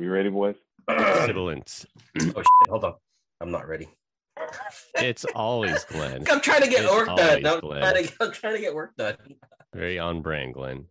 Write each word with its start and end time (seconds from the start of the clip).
right, 0.00 0.04
you 0.06 0.12
ready, 0.12 0.30
boys? 0.30 0.56
Sibilance. 1.26 1.86
oh 2.20 2.24
shit! 2.24 2.44
Hold 2.68 2.84
on, 2.84 2.94
I'm 3.40 3.50
not 3.50 3.68
ready. 3.68 3.88
It's 4.96 5.24
always 5.34 5.84
Glenn. 5.84 6.24
I'm 6.30 6.40
trying 6.40 6.62
to 6.62 6.68
get 6.68 6.84
It's 6.84 6.90
work 6.92 7.06
done. 7.08 7.44
always 7.46 7.46
I'm 7.46 7.60
trying, 7.60 8.06
to, 8.06 8.12
I'm 8.20 8.32
trying 8.32 8.54
to 8.54 8.60
get 8.60 8.74
work 8.74 8.96
done. 8.96 9.16
Very 9.74 9.98
on 9.98 10.22
brand, 10.22 10.54
Glenn. 10.54 10.86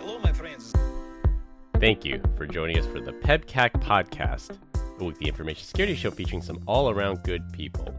Hello, 0.00 0.18
my 0.20 0.32
friends. 0.32 0.72
Thank 1.80 2.04
you 2.04 2.22
for 2.36 2.46
joining 2.46 2.78
us 2.78 2.86
for 2.86 3.00
the 3.00 3.12
PEBCAK 3.12 3.82
podcast, 3.82 4.56
a 5.00 5.04
weekly 5.04 5.28
information 5.28 5.66
security 5.66 5.96
show 5.96 6.10
featuring 6.12 6.40
some 6.42 6.62
all 6.66 6.90
around 6.90 7.24
good 7.24 7.42
people. 7.52 7.92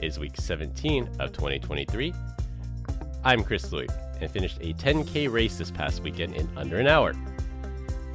It 0.00 0.06
is 0.06 0.18
week 0.18 0.36
17 0.36 1.08
of 1.20 1.32
2023. 1.32 2.14
I'm 3.24 3.44
Chris 3.44 3.70
Louie 3.70 3.88
and 4.20 4.30
finished 4.30 4.58
a 4.60 4.72
10K 4.74 5.30
race 5.30 5.58
this 5.58 5.70
past 5.70 6.02
weekend 6.02 6.34
in 6.34 6.48
under 6.56 6.78
an 6.78 6.86
hour. 6.88 7.14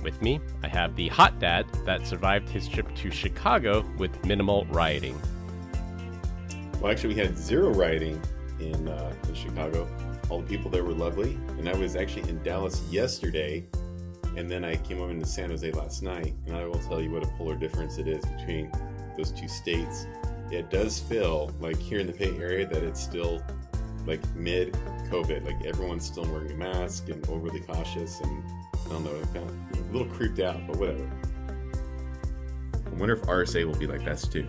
With 0.03 0.21
me, 0.21 0.41
I 0.61 0.67
have 0.67 0.97
the 0.97 1.07
hot 1.07 1.39
dad 1.39 1.65
that 1.85 2.05
survived 2.05 2.49
his 2.49 2.67
trip 2.67 2.93
to 2.95 3.09
Chicago 3.09 3.89
with 3.97 4.25
minimal 4.25 4.65
rioting. 4.65 5.19
Well, 6.81 6.91
actually, 6.91 7.13
we 7.13 7.21
had 7.21 7.37
zero 7.37 7.69
rioting 7.69 8.21
in, 8.59 8.89
uh, 8.89 9.15
in 9.29 9.33
Chicago. 9.33 9.87
All 10.29 10.41
the 10.41 10.47
people 10.47 10.69
there 10.69 10.83
were 10.83 10.93
lovely, 10.93 11.37
and 11.57 11.69
I 11.69 11.75
was 11.77 11.95
actually 11.95 12.29
in 12.29 12.43
Dallas 12.43 12.83
yesterday, 12.91 13.65
and 14.35 14.51
then 14.51 14.65
I 14.65 14.75
came 14.75 14.99
over 14.99 15.09
into 15.09 15.25
San 15.25 15.49
Jose 15.51 15.71
last 15.71 16.03
night. 16.03 16.35
And 16.47 16.57
I 16.57 16.65
will 16.65 16.79
tell 16.79 17.01
you 17.01 17.09
what 17.09 17.23
a 17.23 17.27
polar 17.37 17.55
difference 17.55 17.97
it 17.97 18.07
is 18.09 18.25
between 18.25 18.69
those 19.15 19.31
two 19.31 19.47
states. 19.47 20.05
It 20.51 20.69
does 20.69 20.99
feel 20.99 21.49
like 21.61 21.77
here 21.77 21.99
in 21.99 22.07
the 22.07 22.13
Bay 22.13 22.35
Area 22.37 22.67
that 22.67 22.83
it's 22.83 23.01
still 23.01 23.41
like 24.05 24.19
mid 24.35 24.73
COVID, 25.09 25.45
like 25.45 25.65
everyone's 25.65 26.05
still 26.05 26.25
wearing 26.25 26.51
a 26.51 26.55
mask 26.55 27.07
and 27.07 27.25
overly 27.29 27.61
cautious, 27.61 28.19
and 28.19 28.43
I 28.85 28.89
don't 28.89 29.03
know, 29.03 29.21
kind 29.33 29.49
of 29.49 29.89
a 29.89 29.97
little 29.97 30.13
creeped 30.13 30.39
out, 30.39 30.65
but 30.67 30.77
whatever. 30.77 31.09
I 32.85 32.89
wonder 32.95 33.15
if 33.15 33.21
RSA 33.23 33.65
will 33.65 33.77
be 33.77 33.87
like 33.87 34.05
that 34.05 34.19
too. 34.19 34.47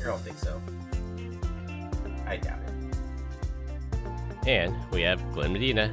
I 0.00 0.04
don't 0.04 0.20
think 0.20 0.38
so. 0.38 0.60
I 2.26 2.36
doubt 2.36 2.58
it. 2.62 4.48
And 4.48 4.74
we 4.90 5.02
have 5.02 5.20
Glenn 5.32 5.52
Medina 5.52 5.90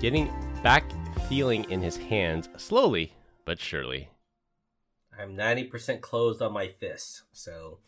getting 0.00 0.30
back 0.62 0.84
feeling 1.28 1.68
in 1.70 1.80
his 1.80 1.96
hands 1.96 2.48
slowly 2.56 3.12
but 3.46 3.58
surely. 3.60 4.10
I'm 5.18 5.34
90% 5.34 6.02
closed 6.02 6.42
on 6.42 6.52
my 6.52 6.68
fist, 6.68 7.22
so 7.32 7.78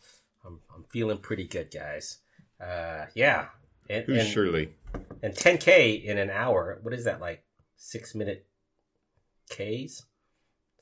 I'm, 0.43 0.61
I'm 0.73 0.85
feeling 0.89 1.19
pretty 1.19 1.43
good, 1.43 1.69
guys. 1.69 2.17
Uh, 2.59 3.05
yeah. 3.13 3.49
And, 3.87 4.05
Who's 4.05 4.23
and, 4.23 4.27
surely? 4.27 4.73
And 5.21 5.33
10K 5.33 6.03
in 6.03 6.17
an 6.17 6.29
hour. 6.29 6.79
What 6.81 6.93
is 6.93 7.05
that, 7.05 7.19
like 7.21 7.43
six 7.77 8.13
minute 8.15 8.45
Ks? 9.49 9.59
Is 9.59 10.05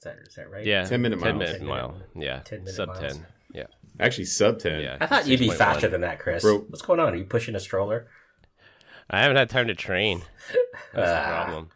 that, 0.03 0.17
is 0.27 0.35
that 0.35 0.49
right? 0.51 0.65
Yeah, 0.65 0.83
10 0.85 1.01
minute 1.01 1.19
10 1.19 1.37
miles. 1.37 1.51
minute 1.51 1.67
mile. 1.67 1.95
Yeah, 2.15 2.39
10 2.39 2.59
minute 2.59 2.75
sub 2.75 2.89
miles. 2.89 3.13
10. 3.13 3.25
Yeah, 3.53 3.63
Actually, 3.99 4.25
sub 4.25 4.59
10. 4.59 4.81
yeah. 4.81 4.97
I 5.01 5.07
thought 5.07 5.25
you'd 5.27 5.39
be 5.39 5.49
6.1. 5.49 5.55
faster 5.57 5.87
than 5.87 6.01
that, 6.01 6.19
Chris. 6.19 6.43
Bro. 6.43 6.59
What's 6.69 6.81
going 6.83 6.99
on? 6.99 7.13
Are 7.13 7.15
you 7.15 7.25
pushing 7.25 7.55
a 7.55 7.59
stroller? 7.59 8.07
I 9.09 9.21
haven't 9.21 9.37
had 9.37 9.49
time 9.49 9.67
to 9.67 9.73
train. 9.75 10.21
That's 10.93 11.09
the 11.09 11.17
Ah. 11.17 11.43
problem. 11.45 11.69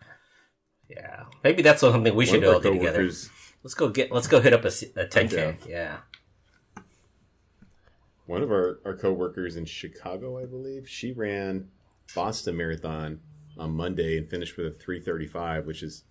Yeah. 0.89 1.23
Maybe 1.43 1.61
that's 1.63 1.79
something 1.79 2.13
we 2.13 2.25
should 2.25 2.41
One 2.41 2.43
of 2.43 2.49
our 2.49 2.55
all 2.55 2.59
do 2.61 2.71
together. 2.73 2.91
coworkers, 2.97 3.29
Let's 3.63 3.73
go 3.75 3.87
get. 3.89 4.11
Let's 4.11 4.27
go 4.27 4.41
hit 4.41 4.51
up 4.53 4.65
a 4.65 4.67
10K. 4.67 5.29
down. 5.29 5.57
Yeah. 5.67 5.97
one 8.25 8.43
of 8.43 8.51
our, 8.51 8.79
our 8.85 8.95
coworkers 8.95 9.55
in 9.55 9.65
Chicago, 9.65 10.37
I 10.37 10.45
believe, 10.45 10.87
she 10.87 11.11
ran 11.11 11.69
Boston 12.15 12.57
Marathon 12.57 13.19
on 13.57 13.71
Monday 13.71 14.17
and 14.17 14.29
finished 14.29 14.57
with 14.57 14.65
a 14.67 14.71
335, 14.71 15.65
which 15.65 15.83
is 15.83 16.03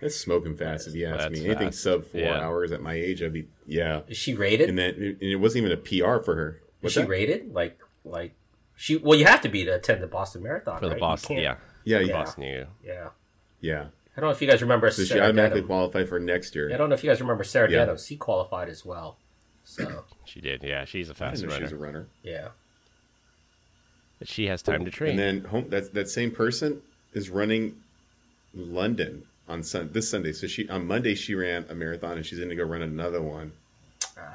that's 0.00 0.16
smoking 0.16 0.56
fast 0.56 0.86
if 0.88 0.94
you 0.94 1.06
ask 1.06 1.18
That's 1.18 1.40
me. 1.40 1.46
Anything 1.46 1.72
sub 1.72 2.04
four 2.04 2.20
Yeah. 2.20 2.40
hours 2.40 2.72
at 2.72 2.82
my 2.82 2.94
age, 2.94 3.22
I'd 3.22 3.32
be 3.32 3.48
yeah. 3.66 4.00
Is 4.08 4.16
she 4.16 4.34
rated? 4.34 4.68
And 4.68 4.78
then 4.78 4.94
and 4.94 5.16
it 5.22 5.36
wasn't 5.36 5.64
even 5.64 5.72
a 5.78 5.80
PR 5.80 6.22
for 6.22 6.34
her. 6.34 6.48
Is 6.60 6.82
What's 6.82 6.94
she 6.94 7.00
that? 7.02 7.08
rated? 7.08 7.52
Like 7.54 7.78
like 8.04 8.34
she? 8.76 8.96
Well, 8.96 9.18
you 9.18 9.24
have 9.24 9.40
to 9.42 9.48
be 9.48 9.64
to 9.64 9.74
attend 9.76 10.02
the 10.02 10.06
Boston 10.08 10.42
Marathon 10.42 10.78
For 10.78 10.86
the 10.86 10.90
right? 10.92 10.96
You 10.96 11.00
Boston, 11.00 11.36
yeah. 11.38 11.56
Yeah, 11.84 11.98
The 11.98 12.06
yeah, 12.06 12.12
Boston, 12.12 12.42
you. 12.44 12.66
Yeah. 12.84 13.08
yeah. 13.60 13.86
I 14.16 14.20
don't 14.20 14.28
know 14.28 14.34
if 14.34 14.40
you 14.42 14.48
guys 14.48 14.62
remember 14.62 14.90
So 14.90 15.04
she 15.04 15.18
automatically 15.20 15.60
Denham. 15.60 15.66
qualified 15.68 16.08
for 16.08 16.18
next 16.20 16.54
year. 16.54 16.72
I 16.72 16.76
don't 16.76 16.88
know 16.88 16.94
if 16.94 17.02
you 17.04 17.10
guys 17.10 17.20
remember 17.20 17.44
Sarah 17.44 17.70
Yeah. 17.70 17.78
Denham. 17.80 17.98
She 17.98 18.16
qualified 18.16 18.68
as 18.68 18.84
well. 18.84 19.18
So 19.64 20.04
She 20.24 20.40
did. 20.40 20.62
Yeah, 20.62 20.84
she's 20.84 21.08
a 21.08 21.14
fast 21.14 21.36
didn't 21.40 21.50
know 21.50 21.56
she 21.56 21.62
was 21.62 21.72
runner. 21.72 21.84
a 21.84 21.92
runner. 21.92 22.08
yeah. 22.22 22.48
But 24.24 24.30
she 24.30 24.46
has 24.46 24.62
time 24.62 24.86
to 24.86 24.90
train. 24.90 25.10
And 25.10 25.18
then 25.18 25.44
home 25.50 25.68
that 25.68 25.92
that 25.92 26.08
same 26.08 26.30
person 26.30 26.80
is 27.12 27.28
running 27.28 27.76
London 28.54 29.24
on 29.50 29.62
sun, 29.62 29.90
this 29.92 30.08
Sunday. 30.08 30.32
So 30.32 30.46
she 30.46 30.66
on 30.70 30.86
Monday 30.86 31.14
she 31.14 31.34
ran 31.34 31.66
a 31.68 31.74
marathon 31.74 32.12
and 32.16 32.24
she's 32.24 32.38
going 32.38 32.48
to 32.48 32.56
go 32.56 32.64
run 32.64 32.80
another 32.80 33.20
one. 33.20 33.52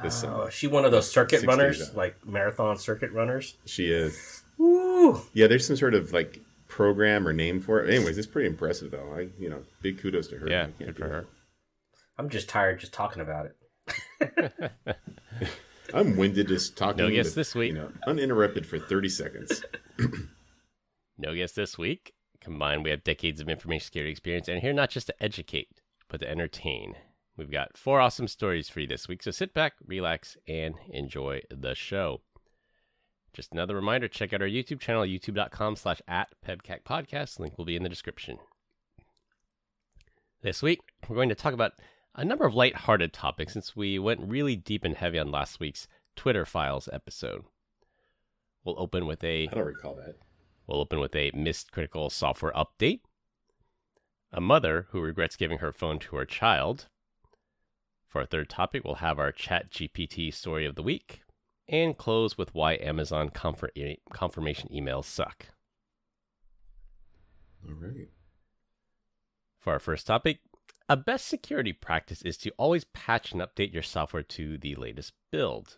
This 0.03 0.23
Oh, 0.23 0.27
Sunday. 0.27 0.51
she 0.51 0.67
one 0.67 0.85
of 0.85 0.91
those 0.91 1.09
circuit 1.09 1.39
Six 1.39 1.47
runners, 1.47 1.95
like 1.95 2.23
marathon 2.23 2.77
circuit 2.77 3.11
runners? 3.13 3.55
She 3.65 3.91
is. 3.91 4.43
Woo! 4.59 5.21
Yeah, 5.33 5.47
there's 5.47 5.65
some 5.65 5.75
sort 5.75 5.95
of 5.95 6.13
like 6.13 6.39
program 6.67 7.27
or 7.27 7.33
name 7.33 7.59
for 7.59 7.83
it. 7.83 7.91
Anyways, 7.91 8.19
it's 8.19 8.27
pretty 8.27 8.47
impressive 8.47 8.91
though. 8.91 9.11
I 9.15 9.29
you 9.39 9.49
know, 9.49 9.63
big 9.81 9.97
kudos 9.97 10.27
to 10.27 10.37
her. 10.37 10.47
yeah, 10.47 10.67
good 10.77 10.95
for 10.95 11.01
that. 11.01 11.09
her. 11.09 11.25
I'm 12.19 12.29
just 12.29 12.47
tired 12.47 12.79
just 12.79 12.93
talking 12.93 13.23
about 13.23 13.47
it. 13.47 14.51
I'm 15.93 16.15
winded 16.17 16.47
just 16.47 16.77
talking. 16.77 16.97
No 17.03 17.09
guess 17.09 17.33
this 17.33 17.55
week. 17.55 17.73
You 17.73 17.79
know, 17.79 17.91
uninterrupted 18.07 18.65
for 18.65 18.79
30 18.79 19.09
seconds. 19.09 19.63
No 21.19 21.35
guest 21.35 21.55
this 21.57 21.77
week. 21.77 22.13
Combined, 22.39 22.85
we 22.85 22.91
have 22.91 23.03
decades 23.03 23.41
of 23.41 23.49
information 23.49 23.83
security 23.83 24.11
experience 24.11 24.47
and 24.47 24.61
here 24.61 24.71
not 24.71 24.89
just 24.89 25.07
to 25.07 25.23
educate, 25.23 25.81
but 26.07 26.21
to 26.21 26.29
entertain. 26.29 26.95
We've 27.35 27.51
got 27.51 27.77
four 27.77 27.99
awesome 27.99 28.29
stories 28.29 28.69
for 28.69 28.79
you 28.79 28.87
this 28.87 29.09
week, 29.09 29.21
so 29.21 29.31
sit 29.31 29.53
back, 29.53 29.73
relax, 29.85 30.37
and 30.47 30.75
enjoy 30.89 31.41
the 31.49 31.75
show. 31.75 32.21
Just 33.33 33.51
another 33.51 33.75
reminder, 33.75 34.07
check 34.07 34.33
out 34.33 34.41
our 34.41 34.47
YouTube 34.47 34.79
channel, 34.79 35.03
youtube.com 35.03 35.75
slash 35.75 36.01
at 36.07 36.29
PEBCAK 36.45 36.83
Podcast. 36.83 37.37
Link 37.37 37.57
will 37.57 37.65
be 37.65 37.75
in 37.75 37.83
the 37.83 37.89
description. 37.89 38.37
This 40.41 40.63
week, 40.63 40.79
we're 41.07 41.17
going 41.17 41.29
to 41.29 41.35
talk 41.35 41.53
about 41.53 41.73
a 42.19 42.25
number 42.25 42.45
of 42.45 42.53
light-hearted 42.53 43.13
topics 43.13 43.53
since 43.53 43.77
we 43.77 43.97
went 43.97 44.19
really 44.19 44.57
deep 44.57 44.83
and 44.83 44.97
heavy 44.97 45.17
on 45.17 45.31
last 45.31 45.61
week's 45.61 45.87
Twitter 46.17 46.45
Files 46.45 46.89
episode. 46.91 47.45
We'll 48.65 48.77
open 48.77 49.05
with 49.05 49.23
a 49.23 49.47
I 49.49 49.55
don't 49.55 49.65
recall 49.65 49.95
that. 49.95 50.15
We'll 50.67 50.81
open 50.81 50.99
with 50.99 51.15
a 51.15 51.31
missed 51.33 51.71
critical 51.71 52.09
software 52.09 52.51
update, 52.51 52.99
a 54.33 54.41
mother 54.41 54.87
who 54.89 54.99
regrets 54.99 55.37
giving 55.37 55.59
her 55.59 55.71
phone 55.71 55.97
to 55.99 56.17
her 56.17 56.25
child. 56.25 56.87
For 58.09 58.19
our 58.19 58.27
third 58.27 58.49
topic, 58.49 58.83
we'll 58.83 58.95
have 58.95 59.17
our 59.17 59.31
Chat 59.31 59.71
GPT 59.71 60.33
story 60.33 60.65
of 60.65 60.75
the 60.75 60.83
week, 60.83 61.21
and 61.69 61.97
close 61.97 62.37
with 62.37 62.53
why 62.53 62.73
Amazon 62.73 63.29
confir- 63.29 63.97
confirmation 64.11 64.69
emails 64.73 65.05
suck. 65.05 65.45
All 67.65 67.75
right. 67.75 68.09
For 69.59 69.73
our 69.73 69.79
first 69.79 70.05
topic, 70.05 70.39
a 70.89 70.97
best 70.97 71.27
security 71.27 71.71
practice 71.71 72.23
is 72.23 72.35
to 72.35 72.49
always 72.57 72.83
patch 72.83 73.31
and 73.31 73.41
update 73.41 73.71
your 73.71 73.83
software 73.83 74.23
to 74.23 74.57
the 74.57 74.73
latest 74.73 75.13
build. 75.31 75.77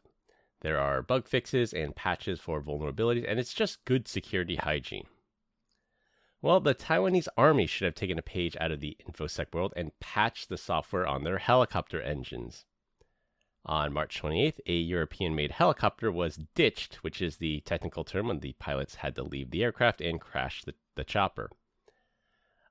There 0.62 0.80
are 0.80 1.02
bug 1.02 1.28
fixes 1.28 1.74
and 1.74 1.94
patches 1.94 2.40
for 2.40 2.62
vulnerabilities, 2.62 3.26
and 3.28 3.38
it's 3.38 3.54
just 3.54 3.84
good 3.84 4.08
security 4.08 4.56
hygiene. 4.56 5.08
Well, 6.42 6.62
the 6.62 6.74
Taiwanese 6.74 7.28
army 7.36 7.68
should 7.68 7.86
have 7.86 7.96
taken 7.96 8.18
a 8.18 8.24
page 8.24 8.56
out 8.62 8.72
of 8.72 8.80
the 8.80 8.96
InfoSec 9.06 9.54
world 9.54 9.74
and 9.76 10.00
patched 10.00 10.48
the 10.48 10.58
software 10.58 11.06
on 11.06 11.24
their 11.24 11.40
helicopter 11.40 12.02
engines. 12.02 12.64
On 13.66 13.94
March 13.94 14.22
28th, 14.22 14.60
a 14.66 14.74
European 14.74 15.36
made 15.36 15.52
helicopter 15.52 16.10
was 16.10 16.40
ditched, 16.56 17.04
which 17.04 17.22
is 17.22 17.38
the 17.38 17.60
technical 17.62 18.04
term 18.04 18.30
when 18.30 18.40
the 18.40 18.54
pilots 18.54 18.96
had 18.96 19.16
to 19.16 19.24
leave 19.24 19.52
the 19.52 19.64
aircraft 19.64 20.00
and 20.00 20.22
crash 20.22 20.64
the, 20.64 20.74
the 20.96 21.04
chopper. 21.04 21.52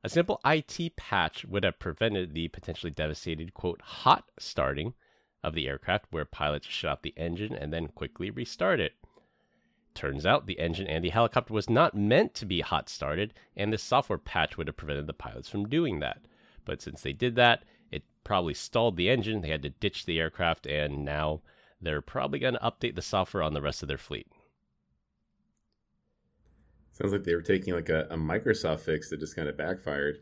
A 0.03 0.09
simple 0.09 0.41
IT 0.47 0.97
patch 0.97 1.45
would 1.45 1.63
have 1.63 1.79
prevented 1.79 2.33
the 2.33 2.49
potentially 2.49 2.91
devastated, 2.91 3.53
quote, 3.53 3.83
hot 3.83 4.25
starting 4.39 4.95
of 5.43 5.55
the 5.55 5.69
aircraft 5.69 6.07
where 6.11 6.25
pilots 6.25 6.67
shut 6.67 6.91
off 6.91 7.03
the 7.03 7.15
engine 7.17 7.55
and 7.55 7.73
then 7.73 7.89
quickly 7.89 8.31
restart 8.31 8.81
it. 8.81 8.95
Turns 9.95 10.25
out 10.25 10.47
the 10.47 10.59
engine 10.59 10.87
and 10.87 11.05
the 11.05 11.11
helicopter 11.11 11.53
was 11.53 11.69
not 11.69 11.95
meant 11.95 12.33
to 12.35 12.47
be 12.47 12.61
hot 12.61 12.89
started, 12.89 13.35
and 13.57 13.73
this 13.73 13.83
software 13.83 14.19
patch 14.19 14.57
would 14.57 14.69
have 14.69 14.77
prevented 14.77 15.07
the 15.07 15.13
pilots 15.13 15.49
from 15.49 15.69
doing 15.69 16.01
that. 16.01 16.23
But 16.65 16.81
since 16.81 17.03
they 17.03 17.13
did 17.13 17.35
that, 17.37 17.65
it 17.91 18.05
probably 18.25 18.55
stalled 18.55 18.97
the 18.97 19.11
engine, 19.11 19.43
they 19.43 19.51
had 19.51 19.63
to 19.63 19.71
ditch 19.71 20.07
the 20.07 20.19
aircraft, 20.19 20.67
and 20.67 21.05
now 21.05 21.43
they're 21.81 22.01
probably 22.01 22.39
going 22.39 22.55
to 22.55 22.61
update 22.61 22.95
the 22.95 23.03
software 23.03 23.43
on 23.43 23.53
the 23.53 23.61
rest 23.63 23.83
of 23.83 23.89
their 23.89 23.99
fleet. 23.99 24.29
Sounds 27.01 27.13
like 27.13 27.25
they 27.25 27.35
were 27.35 27.43
taking 27.43 27.75
like 27.75 27.89
a, 27.89 28.07
a 28.11 28.17
Microsoft 28.17 28.81
fix 28.81 29.09
that 29.11 29.21
just 29.21 29.35
kind 29.35 29.49
of 29.49 29.57
backfired. 29.57 30.19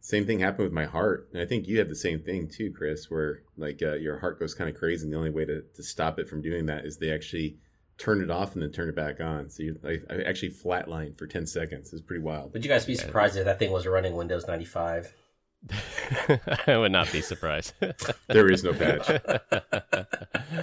Same 0.00 0.26
thing 0.26 0.40
happened 0.40 0.64
with 0.64 0.72
my 0.72 0.84
heart, 0.84 1.28
and 1.32 1.40
I 1.40 1.46
think 1.46 1.66
you 1.66 1.78
had 1.78 1.88
the 1.88 1.94
same 1.94 2.20
thing 2.20 2.48
too, 2.48 2.72
Chris. 2.76 3.10
Where 3.10 3.40
like 3.56 3.80
uh, 3.80 3.94
your 3.94 4.18
heart 4.18 4.38
goes 4.38 4.54
kind 4.54 4.68
of 4.68 4.76
crazy, 4.76 5.04
and 5.04 5.12
the 5.12 5.16
only 5.16 5.30
way 5.30 5.44
to, 5.46 5.62
to 5.62 5.82
stop 5.82 6.18
it 6.18 6.28
from 6.28 6.42
doing 6.42 6.66
that 6.66 6.84
is 6.84 6.98
they 6.98 7.10
actually 7.10 7.56
turn 7.96 8.20
it 8.20 8.30
off 8.30 8.54
and 8.54 8.62
then 8.62 8.70
turn 8.70 8.88
it 8.88 8.96
back 8.96 9.20
on. 9.20 9.48
So 9.48 9.62
you, 9.62 9.78
I, 9.82 10.00
I 10.10 10.22
actually 10.24 10.50
flatlined 10.50 11.16
for 11.16 11.26
ten 11.26 11.46
seconds. 11.46 11.92
It's 11.92 12.02
pretty 12.02 12.22
wild. 12.22 12.52
Would 12.52 12.64
you 12.64 12.70
guys 12.70 12.84
be 12.84 12.96
surprised 12.96 13.36
if 13.36 13.44
that 13.44 13.58
thing 13.58 13.70
was 13.70 13.86
running 13.86 14.14
Windows 14.14 14.46
95? 14.46 15.14
I 16.66 16.76
would 16.76 16.92
not 16.92 17.10
be 17.10 17.22
surprised. 17.22 17.72
There 18.26 18.50
is 18.50 18.62
no 18.62 18.74
patch. 18.74 19.08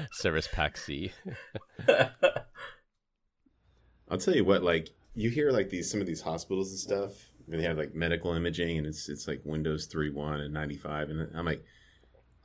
Service 0.11 0.47
Pack 0.51 0.77
C. 0.77 1.11
I'll 4.11 4.17
tell 4.17 4.35
you 4.35 4.43
what, 4.43 4.61
like 4.61 4.89
you 5.15 5.29
hear 5.29 5.51
like 5.51 5.69
these 5.69 5.89
some 5.89 6.01
of 6.01 6.05
these 6.05 6.21
hospitals 6.21 6.69
and 6.69 6.79
stuff. 6.79 7.11
They 7.47 7.63
have 7.63 7.77
like 7.77 7.95
medical 7.95 8.33
imaging, 8.33 8.77
and 8.77 8.85
it's 8.85 9.07
it's 9.07 9.27
like 9.27 9.41
Windows 9.45 9.85
three 9.85 10.09
one 10.11 10.41
and 10.41 10.53
ninety 10.53 10.77
five, 10.77 11.09
and 11.09 11.29
I'm 11.33 11.45
like, 11.45 11.63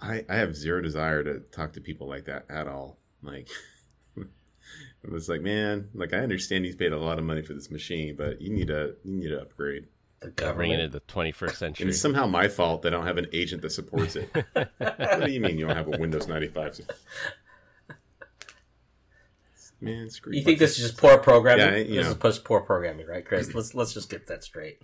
I 0.01 0.25
I 0.29 0.37
have 0.37 0.57
zero 0.57 0.81
desire 0.81 1.25
to 1.25 1.41
talk 1.41 1.73
to 1.73 1.81
people 1.81 2.09
like 2.09 2.25
that 2.27 2.47
at 2.49 2.69
all. 2.69 2.99
Like, 3.21 3.49
I 4.17 5.11
was 5.11 5.29
like, 5.29 5.43
man, 5.43 5.89
like 5.93 6.15
I 6.15 6.19
understand 6.19 6.65
he's 6.65 6.77
paid 6.77 6.93
a 6.93 6.99
lot 6.99 7.19
of 7.19 7.25
money 7.25 7.43
for 7.43 7.53
this 7.53 7.71
machine, 7.71 8.15
but 8.17 8.41
you 8.41 8.51
need 8.51 8.69
to 8.69 8.95
you 9.05 9.15
need 9.15 9.29
to 9.29 9.41
upgrade. 9.41 9.89
The 10.21 10.29
it 10.29 10.37
government. 10.37 10.81
into 10.81 10.89
the 10.89 11.01
21st 11.13 11.55
century. 11.57 11.83
And 11.83 11.91
it's 11.91 12.01
somehow 12.01 12.27
my 12.27 12.49
fault 12.49 12.81
that 12.83 12.95
I 12.95 12.97
don't 12.97 13.07
have 13.07 13.19
an 13.19 13.27
agent 13.35 13.61
that 13.61 13.71
supports 13.71 14.17
it. 14.17 14.31
what 14.55 15.27
do 15.27 15.31
you 15.31 15.41
mean 15.41 15.59
you 15.59 15.67
don't 15.67 15.77
have 15.77 15.89
a 15.89 15.99
Windows 15.99 16.27
ninety 16.27 16.49
five? 16.49 16.81
Man, 19.81 20.09
screw 20.11 20.33
You 20.35 20.43
think 20.43 20.59
this 20.59 20.79
is 20.79 20.89
just 20.89 20.97
poor 20.97 21.19
programming? 21.19 21.67
Yeah, 21.67 21.77
you 21.77 21.85
this 21.97 22.05
know. 22.07 22.13
is 22.13 22.17
just 22.37 22.45
poor 22.45 22.61
programming, 22.63 23.07
right, 23.07 23.25
Chris? 23.25 23.55
Let's 23.55 23.75
let's 23.75 23.93
just 23.93 24.09
get 24.11 24.27
that 24.29 24.43
straight. 24.43 24.79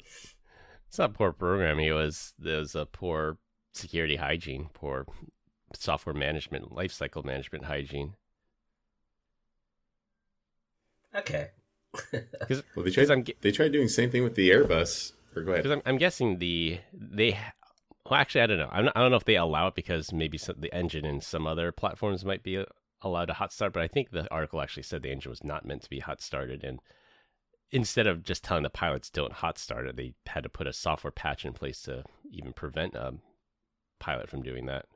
It's 0.89 0.99
not 0.99 1.15
poor 1.15 1.33
programming. 1.33 1.87
It 1.87 1.93
was 1.93 2.35
it 2.45 2.57
was 2.57 2.75
a 2.75 2.85
poor 2.87 3.39
security 3.73 4.17
hygiene, 4.17 4.69
poor 4.75 5.07
software 5.75 6.15
management, 6.15 6.71
lifecycle 6.71 7.25
management 7.25 7.65
hygiene. 7.65 8.15
Okay. 11.15 11.51
Because 12.41 12.63
Well, 12.75 12.85
they 12.85 12.91
tried. 12.91 13.11
I'm 13.11 13.25
ge- 13.25 13.37
They 13.41 13.51
tried 13.53 13.73
doing 13.73 13.85
the 13.87 13.93
same 13.93 14.11
thing 14.11 14.25
with 14.25 14.35
the 14.35 14.51
Airbus. 14.51 15.13
Or 15.37 15.43
go 15.43 15.53
ahead. 15.53 15.63
Because 15.63 15.77
I'm, 15.79 15.83
I'm 15.87 15.99
guessing 15.99 16.39
the 16.39 16.81
they 16.93 17.39
well 18.09 18.21
actually 18.21 18.41
I 18.43 18.47
don't 18.47 18.59
know 18.59 18.69
I'm 18.73 18.85
not, 18.87 18.97
I 18.97 19.01
don't 19.01 19.11
know 19.11 19.17
if 19.19 19.25
they 19.25 19.37
allow 19.37 19.67
it 19.69 19.75
because 19.75 20.13
maybe 20.13 20.37
some, 20.39 20.57
the 20.59 20.73
engine 20.75 21.05
in 21.05 21.21
some 21.21 21.47
other 21.47 21.71
platforms 21.73 22.25
might 22.25 22.43
be 22.43 22.65
allowed 23.03 23.31
a 23.31 23.35
hot 23.35 23.53
start 23.53 23.73
but 23.73 23.83
I 23.83 23.89
think 23.89 24.11
the 24.11 24.31
article 24.33 24.61
actually 24.61 24.85
said 24.85 25.03
the 25.03 25.11
engine 25.11 25.31
was 25.31 25.45
not 25.45 25.65
meant 25.67 25.83
to 25.83 25.91
be 25.91 26.01
hot 26.01 26.21
started 26.23 26.63
and 26.65 26.81
instead 27.71 28.07
of 28.07 28.23
just 28.23 28.45
telling 28.45 28.63
the 28.63 28.71
pilots 28.71 29.11
don't 29.11 29.33
hot 29.33 29.59
start 29.59 29.87
it 29.87 29.97
they 29.97 30.15
had 30.27 30.43
to 30.43 30.49
put 30.49 30.67
a 30.67 30.73
software 30.73 31.11
patch 31.11 31.45
in 31.45 31.53
place 31.53 31.83
to 31.83 32.05
even 32.31 32.53
prevent 32.53 32.95
a 32.95 33.15
pilot 33.99 34.29
from 34.29 34.43
doing 34.43 34.67
that 34.67 34.87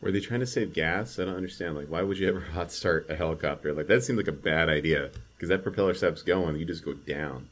Were 0.00 0.12
they 0.12 0.20
trying 0.20 0.40
to 0.40 0.46
save 0.46 0.74
gas? 0.74 1.18
I 1.18 1.24
don't 1.24 1.36
understand. 1.36 1.74
Like, 1.74 1.88
why 1.88 2.02
would 2.02 2.18
you 2.18 2.28
ever 2.28 2.40
hot 2.54 2.70
start 2.70 3.06
a 3.08 3.16
helicopter? 3.16 3.72
Like, 3.72 3.86
that 3.88 4.02
seems 4.04 4.18
like 4.18 4.28
a 4.28 4.32
bad 4.32 4.68
idea 4.68 5.10
because 5.34 5.48
that 5.48 5.62
propeller 5.62 5.94
stops 5.94 6.22
going, 6.22 6.56
you 6.56 6.66
just 6.66 6.84
go 6.84 6.92
down. 6.92 7.48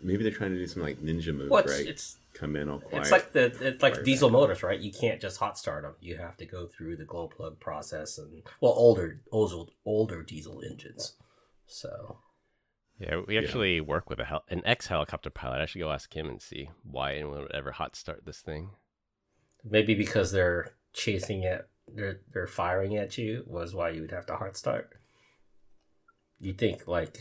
Maybe 0.00 0.22
they're 0.22 0.32
trying 0.32 0.52
to 0.52 0.58
do 0.58 0.66
some 0.66 0.82
like 0.82 0.98
ninja 1.02 1.34
move, 1.34 1.50
Well, 1.50 1.62
it's, 1.64 1.72
right? 1.72 1.86
it's 1.86 2.16
Come 2.34 2.56
in 2.56 2.68
all 2.68 2.80
quiet. 2.80 3.02
it's 3.02 3.10
like 3.10 3.32
the 3.32 3.44
it's 3.60 3.82
like 3.82 3.96
Fire 3.96 4.04
diesel 4.04 4.30
motors, 4.30 4.62
right? 4.62 4.80
You 4.80 4.90
can't 4.90 5.20
just 5.20 5.38
hot 5.38 5.58
start 5.58 5.82
them. 5.82 5.94
You 6.00 6.16
have 6.16 6.36
to 6.38 6.46
go 6.46 6.66
through 6.66 6.96
the 6.96 7.04
glow 7.04 7.28
plug 7.28 7.60
process 7.60 8.18
and 8.18 8.42
well, 8.60 8.72
older 8.72 9.20
older 9.30 9.70
older 9.84 10.22
diesel 10.22 10.62
engines. 10.62 11.16
So 11.66 12.18
yeah 12.98 13.20
we 13.26 13.38
actually 13.38 13.80
work 13.80 14.10
with 14.10 14.20
a 14.20 14.24
hel- 14.24 14.44
an 14.50 14.62
ex 14.66 14.86
helicopter 14.86 15.30
pilot 15.30 15.60
I 15.60 15.66
should 15.66 15.80
go 15.80 15.90
ask 15.90 16.14
him 16.14 16.28
and 16.28 16.40
see 16.40 16.68
why 16.84 17.14
anyone 17.14 17.40
would 17.40 17.54
ever 17.54 17.72
hot 17.72 17.96
start 17.96 18.24
this 18.26 18.40
thing 18.40 18.68
maybe 19.64 19.94
because 19.94 20.32
they're 20.32 20.74
chasing 20.92 21.42
it, 21.42 21.68
they're 21.88 22.20
they're 22.32 22.46
firing 22.46 22.96
at 22.96 23.18
you 23.18 23.44
was 23.46 23.74
why 23.74 23.90
you 23.90 24.02
would 24.02 24.10
have 24.10 24.26
to 24.26 24.36
hard 24.36 24.56
start. 24.56 24.90
You 26.40 26.52
think 26.52 26.86
like 26.86 27.20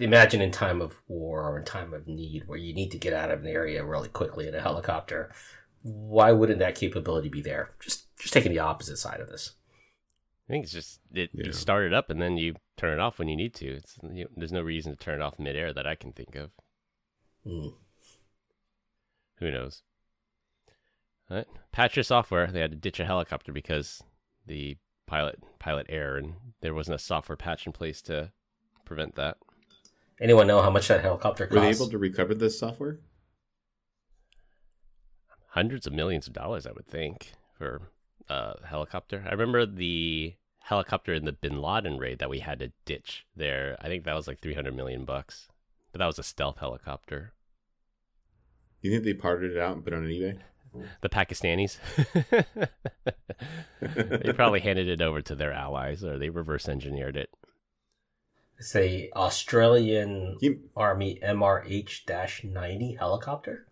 imagine 0.00 0.40
in 0.40 0.50
time 0.50 0.80
of 0.80 1.00
war 1.08 1.42
or 1.42 1.58
in 1.58 1.64
time 1.64 1.94
of 1.94 2.06
need 2.06 2.44
where 2.46 2.58
you 2.58 2.72
need 2.74 2.90
to 2.90 2.98
get 2.98 3.12
out 3.12 3.30
of 3.30 3.40
an 3.40 3.46
area 3.46 3.84
really 3.84 4.08
quickly 4.08 4.48
in 4.48 4.54
a 4.54 4.60
helicopter. 4.60 5.32
Why 5.82 6.32
wouldn't 6.32 6.58
that 6.58 6.74
capability 6.74 7.28
be 7.28 7.40
there? 7.42 7.70
Just 7.80 8.14
just 8.18 8.32
taking 8.34 8.52
the 8.52 8.58
opposite 8.58 8.96
side 8.98 9.20
of 9.20 9.28
this. 9.28 9.52
I 10.48 10.52
think 10.52 10.64
it's 10.64 10.72
just 10.72 11.00
it, 11.12 11.30
Yeah. 11.32 11.46
you 11.46 11.52
start 11.52 11.86
it 11.86 11.94
up 11.94 12.10
and 12.10 12.20
then 12.20 12.36
you 12.36 12.56
turn 12.76 12.92
it 12.92 13.00
off 13.00 13.18
when 13.18 13.28
you 13.28 13.36
need 13.36 13.54
to. 13.54 13.66
It's 13.76 13.98
you 14.12 14.28
there's 14.36 14.52
no 14.52 14.62
reason 14.62 14.92
to 14.92 14.98
turn 14.98 15.20
it 15.20 15.24
off 15.24 15.38
midair 15.38 15.72
that 15.72 15.86
I 15.86 15.94
can 15.94 16.12
think 16.12 16.34
of. 16.34 16.50
Hmm. 17.44 17.68
Who 19.36 19.50
knows? 19.50 19.82
Right. 21.30 21.46
Patch 21.72 21.96
your 21.96 22.02
software. 22.02 22.48
They 22.48 22.60
had 22.60 22.72
to 22.72 22.76
ditch 22.76 23.00
a 23.00 23.04
helicopter 23.04 23.52
because 23.52 24.02
the 24.46 24.76
pilot 25.06 25.38
pilot 25.58 25.86
error 25.88 26.16
and 26.18 26.34
there 26.60 26.74
wasn't 26.74 26.96
a 26.96 26.98
software 26.98 27.36
patch 27.36 27.66
in 27.66 27.72
place 27.72 28.02
to 28.02 28.32
prevent 28.84 29.14
that. 29.14 29.38
Anyone 30.20 30.46
know 30.46 30.60
how 30.60 30.70
much 30.70 30.88
that 30.88 31.00
helicopter 31.00 31.46
costs? 31.46 31.54
Were 31.54 31.62
they 31.62 31.70
able 31.70 31.88
to 31.88 31.98
recover 31.98 32.34
this 32.34 32.58
software? 32.58 33.00
Hundreds 35.48 35.86
of 35.86 35.92
millions 35.92 36.26
of 36.26 36.32
dollars, 36.32 36.66
I 36.66 36.72
would 36.72 36.86
think, 36.86 37.32
for 37.56 37.90
a 38.28 38.64
helicopter. 38.66 39.24
I 39.26 39.32
remember 39.32 39.64
the 39.64 40.34
helicopter 40.60 41.14
in 41.14 41.24
the 41.24 41.32
Bin 41.32 41.60
Laden 41.60 41.98
raid 41.98 42.18
that 42.18 42.30
we 42.30 42.40
had 42.40 42.58
to 42.60 42.72
ditch 42.84 43.24
there. 43.34 43.76
I 43.80 43.88
think 43.88 44.04
that 44.04 44.14
was 44.14 44.28
like 44.28 44.40
three 44.40 44.54
hundred 44.54 44.76
million 44.76 45.04
bucks, 45.04 45.48
but 45.90 45.98
that 46.00 46.06
was 46.06 46.18
a 46.18 46.22
stealth 46.22 46.58
helicopter. 46.58 47.32
You 48.82 48.90
think 48.90 49.04
they 49.04 49.14
parted 49.14 49.52
it 49.52 49.58
out 49.58 49.74
and 49.74 49.84
put 49.84 49.92
it 49.92 49.96
on 49.96 50.04
eBay? 50.04 50.38
The 51.00 51.08
Pakistanis. 51.08 51.78
they 54.24 54.32
probably 54.32 54.60
handed 54.68 54.88
it 54.88 55.02
over 55.02 55.20
to 55.22 55.34
their 55.34 55.52
allies 55.52 56.04
or 56.04 56.18
they 56.18 56.30
reverse 56.30 56.68
engineered 56.68 57.16
it. 57.16 57.30
It's 58.60 58.76
a 58.76 59.10
Australian 59.16 60.36
You, 60.40 60.60
Army 60.76 61.18
MRH-90 61.22 62.98
helicopter. 62.98 63.66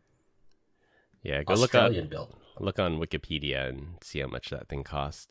Yeah, 1.22 1.42
go 1.42 1.54
look 1.54 1.74
on 1.74 1.82
Australian 1.82 2.08
built. 2.08 2.34
look 2.58 2.78
on 2.78 2.98
Wikipedia 2.98 3.68
and 3.68 3.98
see 4.02 4.20
how 4.20 4.28
much 4.28 4.48
that 4.48 4.70
thing 4.70 4.82
cost. 4.84 5.30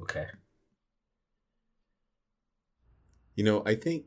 Okay. 0.00 0.26
you 3.34 3.44
know, 3.44 3.62
I 3.66 3.74
think 3.74 4.04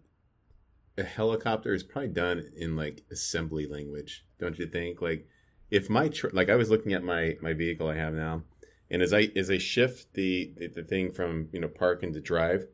a 0.98 1.04
helicopter 1.04 1.74
is 1.74 1.84
probably 1.84 2.10
done 2.10 2.52
in 2.56 2.78
like 2.78 3.04
assembly 3.12 3.66
language, 3.66 4.26
don't 4.40 4.58
you 4.60 4.66
think? 4.66 5.02
Like, 5.02 5.28
if 5.70 5.90
my 5.90 6.08
tr- 6.08 6.28
like 6.32 6.50
I 6.50 6.56
was 6.56 6.70
looking 6.70 6.94
at 6.94 7.04
my 7.04 7.38
my 7.42 7.52
vehicle 7.52 7.90
I 7.90 7.96
have 7.96 8.14
now, 8.14 8.44
and 8.90 9.02
as 9.02 9.12
I 9.12 9.30
as 9.36 9.50
I 9.50 9.58
shift 9.58 10.14
the 10.14 10.54
the, 10.58 10.68
the 10.68 10.84
thing 10.84 11.12
from 11.12 11.50
you 11.52 11.60
know 11.60 11.68
park 11.68 12.04
into 12.04 12.22
drive, 12.22 12.68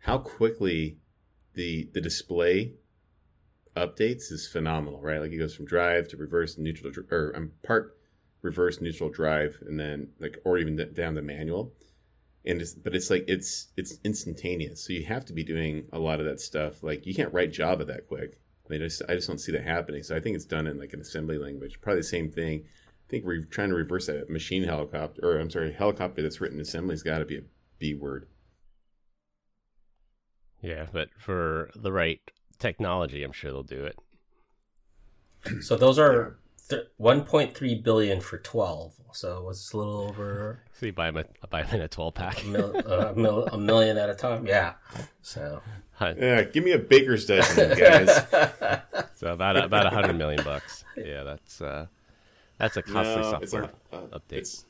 how 0.00 0.18
quickly 0.18 0.98
the 1.54 1.88
the 1.92 2.00
display 2.00 2.74
updates 3.76 4.32
is 4.32 4.48
phenomenal, 4.50 5.00
right? 5.00 5.20
Like 5.20 5.32
it 5.32 5.38
goes 5.38 5.54
from 5.54 5.66
drive 5.66 6.08
to 6.08 6.16
reverse 6.16 6.58
neutral 6.58 6.92
or 7.10 7.32
um, 7.36 7.52
park, 7.62 7.96
reverse 8.42 8.80
neutral 8.80 9.10
drive, 9.10 9.58
and 9.66 9.78
then 9.78 10.10
like 10.18 10.38
or 10.44 10.58
even 10.58 10.76
down 10.94 11.14
the 11.14 11.22
manual. 11.22 11.72
And 12.44 12.62
it's, 12.62 12.74
but 12.74 12.94
it's 12.94 13.10
like 13.10 13.24
it's 13.28 13.68
it's 13.76 13.98
instantaneous, 14.04 14.84
so 14.84 14.92
you 14.92 15.04
have 15.04 15.24
to 15.26 15.32
be 15.32 15.44
doing 15.44 15.86
a 15.92 15.98
lot 15.98 16.20
of 16.20 16.26
that 16.26 16.40
stuff. 16.40 16.82
Like 16.82 17.06
you 17.06 17.14
can't 17.14 17.32
write 17.32 17.52
Java 17.52 17.84
that 17.86 18.08
quick. 18.08 18.40
I 18.70 18.78
just 18.78 19.02
I 19.08 19.14
just 19.14 19.26
don't 19.26 19.38
see 19.38 19.52
that 19.52 19.64
happening. 19.64 20.02
So 20.02 20.14
I 20.14 20.20
think 20.20 20.36
it's 20.36 20.44
done 20.44 20.66
in 20.66 20.78
like 20.78 20.92
an 20.92 21.00
assembly 21.00 21.38
language. 21.38 21.80
Probably 21.80 22.00
the 22.00 22.06
same 22.06 22.30
thing. 22.30 22.64
I 22.66 23.10
think 23.10 23.24
we're 23.24 23.44
trying 23.44 23.70
to 23.70 23.74
reverse 23.74 24.08
a 24.08 24.24
machine 24.28 24.64
helicopter, 24.64 25.20
or 25.24 25.38
I'm 25.38 25.50
sorry, 25.50 25.72
helicopter 25.72 26.22
that's 26.22 26.40
written 26.40 26.60
assembly's 26.60 27.02
got 27.02 27.18
to 27.18 27.24
be 27.24 27.38
a 27.38 27.42
B 27.78 27.94
word. 27.94 28.28
Yeah, 30.60 30.86
but 30.92 31.08
for 31.18 31.70
the 31.74 31.92
right 31.92 32.20
technology, 32.58 33.22
I'm 33.22 33.32
sure 33.32 33.50
they'll 33.52 33.62
do 33.62 33.84
it. 33.84 33.96
So 35.62 35.76
those 35.76 35.98
are 35.98 36.36
th- 36.68 36.82
1.3 37.00 37.82
billion 37.84 38.20
for 38.20 38.38
12. 38.38 38.92
So 39.12 39.48
it's 39.50 39.72
a 39.72 39.76
little 39.78 40.00
over 40.08 40.60
So 40.78 40.86
you 40.86 40.92
buy 40.92 41.10
them 41.10 41.24
a 41.42 41.46
buy 41.46 41.62
them 41.62 41.76
in 41.76 41.80
a 41.82 41.88
12 41.88 42.14
pack. 42.14 42.42
a, 42.44 42.46
mil- 42.46 42.76
uh, 42.86 43.12
a, 43.12 43.14
mil- 43.14 43.46
a 43.46 43.56
million 43.58 43.96
at 43.96 44.10
a 44.10 44.14
time. 44.14 44.46
Yeah. 44.46 44.74
So 45.22 45.62
Yeah, 46.00 46.42
give 46.42 46.64
me 46.64 46.72
a 46.72 46.78
baker's 46.78 47.24
dozen, 47.26 47.76
guys. 47.78 48.20
So 49.18 49.32
about 49.32 49.56
about 49.56 49.84
a 49.86 49.90
hundred 49.90 50.16
million 50.16 50.44
bucks. 50.44 50.84
Yeah, 50.96 51.24
that's 51.24 51.60
uh, 51.60 51.86
that's 52.56 52.76
a 52.76 52.82
costly 52.82 53.22
No, 53.22 53.30
software 53.32 53.70
a- 53.92 53.96
uh, 53.96 54.00
update. 54.18 54.32
It's, 54.38 54.64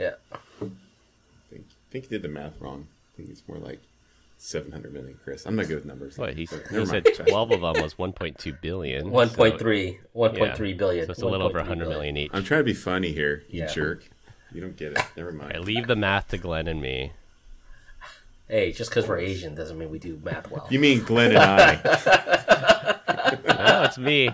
yeah. 0.00 0.14
I 0.32 0.34
think, 1.50 1.64
I 1.68 1.92
think 1.92 2.04
you 2.04 2.10
did 2.10 2.22
the 2.22 2.28
math 2.28 2.60
wrong. 2.60 2.88
I 3.12 3.16
think 3.16 3.28
it's 3.30 3.46
more 3.46 3.58
like 3.58 3.80
700 4.46 4.92
million, 4.92 5.18
Chris. 5.24 5.44
I'm 5.46 5.56
not 5.56 5.66
good 5.66 5.76
with 5.76 5.84
numbers. 5.84 6.16
What 6.16 6.34
he, 6.34 6.40
he 6.42 6.86
said 6.86 7.04
twelve 7.26 7.50
of 7.50 7.60
them 7.60 7.82
was 7.82 7.94
1.2 7.94 8.60
billion. 8.60 9.10
1.3, 9.10 9.28
so- 9.34 10.18
1.3 10.18 10.76
billion. 10.78 11.06
So 11.06 11.12
it's 11.12 11.22
a 11.22 11.26
little 11.26 11.46
over 11.46 11.58
1.3 11.58 11.62
100 11.62 11.84
billion. 11.84 11.98
million 11.98 12.16
each. 12.16 12.30
I'm 12.32 12.44
trying 12.44 12.60
to 12.60 12.64
be 12.64 12.74
funny 12.74 13.12
here, 13.12 13.42
you 13.48 13.60
Yeah. 13.60 13.66
jerk. 13.66 14.08
You 14.52 14.60
don't 14.60 14.76
get 14.76 14.92
it. 14.92 14.98
Never 15.16 15.32
mind. 15.32 15.52
I 15.54 15.58
leave 15.58 15.86
the 15.88 15.96
math 15.96 16.28
to 16.28 16.38
Glenn 16.38 16.68
and 16.68 16.80
me. 16.80 17.12
Hey, 18.48 18.70
just 18.70 18.90
because 18.90 19.08
we're 19.08 19.18
Asian 19.18 19.56
doesn't 19.56 19.76
mean 19.76 19.90
we 19.90 19.98
do 19.98 20.20
math 20.22 20.48
well. 20.50 20.66
You 20.70 20.78
mean 20.78 21.02
Glenn 21.02 21.32
and 21.32 21.38
I? 21.38 22.92
No, 23.48 23.82
it's 23.82 23.98
me. 23.98 24.30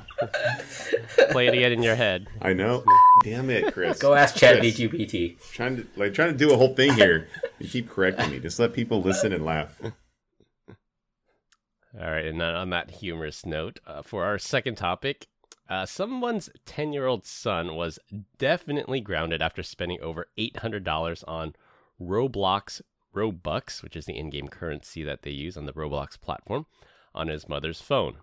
Play 1.30 1.46
it 1.46 1.54
again 1.54 1.72
in 1.72 1.82
your 1.82 1.94
head. 1.94 2.26
I 2.42 2.52
know. 2.52 2.84
Damn 3.22 3.48
it, 3.48 3.72
Chris. 3.72 3.98
Go 3.98 4.12
ask 4.14 4.36
Chris, 4.36 4.58
ChatGPT. 4.78 5.36
Trying 5.52 5.76
to 5.76 5.86
like 5.96 6.12
trying 6.12 6.32
to 6.32 6.36
do 6.36 6.52
a 6.52 6.56
whole 6.56 6.74
thing 6.74 6.92
here. 6.94 7.28
You 7.58 7.68
keep 7.68 7.88
correcting 7.88 8.30
me. 8.30 8.38
Just 8.40 8.58
let 8.58 8.74
people 8.74 9.00
listen 9.00 9.32
and 9.32 9.44
laugh. 9.44 9.80
All 11.98 12.10
right, 12.10 12.24
and 12.24 12.40
on 12.40 12.70
that 12.70 12.90
humorous 12.90 13.44
note, 13.44 13.78
uh, 13.86 14.00
for 14.00 14.24
our 14.24 14.38
second 14.38 14.76
topic, 14.76 15.26
uh, 15.68 15.84
someone's 15.84 16.48
10 16.64 16.92
year 16.92 17.06
old 17.06 17.26
son 17.26 17.74
was 17.74 17.98
definitely 18.38 19.00
grounded 19.00 19.42
after 19.42 19.62
spending 19.62 20.00
over 20.00 20.26
$800 20.38 21.24
on 21.28 21.54
Roblox 22.00 22.80
Robux, 23.14 23.82
which 23.82 23.94
is 23.94 24.06
the 24.06 24.16
in 24.16 24.30
game 24.30 24.48
currency 24.48 25.02
that 25.02 25.22
they 25.22 25.30
use 25.30 25.56
on 25.56 25.66
the 25.66 25.72
Roblox 25.72 26.18
platform, 26.18 26.66
on 27.14 27.28
his 27.28 27.48
mother's 27.48 27.80
phone. 27.80 28.16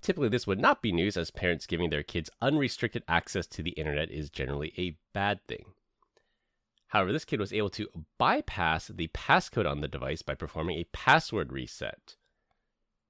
Typically, 0.00 0.28
this 0.28 0.46
would 0.46 0.60
not 0.60 0.82
be 0.82 0.92
news 0.92 1.16
as 1.16 1.30
parents 1.30 1.66
giving 1.66 1.90
their 1.90 2.02
kids 2.02 2.30
unrestricted 2.42 3.02
access 3.08 3.46
to 3.46 3.62
the 3.62 3.70
internet 3.70 4.10
is 4.10 4.28
generally 4.28 4.72
a 4.76 4.96
bad 5.12 5.40
thing. 5.46 5.66
However, 6.88 7.12
this 7.12 7.24
kid 7.24 7.40
was 7.40 7.52
able 7.52 7.70
to 7.70 7.88
bypass 8.18 8.88
the 8.88 9.08
passcode 9.08 9.68
on 9.68 9.80
the 9.80 9.88
device 9.88 10.22
by 10.22 10.34
performing 10.34 10.78
a 10.78 10.88
password 10.92 11.52
reset. 11.52 12.16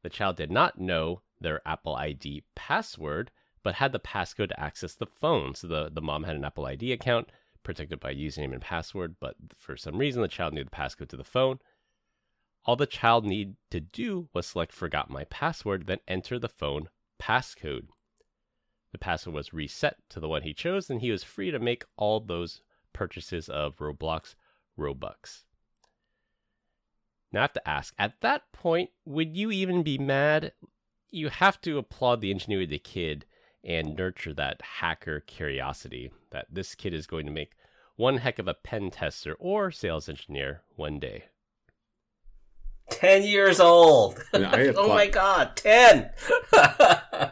The 0.02 0.11
child 0.11 0.37
did 0.37 0.50
not 0.50 0.78
know 0.78 1.23
their 1.40 1.61
Apple 1.66 1.95
ID 1.95 2.45
password, 2.54 3.30
but 3.62 3.75
had 3.75 3.92
the 3.92 4.00
passcode 4.00 4.49
to 4.49 4.61
access 4.61 4.95
the 4.95 5.06
phone. 5.06 5.54
So 5.54 5.66
the, 5.66 5.90
the 5.92 6.00
mom 6.00 6.25
had 6.25 6.37
an 6.37 6.45
Apple 6.45 6.66
ID 6.66 6.92
account 6.92 7.30
protected 7.62 8.00
by 8.00 8.14
username 8.14 8.52
and 8.52 8.62
password, 8.62 9.16
but 9.21 9.35
for 9.56 9.76
some 9.76 9.99
reason 9.99 10.23
the 10.23 10.28
child 10.28 10.54
knew 10.54 10.64
the 10.64 10.71
passcode 10.71 11.09
to 11.09 11.16
the 11.16 11.25
phone. 11.25 11.59
All 12.64 12.76
the 12.76 12.87
child 12.87 13.25
needed 13.25 13.56
to 13.71 13.80
do 13.80 14.28
was 14.33 14.47
select 14.47 14.73
Forgot 14.73 15.11
My 15.11 15.25
Password, 15.25 15.87
then 15.87 15.99
enter 16.09 16.38
the 16.38 16.49
phone 16.49 16.88
passcode. 17.21 17.88
The 18.92 18.99
password 18.99 19.35
was 19.35 19.52
reset 19.52 19.97
to 20.11 20.21
the 20.21 20.28
one 20.28 20.42
he 20.42 20.54
chose, 20.54 20.88
and 20.88 21.00
he 21.00 21.11
was 21.11 21.23
free 21.23 21.50
to 21.50 21.59
make 21.59 21.85
all 21.97 22.21
those 22.21 22.62
purchases 22.96 23.50
of 23.50 23.76
Roblox 23.76 24.34
Robux. 24.78 25.42
Now 27.30 27.40
I 27.40 27.42
have 27.42 27.52
to 27.52 27.68
ask, 27.68 27.92
at 27.98 28.20
that 28.22 28.50
point, 28.52 28.88
would 29.04 29.36
you 29.36 29.50
even 29.50 29.82
be 29.82 29.98
mad? 29.98 30.52
You 31.10 31.28
have 31.28 31.60
to 31.60 31.76
applaud 31.76 32.22
the 32.22 32.30
ingenuity 32.30 32.64
of 32.64 32.70
the 32.70 32.78
kid 32.78 33.26
and 33.62 33.94
nurture 33.96 34.32
that 34.32 34.62
hacker 34.62 35.20
curiosity 35.20 36.10
that 36.30 36.46
this 36.50 36.74
kid 36.74 36.94
is 36.94 37.06
going 37.06 37.26
to 37.26 37.32
make 37.32 37.52
one 37.96 38.18
heck 38.18 38.38
of 38.38 38.48
a 38.48 38.54
pen 38.54 38.90
tester 38.90 39.34
or 39.34 39.70
sales 39.70 40.08
engineer 40.08 40.62
one 40.76 40.98
day. 40.98 41.24
10 42.90 43.24
years 43.24 43.60
old. 43.60 44.22
And 44.32 44.46
oh 44.76 44.88
my 44.88 45.06
god, 45.06 45.56
10. 45.56 46.10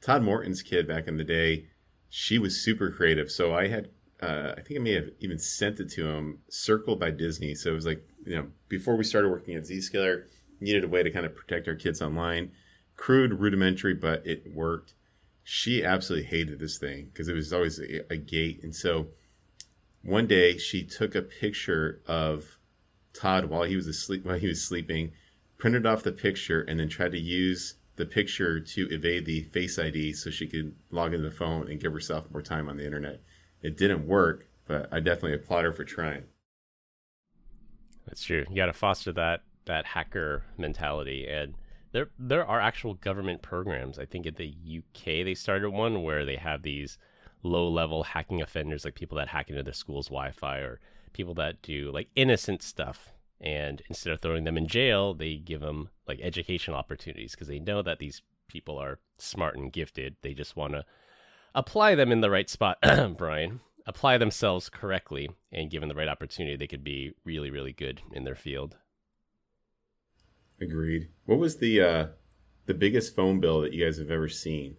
Todd 0.00 0.22
Morton's 0.22 0.62
kid 0.62 0.86
back 0.86 1.08
in 1.08 1.16
the 1.16 1.24
day, 1.24 1.70
she 2.08 2.38
was 2.38 2.62
super 2.62 2.90
creative. 2.90 3.30
So 3.30 3.54
I 3.54 3.68
had, 3.68 3.88
uh, 4.20 4.54
I 4.56 4.60
think 4.62 4.80
I 4.80 4.82
may 4.82 4.94
have 4.94 5.10
even 5.20 5.38
sent 5.38 5.80
it 5.80 5.90
to 5.90 6.06
him, 6.06 6.38
Circled 6.48 6.98
by 6.98 7.10
Disney. 7.10 7.54
So 7.54 7.70
it 7.70 7.74
was 7.74 7.86
like, 7.86 8.06
you 8.24 8.36
know, 8.36 8.46
before 8.68 8.96
we 8.96 9.04
started 9.04 9.28
working 9.28 9.54
at 9.54 9.64
Zscaler, 9.64 10.24
needed 10.60 10.84
a 10.84 10.88
way 10.88 11.02
to 11.02 11.10
kind 11.10 11.24
of 11.24 11.36
protect 11.36 11.68
our 11.68 11.74
kids 11.74 12.02
online. 12.02 12.50
Crude, 12.96 13.34
rudimentary, 13.34 13.94
but 13.94 14.26
it 14.26 14.52
worked. 14.52 14.94
She 15.44 15.84
absolutely 15.84 16.26
hated 16.26 16.58
this 16.58 16.78
thing 16.78 17.06
because 17.06 17.28
it 17.28 17.34
was 17.34 17.52
always 17.52 17.78
a, 17.78 18.12
a 18.12 18.16
gate. 18.16 18.60
And 18.62 18.74
so 18.74 19.08
one 20.02 20.26
day 20.26 20.58
she 20.58 20.82
took 20.84 21.14
a 21.14 21.22
picture 21.22 22.00
of 22.06 22.58
Todd 23.14 23.46
while 23.46 23.62
he 23.62 23.76
was 23.76 23.86
asleep, 23.86 24.24
while 24.24 24.38
he 24.38 24.48
was 24.48 24.64
sleeping, 24.64 25.12
printed 25.58 25.86
off 25.86 26.02
the 26.02 26.12
picture, 26.12 26.62
and 26.62 26.80
then 26.80 26.88
tried 26.88 27.12
to 27.12 27.18
use 27.18 27.74
the 27.96 28.06
picture 28.06 28.60
to 28.60 28.88
evade 28.90 29.26
the 29.26 29.42
Face 29.44 29.78
ID 29.78 30.12
so 30.12 30.30
she 30.30 30.46
could 30.46 30.74
log 30.90 31.14
into 31.14 31.28
the 31.28 31.34
phone 31.34 31.70
and 31.70 31.80
give 31.80 31.92
herself 31.92 32.30
more 32.30 32.42
time 32.42 32.68
on 32.68 32.76
the 32.76 32.84
internet. 32.84 33.20
It 33.62 33.76
didn't 33.76 34.06
work, 34.06 34.46
but 34.66 34.88
I 34.92 35.00
definitely 35.00 35.34
applaud 35.34 35.64
her 35.64 35.72
for 35.72 35.84
trying. 35.84 36.24
That's 38.06 38.22
true. 38.22 38.44
You 38.48 38.56
got 38.56 38.66
to 38.66 38.72
foster 38.72 39.12
that 39.12 39.42
that 39.66 39.84
hacker 39.84 40.44
mentality, 40.56 41.26
and 41.28 41.54
there 41.92 42.08
there 42.18 42.46
are 42.46 42.60
actual 42.60 42.94
government 42.94 43.42
programs. 43.42 43.98
I 43.98 44.06
think 44.06 44.26
in 44.26 44.34
the 44.34 44.54
UK 44.78 45.24
they 45.24 45.34
started 45.34 45.70
one 45.70 46.02
where 46.02 46.24
they 46.24 46.36
have 46.36 46.62
these 46.62 46.98
low 47.42 47.68
level 47.68 48.02
hacking 48.02 48.42
offenders, 48.42 48.84
like 48.84 48.94
people 48.94 49.16
that 49.18 49.28
hack 49.28 49.50
into 49.50 49.62
their 49.62 49.74
school's 49.74 50.08
Wi-Fi 50.08 50.58
or 50.58 50.80
people 51.12 51.34
that 51.34 51.62
do 51.62 51.90
like 51.92 52.08
innocent 52.14 52.62
stuff. 52.62 53.12
And 53.40 53.82
instead 53.88 54.12
of 54.12 54.20
throwing 54.20 54.44
them 54.44 54.56
in 54.56 54.66
jail, 54.66 55.14
they 55.14 55.36
give 55.36 55.60
them 55.60 55.90
like 56.08 56.20
educational 56.20 56.76
opportunities 56.76 57.32
because 57.32 57.46
they 57.46 57.60
know 57.60 57.82
that 57.82 57.98
these 57.98 58.22
people 58.48 58.78
are 58.78 58.98
smart 59.18 59.56
and 59.56 59.72
gifted. 59.72 60.16
They 60.22 60.34
just 60.34 60.56
want 60.56 60.72
to 60.72 60.84
apply 61.54 61.94
them 61.94 62.12
in 62.12 62.20
the 62.20 62.30
right 62.30 62.48
spot, 62.48 62.78
Brian. 63.16 63.60
Apply 63.86 64.18
themselves 64.18 64.68
correctly, 64.68 65.30
and 65.50 65.70
given 65.70 65.88
the 65.88 65.94
right 65.94 66.08
opportunity, 66.08 66.56
they 66.56 66.66
could 66.66 66.84
be 66.84 67.14
really, 67.24 67.50
really 67.50 67.72
good 67.72 68.02
in 68.12 68.24
their 68.24 68.34
field. 68.34 68.76
Agreed. 70.60 71.08
What 71.24 71.38
was 71.38 71.56
the 71.56 71.80
uh, 71.80 72.06
the 72.66 72.74
biggest 72.74 73.16
phone 73.16 73.40
bill 73.40 73.62
that 73.62 73.72
you 73.72 73.84
guys 73.84 73.98
have 73.98 74.10
ever 74.10 74.28
seen? 74.28 74.76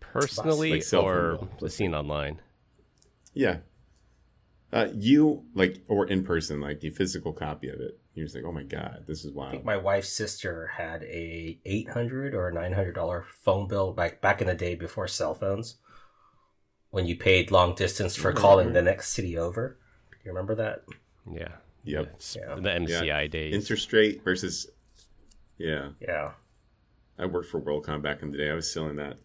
Personally, 0.00 0.72
Like 0.72 0.92
or 0.94 1.48
the 1.60 1.86
online? 1.94 2.40
Yeah. 3.34 3.58
Uh, 4.72 4.88
you 4.94 5.44
like 5.54 5.82
or 5.86 6.06
in 6.06 6.24
person, 6.24 6.60
like 6.60 6.80
the 6.80 6.90
physical 6.90 7.32
copy 7.32 7.68
of 7.68 7.80
it. 7.80 8.00
You're 8.16 8.24
just 8.24 8.34
like, 8.34 8.44
oh 8.44 8.52
my 8.52 8.62
god, 8.62 9.04
this 9.06 9.24
is 9.24 9.32
I 9.32 9.34
wild. 9.36 9.50
think 9.52 9.64
my 9.64 9.76
wife's 9.76 10.08
sister 10.08 10.68
had 10.78 11.02
a 11.02 11.58
800 11.66 12.34
or 12.34 12.50
900 12.50 12.92
dollar 12.94 13.26
phone 13.30 13.68
bill 13.68 13.92
back 13.92 14.20
back 14.22 14.40
in 14.40 14.46
the 14.48 14.54
day 14.54 14.74
before 14.74 15.06
cell 15.06 15.34
phones 15.34 15.76
when 16.90 17.06
you 17.06 17.14
paid 17.14 17.50
long 17.50 17.74
distance 17.74 18.16
for 18.16 18.32
calling 18.32 18.72
the 18.72 18.80
next 18.80 19.10
city 19.10 19.36
over. 19.36 19.78
Do 20.10 20.16
you 20.24 20.30
remember 20.30 20.54
that? 20.54 20.84
Yeah. 21.30 21.56
Yep. 21.84 22.20
Yeah. 22.34 22.54
The 22.54 22.70
MCI 22.70 23.30
days. 23.30 23.54
Interstraight 23.54 24.24
versus. 24.24 24.66
Yeah, 25.58 25.90
Yeah. 26.00 26.32
I 27.18 27.26
worked 27.26 27.48
for 27.50 27.60
WorldCom 27.60 28.02
back 28.02 28.22
in 28.22 28.30
the 28.30 28.38
day. 28.38 28.50
I 28.50 28.54
was 28.54 28.70
selling 28.70 28.96
that, 28.96 29.18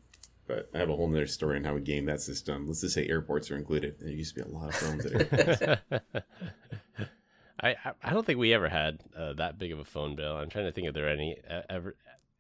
but 0.48 0.70
I 0.74 0.78
have 0.80 0.90
a 0.90 0.96
whole 0.96 1.08
nother 1.10 1.28
story 1.28 1.58
on 1.58 1.64
how 1.64 1.74
we 1.76 1.82
game 1.82 2.06
that 2.06 2.22
system. 2.22 2.68
Let's 2.68 2.82
just 2.82 2.94
say 2.96 3.08
airports 3.08 3.52
are 3.52 3.58
included. 3.58 3.96
There 4.00 4.10
used 4.10 4.36
to 4.36 4.44
be 4.44 4.50
a 4.50 4.54
lot 4.54 4.70
of 4.70 4.76
phones 4.76 5.06
at 5.06 5.34
airports. 5.34 6.04
I 7.62 7.76
I- 8.04 8.10
don't 8.12 8.26
think 8.26 8.40
we 8.40 8.54
ever 8.54 8.70
had 8.70 9.00
uh, 9.16 9.34
that 9.34 9.60
big 9.60 9.72
of 9.72 9.80
a 9.80 9.86
phone 9.86 10.16
bill. 10.16 10.36
I'm 10.38 10.50
trying 10.50 10.66
to 10.66 10.72
think 10.72 10.88
if 10.88 10.94
there 10.94 11.08
are 11.08 11.10
any 11.10 11.38
ever 11.70 11.96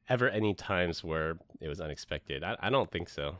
ever 0.09 0.29
any 0.29 0.53
times 0.53 1.03
where 1.03 1.37
it 1.59 1.67
was 1.67 1.79
unexpected. 1.79 2.43
I, 2.43 2.57
I 2.59 2.69
don't 2.69 2.91
think 2.91 3.07
so. 3.09 3.37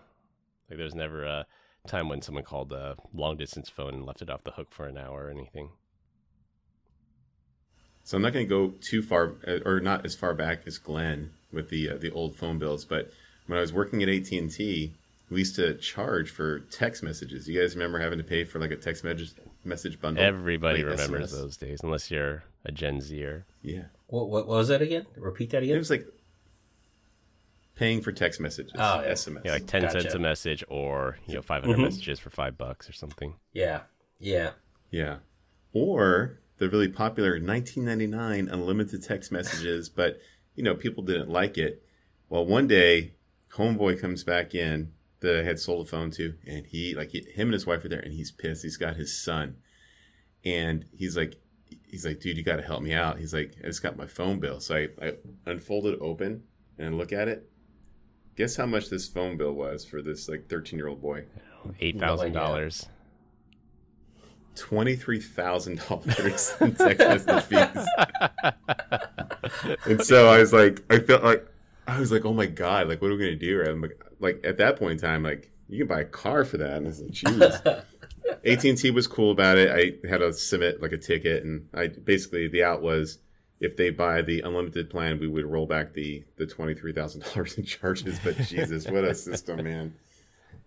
Like 0.69 0.77
there's 0.77 0.95
never 0.95 1.25
a 1.25 1.45
time 1.87 2.07
when 2.07 2.21
someone 2.21 2.43
called 2.43 2.71
a 2.71 2.95
long 3.13 3.37
distance 3.37 3.69
phone 3.69 3.93
and 3.95 4.05
left 4.05 4.21
it 4.21 4.29
off 4.29 4.43
the 4.43 4.51
hook 4.51 4.67
for 4.71 4.85
an 4.87 4.97
hour 4.97 5.25
or 5.25 5.29
anything. 5.29 5.69
So 8.03 8.17
I'm 8.17 8.23
not 8.23 8.33
going 8.33 8.45
to 8.45 8.49
go 8.49 8.73
too 8.81 9.01
far, 9.01 9.35
uh, 9.47 9.59
or 9.65 9.79
not 9.79 10.05
as 10.05 10.15
far 10.15 10.33
back 10.33 10.61
as 10.65 10.77
Glenn 10.77 11.31
with 11.51 11.69
the 11.69 11.89
uh, 11.89 11.97
the 11.97 12.11
old 12.11 12.35
phone 12.35 12.57
bills. 12.57 12.85
But 12.85 13.11
when 13.47 13.57
I 13.57 13.61
was 13.61 13.73
working 13.73 14.01
at 14.01 14.09
AT 14.09 14.31
and 14.31 14.51
T, 14.51 14.93
we 15.29 15.39
used 15.39 15.55
to 15.55 15.75
charge 15.75 16.29
for 16.29 16.59
text 16.59 17.03
messages. 17.03 17.47
You 17.47 17.59
guys 17.61 17.75
remember 17.75 17.99
having 17.99 18.17
to 18.17 18.23
pay 18.23 18.43
for 18.43 18.59
like 18.59 18.71
a 18.71 18.75
text 18.75 19.03
message 19.03 19.33
message 19.63 19.99
bundle? 19.99 20.23
Everybody 20.23 20.83
Like 20.83 20.91
remembers 20.97 21.31
SMS? 21.31 21.35
those 21.35 21.57
days, 21.57 21.79
unless 21.83 22.09
you're 22.11 22.43
a 22.65 22.71
Gen 22.71 23.01
Zer. 23.01 23.45
Yeah, 23.61 23.83
What, 24.07 24.29
what, 24.29 24.47
what 24.47 24.57
was 24.57 24.67
that 24.69 24.81
again? 24.81 25.05
Repeat 25.17 25.51
that 25.51 25.63
again. 25.63 25.75
it 25.75 25.79
was 25.79 25.89
like 25.89 26.05
paying 27.75 28.01
for 28.01 28.11
text 28.11 28.39
messages, 28.39 28.73
Oh, 28.75 29.01
yeah. 29.01 29.11
SMS. 29.11 29.41
Yeah, 29.45 29.51
like 29.53 29.67
ten 29.67 29.81
Gotcha. 29.83 30.01
cents 30.01 30.13
a 30.13 30.19
message, 30.19 30.63
or 30.67 31.17
you 31.27 31.35
know, 31.35 31.41
500 31.41 31.77
Mhm. 31.77 31.83
messages 31.83 32.19
for 32.19 32.29
five 32.29 32.57
bucks 32.57 32.89
or 32.89 32.93
something. 32.93 33.35
Yeah. 33.53 33.81
Yeah. 34.19 34.51
Yeah. 34.91 35.17
Or 35.73 36.39
the 36.57 36.69
really 36.69 36.89
popular 36.89 37.39
1999 37.39 38.49
unlimited 38.49 39.01
text 39.03 39.31
messages, 39.31 39.89
but 39.95 40.19
you 40.55 40.63
know, 40.63 40.75
people 40.75 41.03
didn't 41.03 41.29
like 41.29 41.57
it. 41.57 41.81
Well, 42.29 42.45
one 42.45 42.67
day, 42.67 43.13
homeboy 43.53 43.99
comes 43.99 44.23
back 44.23 44.53
in 44.53 44.91
that 45.21 45.35
I 45.35 45.43
had 45.43 45.59
sold 45.59 45.87
a 45.87 45.89
phone 45.89 46.11
to, 46.11 46.33
and 46.45 46.65
he 46.65 46.93
like 46.93 47.11
he, 47.11 47.19
him 47.21 47.47
and 47.47 47.53
his 47.53 47.65
wife 47.65 47.85
are 47.85 47.89
there, 47.89 47.99
and 47.99 48.13
he's 48.13 48.31
pissed. 48.31 48.63
He's 48.63 48.77
got 48.77 48.95
his 48.95 49.19
son, 49.23 49.55
and 50.43 50.85
he's 50.91 51.15
like, 51.15 51.35
he's 51.87 52.05
like, 52.05 52.19
dude, 52.19 52.37
you 52.37 52.43
got 52.43 52.57
to 52.57 52.61
help 52.63 52.81
me 52.81 52.93
out. 52.93 53.19
He's 53.19 53.33
like, 53.33 53.55
I 53.63 53.67
just 53.67 53.83
got 53.83 53.97
my 53.97 54.07
phone 54.07 54.39
bill, 54.39 54.59
so 54.59 54.75
I, 54.75 54.89
I 55.01 55.13
unfold 55.45 55.85
it 55.87 55.99
open 56.01 56.43
and 56.77 56.97
look 56.97 57.13
at 57.13 57.27
it. 57.27 57.49
Guess 58.35 58.55
how 58.55 58.65
much 58.65 58.89
this 58.89 59.07
phone 59.07 59.37
bill 59.37 59.53
was 59.53 59.85
for 59.85 60.01
this 60.01 60.27
like 60.27 60.49
13 60.49 60.77
year 60.77 60.87
old 60.87 61.01
boy? 61.01 61.25
Eight 61.79 61.99
thousand 61.99 62.31
dollars. 62.33 62.87
twenty-three 64.55 65.19
thousand 65.19 65.79
dollars 65.89 66.53
in 66.59 66.73
text 66.73 67.27
message 67.27 67.43
fees. 67.43 67.85
and 69.85 70.03
so 70.03 70.27
I 70.29 70.39
was 70.39 70.51
like, 70.53 70.81
I 70.89 70.99
felt 70.99 71.23
like 71.23 71.45
I 71.87 71.99
was 71.99 72.11
like, 72.11 72.25
oh 72.25 72.33
my 72.33 72.47
god, 72.47 72.87
like 72.87 73.01
what 73.01 73.11
are 73.11 73.15
we 73.15 73.19
gonna 73.19 73.35
do? 73.35 73.61
I'm 73.61 73.81
like, 73.81 74.01
like 74.21 74.41
at 74.45 74.57
that 74.57 74.77
point 74.77 74.93
in 74.93 74.97
time, 74.97 75.23
like 75.23 75.51
you 75.67 75.79
can 75.79 75.87
buy 75.87 76.01
a 76.01 76.05
car 76.05 76.45
for 76.45 76.57
that. 76.57 76.77
And 76.77 76.85
I 76.85 76.89
was 76.89 77.01
like, 77.01 77.11
jeez. 77.11 77.83
AT 78.45 78.63
and 78.63 78.77
T 78.77 78.91
was 78.91 79.07
cool 79.07 79.31
about 79.31 79.57
it. 79.57 79.69
I 79.71 80.07
had 80.07 80.19
to 80.19 80.31
submit 80.31 80.81
like 80.81 80.91
a 80.91 80.97
ticket, 80.97 81.43
and 81.43 81.67
I 81.73 81.87
basically 81.87 82.47
the 82.47 82.63
out 82.63 82.81
was 82.81 83.17
if 83.59 83.77
they 83.77 83.89
buy 83.89 84.21
the 84.21 84.41
unlimited 84.41 84.89
plan, 84.89 85.19
we 85.19 85.27
would 85.27 85.45
roll 85.45 85.65
back 85.65 85.93
the 85.93 86.23
the 86.37 86.45
twenty 86.45 86.73
three 86.73 86.93
thousand 86.93 87.23
dollars 87.23 87.57
in 87.57 87.65
charges. 87.65 88.19
But 88.23 88.37
Jesus, 88.37 88.87
what 88.87 89.03
a 89.03 89.13
system, 89.15 89.63
man! 89.63 89.95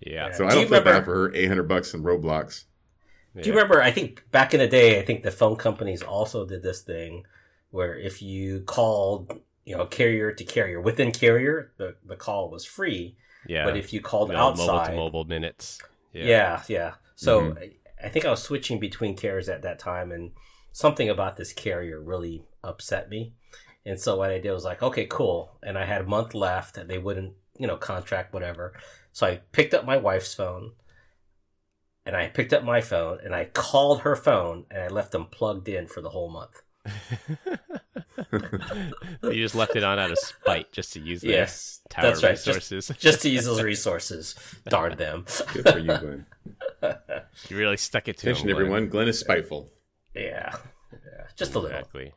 Yeah. 0.01 0.33
So 0.33 0.47
I 0.47 0.51
Do 0.51 0.57
you 0.57 0.63
don't 0.63 0.71
feel 0.71 0.93
bad 0.93 1.05
for 1.05 1.15
her. 1.15 1.35
Eight 1.35 1.47
hundred 1.47 1.69
bucks 1.69 1.95
in 1.95 2.03
Roblox. 2.03 2.65
Do 3.41 3.49
you 3.49 3.55
remember? 3.55 3.83
I 3.83 3.91
think 3.91 4.31
back 4.31 4.55
in 4.55 4.61
the 4.61 4.69
day, 4.69 5.01
I 5.01 5.05
think 5.05 5.23
the 5.23 5.33
phone 5.33 5.57
companies 5.57 6.03
also 6.03 6.47
did 6.47 6.63
this 6.63 6.83
thing 6.83 7.25
where 7.71 7.99
if 7.99 8.23
you 8.23 8.61
called, 8.61 9.41
you 9.65 9.77
know, 9.77 9.87
carrier 9.87 10.31
to 10.31 10.45
carrier 10.45 10.81
within 10.81 11.11
carrier, 11.11 11.73
the, 11.77 11.97
the 12.07 12.15
call 12.15 12.49
was 12.49 12.65
free. 12.65 13.17
Yeah. 13.47 13.65
But 13.65 13.77
if 13.77 13.93
you 13.93 14.01
called 14.01 14.31
know, 14.31 14.39
outside, 14.39 14.67
mobile 14.67 14.85
to 14.85 14.93
mobile 14.93 15.25
minutes. 15.25 15.81
yeah, 16.13 16.25
yeah. 16.25 16.63
yeah. 16.69 16.95
So 17.17 17.41
Mhm. 17.53 17.59
I, 17.59 17.73
I 18.07 18.09
think 18.09 18.25
I 18.25 18.31
was 18.31 18.43
switching 18.43 18.81
between 18.81 19.17
carriers 19.17 19.49
at 19.49 19.63
that 19.63 19.79
time, 19.79 20.13
and 20.13 20.33
something 20.73 21.09
about 21.09 21.37
this 21.37 21.53
carrier 21.53 22.01
really 22.01 22.45
upset 22.63 23.09
me. 23.09 23.35
And 23.87 24.01
so 24.01 24.17
what 24.17 24.31
I 24.31 24.39
did 24.39 24.53
was 24.53 24.65
like, 24.65 24.83
okay, 24.83 25.07
cool. 25.07 25.59
And 25.63 25.79
I 25.79 25.85
had 25.85 26.03
a 26.03 26.07
month 26.07 26.35
left, 26.35 26.77
and 26.79 26.89
they 26.89 26.99
wouldn't, 26.99 27.35
you 27.59 27.67
know, 27.67 27.77
contract 27.77 28.33
whatever. 28.33 28.75
So 29.13 29.27
I 29.27 29.37
picked 29.53 29.75
up 29.75 29.85
my 29.85 29.97
wife's 29.99 30.35
phone, 30.35 30.73
and 32.07 32.17
I 32.17 32.29
picked 32.29 32.53
up 32.53 32.65
my 32.65 32.81
phone, 32.81 33.19
and 33.25 33.35
I 33.35 33.47
called 33.47 34.01
her 34.01 34.17
phone, 34.17 34.67
and 34.71 34.83
I 34.83 34.89
left 34.89 35.13
them 35.13 35.27
plugged 35.27 35.69
in 35.69 35.87
for 35.87 36.01
the 36.01 36.11
whole 36.11 36.31
month. 36.31 36.63
you 39.23 39.33
just 39.43 39.55
left 39.55 39.77
it 39.77 39.85
on 39.85 39.99
out 39.99 40.11
of 40.11 40.19
spite 40.19 40.73
just 40.73 40.93
to 40.95 41.01
use 41.01 41.21
their 41.23 41.31
Yes, 41.33 41.81
tower 41.91 42.07
that's 42.07 42.23
right. 42.23 42.31
Resources. 42.33 42.91
just 42.99 43.23
to 43.23 43.31
use 43.31 43.45
those 43.45 43.63
resources. 43.63 44.35
Darn 44.69 44.97
them. 44.97 45.25
Good 45.53 45.69
for 45.69 45.79
you, 45.79 45.87
Glenn. 45.87 46.27
you 47.49 47.57
really 47.57 47.77
stuck 47.77 48.09
it 48.09 48.19
to 48.19 48.27
Attention, 48.31 48.49
him, 48.49 48.55
Glenn. 48.57 48.67
everyone. 48.67 48.89
Glenn 48.89 49.09
is 49.09 49.19
spiteful. 49.19 49.71
Yeah. 50.15 50.55
yeah. 50.93 51.25
Just 51.37 51.55
a 51.55 51.59
little. 51.59 51.77
Exactly. 51.79 52.13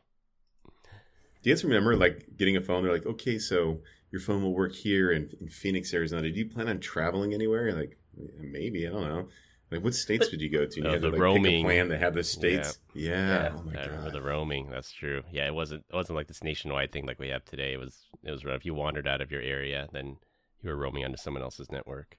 Do 1.42 1.50
you 1.50 1.54
guys 1.54 1.64
remember 1.64 1.96
like 1.96 2.26
getting 2.36 2.56
a 2.56 2.60
phone? 2.60 2.82
They're 2.82 2.92
like, 2.92 3.06
okay, 3.06 3.38
so 3.38 3.80
your 4.10 4.20
phone 4.20 4.42
will 4.42 4.54
work 4.54 4.74
here 4.74 5.12
in, 5.12 5.30
in 5.40 5.48
Phoenix, 5.48 5.92
Arizona. 5.94 6.30
Do 6.30 6.38
you 6.38 6.48
plan 6.48 6.68
on 6.68 6.80
traveling 6.80 7.32
anywhere? 7.34 7.72
Like, 7.72 7.96
maybe 8.38 8.86
I 8.86 8.90
don't 8.90 9.02
know. 9.08 9.28
Like, 9.70 9.84
what 9.84 9.94
states 9.94 10.26
But- 10.26 10.30
did 10.32 10.40
you 10.40 10.48
go 10.50 10.64
to? 10.64 10.80
And 10.80 10.86
Oh, 10.86 10.90
you 10.90 10.94
had 10.94 11.02
the 11.02 11.06
to 11.08 11.12
like 11.12 11.20
roaming. 11.20 11.42
pick 11.44 11.60
a 11.60 11.64
plan 11.64 11.88
that 11.88 11.98
had 11.98 12.14
the 12.14 12.24
states. 12.24 12.78
Yeah. 12.94 13.12
Yeah. 13.12 13.52
Oh 13.54 13.62
my 13.62 13.72
I 13.80 13.84
remember 13.84 14.04
god. 14.04 14.12
the 14.14 14.22
roaming. 14.22 14.70
That's 14.70 14.90
true. 14.92 15.22
Yeah, 15.30 15.46
it 15.46 15.54
wasn't. 15.54 15.84
It 15.90 15.94
wasn't 15.94 16.16
like 16.16 16.26
this 16.28 16.42
nationwide 16.42 16.90
thing 16.92 17.04
like 17.06 17.18
we 17.18 17.28
have 17.28 17.44
today. 17.44 17.74
It 17.74 17.78
was. 17.78 17.96
It 18.22 18.30
was 18.30 18.42
if 18.44 18.64
you 18.64 18.74
wandered 18.74 19.06
out 19.06 19.20
of 19.20 19.30
your 19.30 19.42
area, 19.42 19.88
then 19.92 20.16
you 20.62 20.70
were 20.70 20.76
roaming 20.76 21.04
onto 21.04 21.16
someone 21.18 21.42
else's 21.42 21.70
network. 21.70 22.16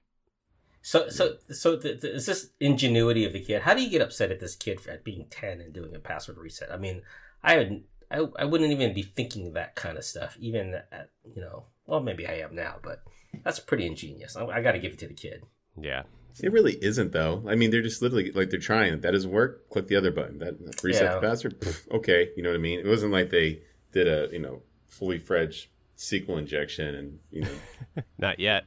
So, 0.82 1.10
so, 1.10 1.36
so, 1.50 1.76
th- 1.78 2.00
th- 2.00 2.14
is 2.14 2.24
this 2.24 2.52
ingenuity 2.58 3.26
of 3.26 3.34
the 3.34 3.40
kid? 3.44 3.60
How 3.62 3.74
do 3.74 3.82
you 3.82 3.90
get 3.90 4.00
upset 4.00 4.30
at 4.30 4.40
this 4.40 4.56
kid 4.56 4.80
for 4.80 4.90
at 4.90 5.04
being 5.04 5.26
ten 5.28 5.60
and 5.60 5.74
doing 5.74 5.94
a 5.94 5.98
password 5.98 6.38
reset? 6.38 6.72
I 6.72 6.78
mean, 6.78 7.02
I 7.42 7.56
would, 7.58 7.84
I, 8.10 8.26
I 8.38 8.44
wouldn't 8.46 8.72
even 8.72 8.94
be 8.94 9.02
thinking 9.02 9.52
that 9.52 9.74
kind 9.74 9.98
of 9.98 10.04
stuff, 10.04 10.38
even 10.40 10.72
at, 10.90 11.10
you 11.34 11.42
know, 11.42 11.64
well, 11.84 12.00
maybe 12.00 12.26
I 12.26 12.38
am 12.38 12.54
now, 12.54 12.76
but 12.82 13.02
that's 13.44 13.60
pretty 13.60 13.86
ingenious. 13.86 14.36
I, 14.36 14.46
I 14.46 14.62
got 14.62 14.72
to 14.72 14.78
give 14.78 14.94
it 14.94 14.98
to 15.00 15.08
the 15.08 15.12
kid. 15.12 15.42
Yeah. 15.78 16.02
It 16.42 16.52
really 16.52 16.78
isn't 16.82 17.12
though. 17.12 17.44
I 17.46 17.54
mean, 17.54 17.70
they're 17.70 17.82
just 17.82 18.00
literally 18.00 18.30
like 18.32 18.50
they're 18.50 18.60
trying. 18.60 19.00
That 19.00 19.10
doesn't 19.12 19.30
work, 19.30 19.68
click 19.68 19.88
the 19.88 19.96
other 19.96 20.10
button. 20.10 20.38
That 20.38 20.56
reset 20.82 21.02
Yeah. 21.02 21.14
the 21.16 21.20
password. 21.20 21.60
Pff, 21.60 21.90
okay, 21.96 22.30
you 22.36 22.42
know 22.42 22.50
what 22.50 22.54
I 22.56 22.60
mean. 22.60 22.80
It 22.80 22.86
wasn't 22.86 23.12
like 23.12 23.30
they 23.30 23.60
did 23.92 24.06
a 24.08 24.28
you 24.32 24.38
know 24.38 24.62
fully 24.88 25.18
fledged 25.18 25.68
SQL 25.98 26.38
injection 26.38 26.94
and 26.94 27.18
you 27.30 27.42
know 27.42 28.02
Not 28.18 28.38
yet. 28.40 28.64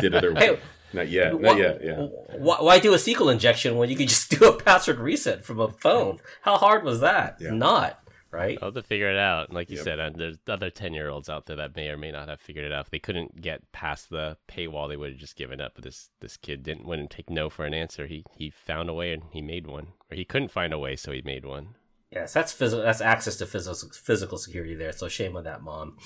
did 0.00 0.14
other. 0.14 0.34
Hey, 0.36 0.58
not 0.94 1.08
yet. 1.08 1.32
why, 1.34 1.40
Not 1.40 1.58
yet. 1.58 1.80
Yeah. 1.82 2.06
Why, 2.36 2.56
why 2.60 2.78
do 2.78 2.92
a 2.92 2.96
SQL 2.96 3.32
injection 3.32 3.76
when 3.76 3.88
you 3.88 3.96
could 3.96 4.08
just 4.08 4.30
do 4.38 4.46
a 4.46 4.52
password 4.62 4.98
reset 4.98 5.42
from 5.44 5.58
a 5.60 5.68
phone? 5.68 6.18
How 6.42 6.56
hard 6.58 6.82
was 6.84 7.00
that? 7.00 7.36
Yeah. 7.40 7.50
Not 7.52 8.01
right. 8.32 8.58
I'll 8.60 8.68
have 8.68 8.74
to 8.74 8.82
figure 8.82 9.10
it 9.10 9.16
out. 9.18 9.52
Like 9.52 9.70
you 9.70 9.76
Yep. 9.76 9.84
said, 9.84 10.00
uh, 10.00 10.10
there's 10.14 10.38
other 10.48 10.70
ten 10.70 10.92
year 10.94 11.08
olds 11.08 11.28
out 11.28 11.46
there 11.46 11.56
that 11.56 11.76
may 11.76 11.88
or 11.88 11.96
may 11.96 12.10
not 12.10 12.28
have 12.28 12.40
figured 12.40 12.64
it 12.64 12.72
out. 12.72 12.86
If 12.86 12.90
they 12.90 12.98
couldn't 12.98 13.40
get 13.40 13.70
past 13.72 14.10
the 14.10 14.36
paywall, 14.48 14.88
they 14.88 14.96
would 14.96 15.10
have 15.12 15.20
just 15.20 15.36
given 15.36 15.60
up. 15.60 15.72
But 15.74 15.84
this 15.84 16.10
this 16.20 16.36
kid 16.36 16.62
didn't 16.62 16.86
wouldn't 16.86 17.10
take 17.10 17.30
no 17.30 17.48
for 17.50 17.64
an 17.64 17.74
answer. 17.74 18.06
He 18.06 18.24
he 18.36 18.50
found 18.50 18.88
a 18.88 18.94
way 18.94 19.12
and 19.12 19.24
he 19.32 19.42
made 19.42 19.66
one, 19.66 19.88
or 20.10 20.16
he 20.16 20.24
couldn't 20.24 20.50
find 20.50 20.72
a 20.72 20.78
way, 20.78 20.96
so 20.96 21.12
he 21.12 21.22
made 21.22 21.44
one. 21.44 21.76
Yes, 22.10 22.32
that's 22.34 22.52
physical. 22.52 22.82
That's 22.84 23.00
access 23.00 23.36
to 23.36 23.46
physical 23.46 23.90
physical 23.90 24.36
security 24.38 24.74
there. 24.74 24.92
So 24.92 25.08
shame 25.08 25.36
on 25.36 25.44
that 25.44 25.62
mom. 25.62 25.96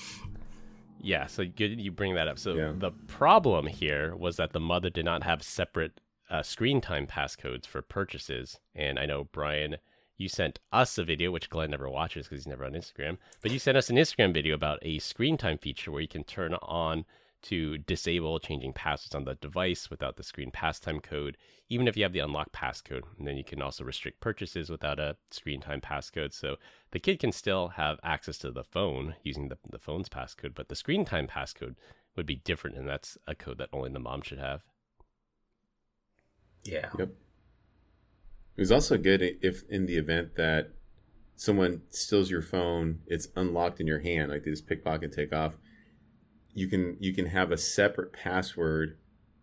Yeah, 0.99 1.27
so 1.27 1.45
good 1.45 1.79
you 1.79 1.91
bring 1.91 2.15
that 2.15 2.27
up. 2.27 2.39
So 2.39 2.53
Yeah. 2.55 2.73
the 2.75 2.91
problem 2.91 3.67
here 3.67 4.15
was 4.15 4.37
that 4.37 4.51
the 4.51 4.59
mother 4.59 4.89
did 4.89 5.05
not 5.05 5.23
have 5.23 5.43
separate 5.43 5.99
uh, 6.29 6.41
screen 6.43 6.81
time 6.81 7.07
passcodes 7.07 7.65
for 7.65 7.81
purchases. 7.81 8.59
And 8.75 8.97
I 8.99 9.05
know 9.05 9.25
Brian, 9.25 9.77
you 10.17 10.27
sent 10.27 10.59
us 10.71 10.97
a 10.97 11.03
video, 11.03 11.31
which 11.31 11.49
Glenn 11.49 11.71
never 11.71 11.89
watches 11.89 12.25
because 12.25 12.43
he's 12.43 12.47
never 12.47 12.65
on 12.65 12.73
Instagram. 12.73 13.17
But 13.41 13.51
you 13.51 13.59
sent 13.59 13.77
us 13.77 13.89
an 13.89 13.97
Instagram 13.97 14.33
video 14.33 14.55
about 14.55 14.79
a 14.81 14.99
screen 14.99 15.37
time 15.37 15.57
feature 15.57 15.91
where 15.91 16.01
you 16.01 16.07
can 16.07 16.23
turn 16.23 16.55
on 16.55 17.05
to 17.43 17.77
disable 17.77 18.39
changing 18.39 18.73
passwords 18.73 19.13
on 19.13 19.25
the 19.25 19.35
device 19.35 19.89
without 19.89 20.17
the 20.17 20.23
screen 20.23 20.49
pastime 20.49 20.99
code, 20.99 21.37
even 21.69 21.87
if 21.87 21.95
you 21.95 22.03
have 22.03 22.13
the 22.13 22.19
unlock 22.19 22.51
passcode. 22.51 23.03
And 23.17 23.27
then 23.27 23.37
you 23.37 23.43
can 23.43 23.61
also 23.61 23.83
restrict 23.83 24.19
purchases 24.19 24.69
without 24.69 24.99
a 24.99 25.15
screen 25.29 25.61
time 25.61 25.79
passcode. 25.79 26.33
So 26.33 26.55
the 26.91 26.99
kid 26.99 27.19
can 27.19 27.31
still 27.31 27.69
have 27.69 27.99
access 28.03 28.39
to 28.39 28.51
the 28.51 28.63
phone 28.63 29.15
using 29.23 29.49
the, 29.49 29.57
the 29.69 29.79
phone's 29.79 30.09
passcode, 30.09 30.55
but 30.55 30.67
the 30.67 30.75
screen 30.75 31.05
time 31.05 31.27
passcode 31.27 31.75
would 32.15 32.25
be 32.25 32.37
different, 32.37 32.75
and 32.75 32.89
that's 32.89 33.17
a 33.27 33.35
code 33.35 33.59
that 33.59 33.69
only 33.71 33.91
the 33.91 33.99
mom 33.99 34.23
should 34.23 34.39
have. 34.39 34.63
Yeah. 36.63 36.89
Yep. 36.97 37.09
It 38.57 38.61
was 38.61 38.71
also 38.71 38.97
good 38.97 39.21
if, 39.41 39.63
in 39.69 39.85
the 39.85 39.97
event 39.97 40.35
that 40.35 40.71
someone 41.35 41.83
steals 41.89 42.31
your 42.31 42.41
phone, 42.41 43.01
it's 43.05 43.27
unlocked 43.35 43.79
in 43.79 43.85
your 43.85 43.99
hand, 43.99 44.31
like 44.31 44.43
they 44.43 44.49
just 44.49 44.67
pickpocket 44.67 45.13
take 45.13 45.31
off. 45.31 45.57
You 46.55 46.67
can 46.67 46.97
you 46.99 47.13
can 47.13 47.27
have 47.27 47.51
a 47.51 47.57
separate 47.57 48.11
password 48.11 48.97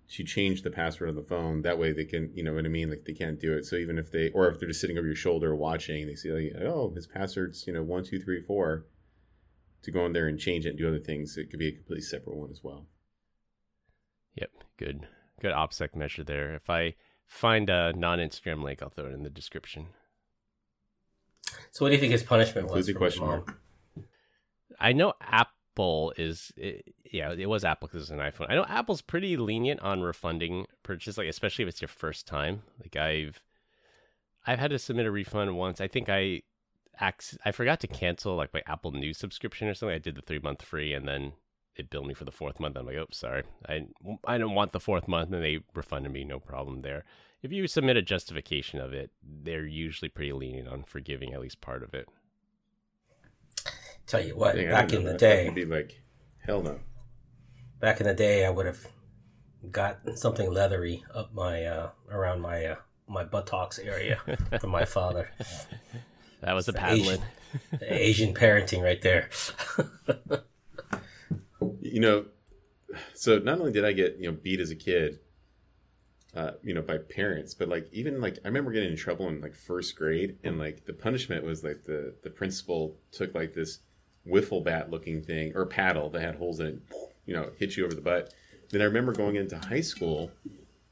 to 0.09 0.25
change 0.25 0.63
the 0.63 0.71
password 0.71 1.09
on 1.09 1.15
the 1.15 1.23
phone. 1.23 1.63
That 1.63 1.79
way 1.79 1.93
they 1.93 2.05
can, 2.05 2.33
you 2.35 2.43
know 2.43 2.55
what 2.55 2.65
I 2.65 2.69
mean, 2.69 2.91
like 2.91 3.05
they 3.05 3.13
can't 3.13 3.41
do 3.41 3.53
it. 3.53 3.65
So 3.65 3.77
even 3.77 3.99
if 3.99 4.11
they, 4.11 4.31
or 4.31 4.49
if 4.49 4.59
they're 4.59 4.69
just 4.69 4.81
sitting 4.81 4.99
over 4.99 5.07
your 5.07 5.17
shoulder 5.17 5.55
watching, 5.55 6.07
they 6.07 6.17
see 6.17 6.33
like, 6.33 6.63
oh, 6.63 6.93
his 6.95 7.07
password's 7.07 7.67
you 7.69 7.73
know 7.73 7.85
one 7.85 8.05
two 8.05 8.21
three 8.21 8.43
four. 8.43 8.87
To 9.83 9.91
go 9.91 10.07
in 10.07 10.15
there 10.15 10.29
and 10.29 10.41
change 10.41 10.65
it 10.65 10.71
and 10.71 10.79
do 10.79 10.89
other 10.89 10.99
things, 10.99 11.37
it 11.37 11.51
could 11.51 11.59
be 11.59 11.69
a 11.69 11.73
completely 11.73 12.01
separate 12.01 12.37
one 12.37 12.51
as 12.51 12.65
well. 12.65 12.87
Yep, 14.35 14.51
good, 14.79 15.07
good 15.43 15.53
OPSEC 15.53 15.95
measure 15.95 16.25
there. 16.25 16.55
If 16.55 16.71
I 16.71 16.95
find 17.27 17.71
a 17.71 17.93
non-Instagram 17.95 18.63
link, 18.63 18.83
I'll 18.83 18.91
throw 18.91 19.07
it 19.07 19.13
in 19.13 19.23
the 19.23 19.31
description. 19.31 19.87
So 21.71 21.85
what 21.85 21.89
do 21.89 21.95
you 21.95 22.01
think 22.01 22.13
his 22.13 22.23
punishment 22.23 22.69
was? 22.69 22.89
Includes 22.89 22.89
a 22.89 22.93
for 22.93 22.99
question 22.99 23.27
mark. 23.27 23.61
I 24.81 24.93
know 24.93 25.15
Apple 25.21 26.13
is, 26.17 26.53
it, 26.57 26.95
yeah, 27.11 27.33
it 27.33 27.49
was 27.49 27.65
Apple 27.65 27.89
because 27.89 28.03
it's 28.03 28.11
an 28.11 28.19
iPhone. 28.19 28.47
I 28.51 28.55
know 28.55 28.67
Apple's 28.69 29.03
pretty 29.03 29.37
lenient 29.37 29.81
on 29.81 30.03
refunding 30.03 30.67
purchase, 30.83 31.19
like 31.19 31.29
especially 31.29 31.65
if 31.65 31.69
it's 31.69 31.81
your 31.81 31.89
first 31.89 32.27
time. 32.27 32.63
Like 32.81 32.97
I've, 32.97 33.41
I've 34.47 34.59
had 34.59 34.71
to 34.71 34.79
submit 34.79 35.07
a 35.07 35.11
refund 35.11 35.57
once. 35.57 35.81
I 35.81 35.89
think 35.89 36.09
I, 36.09 36.43
acc- 37.01 37.37
I 37.45 37.53
forgot 37.53 37.81
to 37.81 37.87
cancel 37.87 38.37
like 38.37 38.53
my 38.53 38.63
Apple 38.67 38.93
News 38.93 39.19
subscription 39.19 39.69
or 39.69 39.75
something. 39.75 39.95
I 39.95 39.99
did 39.99 40.17
the 40.17 40.23
three 40.23 40.39
month 40.39 40.63
free, 40.63 40.93
and 40.93 41.09
then 41.09 41.33
it 41.77 41.91
billed 41.91 42.07
me 42.07 42.15
for 42.15 42.25
the 42.25 42.31
fourth 42.33 42.61
month. 42.61 42.77
I'm 42.77 42.87
like, 42.87 42.97
oh, 42.97 43.07
sorry, 43.11 43.43
I, 43.69 43.87
I 44.27 44.39
didn't 44.39 44.55
want 44.55 44.73
the 44.73 44.81
fourth 44.81 45.09
month, 45.09 45.33
and 45.33 45.43
they 45.43 45.61
refunded 45.75 46.13
me, 46.13 46.25
no 46.25 46.39
problem 46.41 46.83
there. 46.83 47.05
If 47.43 47.53
you 47.53 47.67
submit 47.67 47.97
a 47.97 48.03
justification 48.03 48.81
of 48.81 48.95
it, 48.95 49.11
they're 49.23 49.67
usually 49.67 50.09
pretty 50.09 50.33
lenient 50.33 50.69
on 50.69 50.83
forgiving 50.85 51.35
at 51.35 51.41
least 51.41 51.61
part 51.61 51.83
of 51.83 51.93
it. 51.95 52.09
Tell 54.07 54.25
you 54.25 54.37
what, 54.37 54.57
Dang, 54.57 54.71
back 54.71 54.93
in 54.93 55.05
the 55.05 55.13
that. 55.13 55.19
That 55.19 55.37
day, 55.37 55.45
would 55.47 55.55
be 55.55 55.65
like, 55.65 56.01
hell 56.39 56.63
no. 56.63 56.79
back 57.81 58.01
in 58.01 58.07
the 58.07 58.15
day, 58.15 58.45
I 58.47 58.51
would 58.51 58.67
have 58.67 58.87
got 59.71 59.99
something 60.17 60.51
leathery 60.53 61.05
up 61.15 61.33
my 61.35 61.65
uh, 61.65 61.91
around 62.11 62.41
my 62.41 62.65
uh, 62.67 62.77
my 63.09 63.25
buttocks 63.25 63.79
area 63.79 64.21
from 64.61 64.71
my 64.71 64.85
father. 64.85 65.31
That 66.43 66.53
was 66.55 66.69
a 66.69 66.73
It's 66.73 66.81
paddling. 66.81 67.23
Asian 67.81 68.35
parenting 68.35 68.83
right 68.83 69.01
there. 69.01 69.29
you 71.85 72.01
know 72.01 72.25
so 73.15 73.39
not 73.39 73.59
only 73.59 73.73
did 73.73 73.85
i 73.85 73.93
get 73.93 74.17
you 74.19 74.31
know 74.31 74.37
beat 74.43 74.61
as 74.61 74.71
a 74.71 74.77
kid 74.77 75.19
uh, 76.35 76.53
you 76.65 76.75
know 76.75 76.83
by 76.83 76.99
parents 76.99 77.55
but 77.55 77.69
like 77.69 77.89
even 77.93 78.21
like 78.21 78.39
i 78.45 78.49
remember 78.49 78.73
getting 78.73 78.91
in 78.91 78.97
trouble 78.97 79.29
in 79.29 79.41
like 79.41 79.55
first 79.55 79.95
grade 79.95 80.37
and 80.43 80.59
like 80.59 80.85
the 80.85 80.93
punishment 80.93 81.45
was 81.45 81.63
like 81.63 81.85
the 81.85 82.13
the 82.25 82.31
principal 82.31 82.97
took 83.13 83.33
like 83.35 83.55
this 83.55 83.79
wiffle 84.27 84.65
bat 84.65 84.91
looking 84.91 85.23
thing 85.23 85.53
or 85.55 85.65
paddle 85.65 86.11
that 86.11 86.23
had 86.23 86.35
holes 86.35 86.59
in 86.59 86.67
it 86.67 86.83
you 87.27 87.35
know 87.35 87.51
hit 87.59 87.77
you 87.77 87.85
over 87.85 87.95
the 87.95 88.01
butt. 88.01 88.33
Then 88.71 88.81
i 88.81 88.85
remember 88.85 89.13
going 89.13 89.37
into 89.37 89.59
high 89.59 89.81
school 89.81 90.31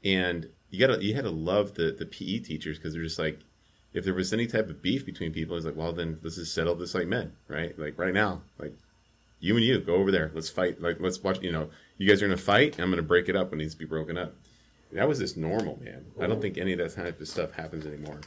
and 0.03 0.49
you 0.69 0.79
gotta 0.79 1.03
you 1.03 1.13
had 1.15 1.25
to 1.25 1.31
love 1.31 1.73
the 1.73 1.91
the 1.91 2.05
pe 2.05 2.39
teachers 2.39 2.77
because 2.77 2.93
they're 2.93 3.03
just 3.03 3.19
like 3.19 3.41
if 3.93 4.05
there 4.05 4.13
was 4.13 4.33
any 4.33 4.47
type 4.47 4.69
of 4.69 4.81
beef 4.81 5.05
between 5.05 5.33
people 5.33 5.55
it's 5.55 5.65
like 5.65 5.75
well 5.75 5.93
then 5.93 6.19
let's 6.23 6.37
just 6.37 6.53
settle 6.53 6.75
this 6.75 6.95
like 6.95 7.07
men 7.07 7.33
right? 7.47 7.77
Like 7.77 7.97
right 7.97 8.13
now 8.13 8.41
like 8.57 8.75
you 9.43 9.57
and 9.57 9.65
you 9.65 9.77
go 9.79 9.95
over 9.95 10.09
there. 10.09 10.31
Let's 10.33 10.49
fight. 10.49 10.81
Like 10.81 10.97
let's 11.01 11.21
watch. 11.21 11.41
You 11.41 11.51
know, 11.51 11.69
you 11.97 12.07
guys 12.07 12.23
are 12.23 12.27
gonna 12.27 12.37
fight. 12.37 12.79
I'm 12.79 12.89
gonna 12.89 13.01
break 13.01 13.27
it 13.27 13.35
up 13.35 13.51
when 13.51 13.59
it 13.59 13.63
needs 13.63 13.73
to 13.73 13.79
be 13.79 13.85
broken 13.85 14.17
up. 14.17 14.35
That 14.93 15.07
was 15.07 15.19
just 15.19 15.35
normal, 15.35 15.77
man. 15.83 16.05
I 16.21 16.27
don't 16.27 16.41
think 16.41 16.57
any 16.57 16.71
of 16.71 16.79
that 16.79 16.93
type 16.93 17.19
of 17.19 17.27
stuff 17.27 17.51
happens 17.51 17.85
anymore. 17.85 18.21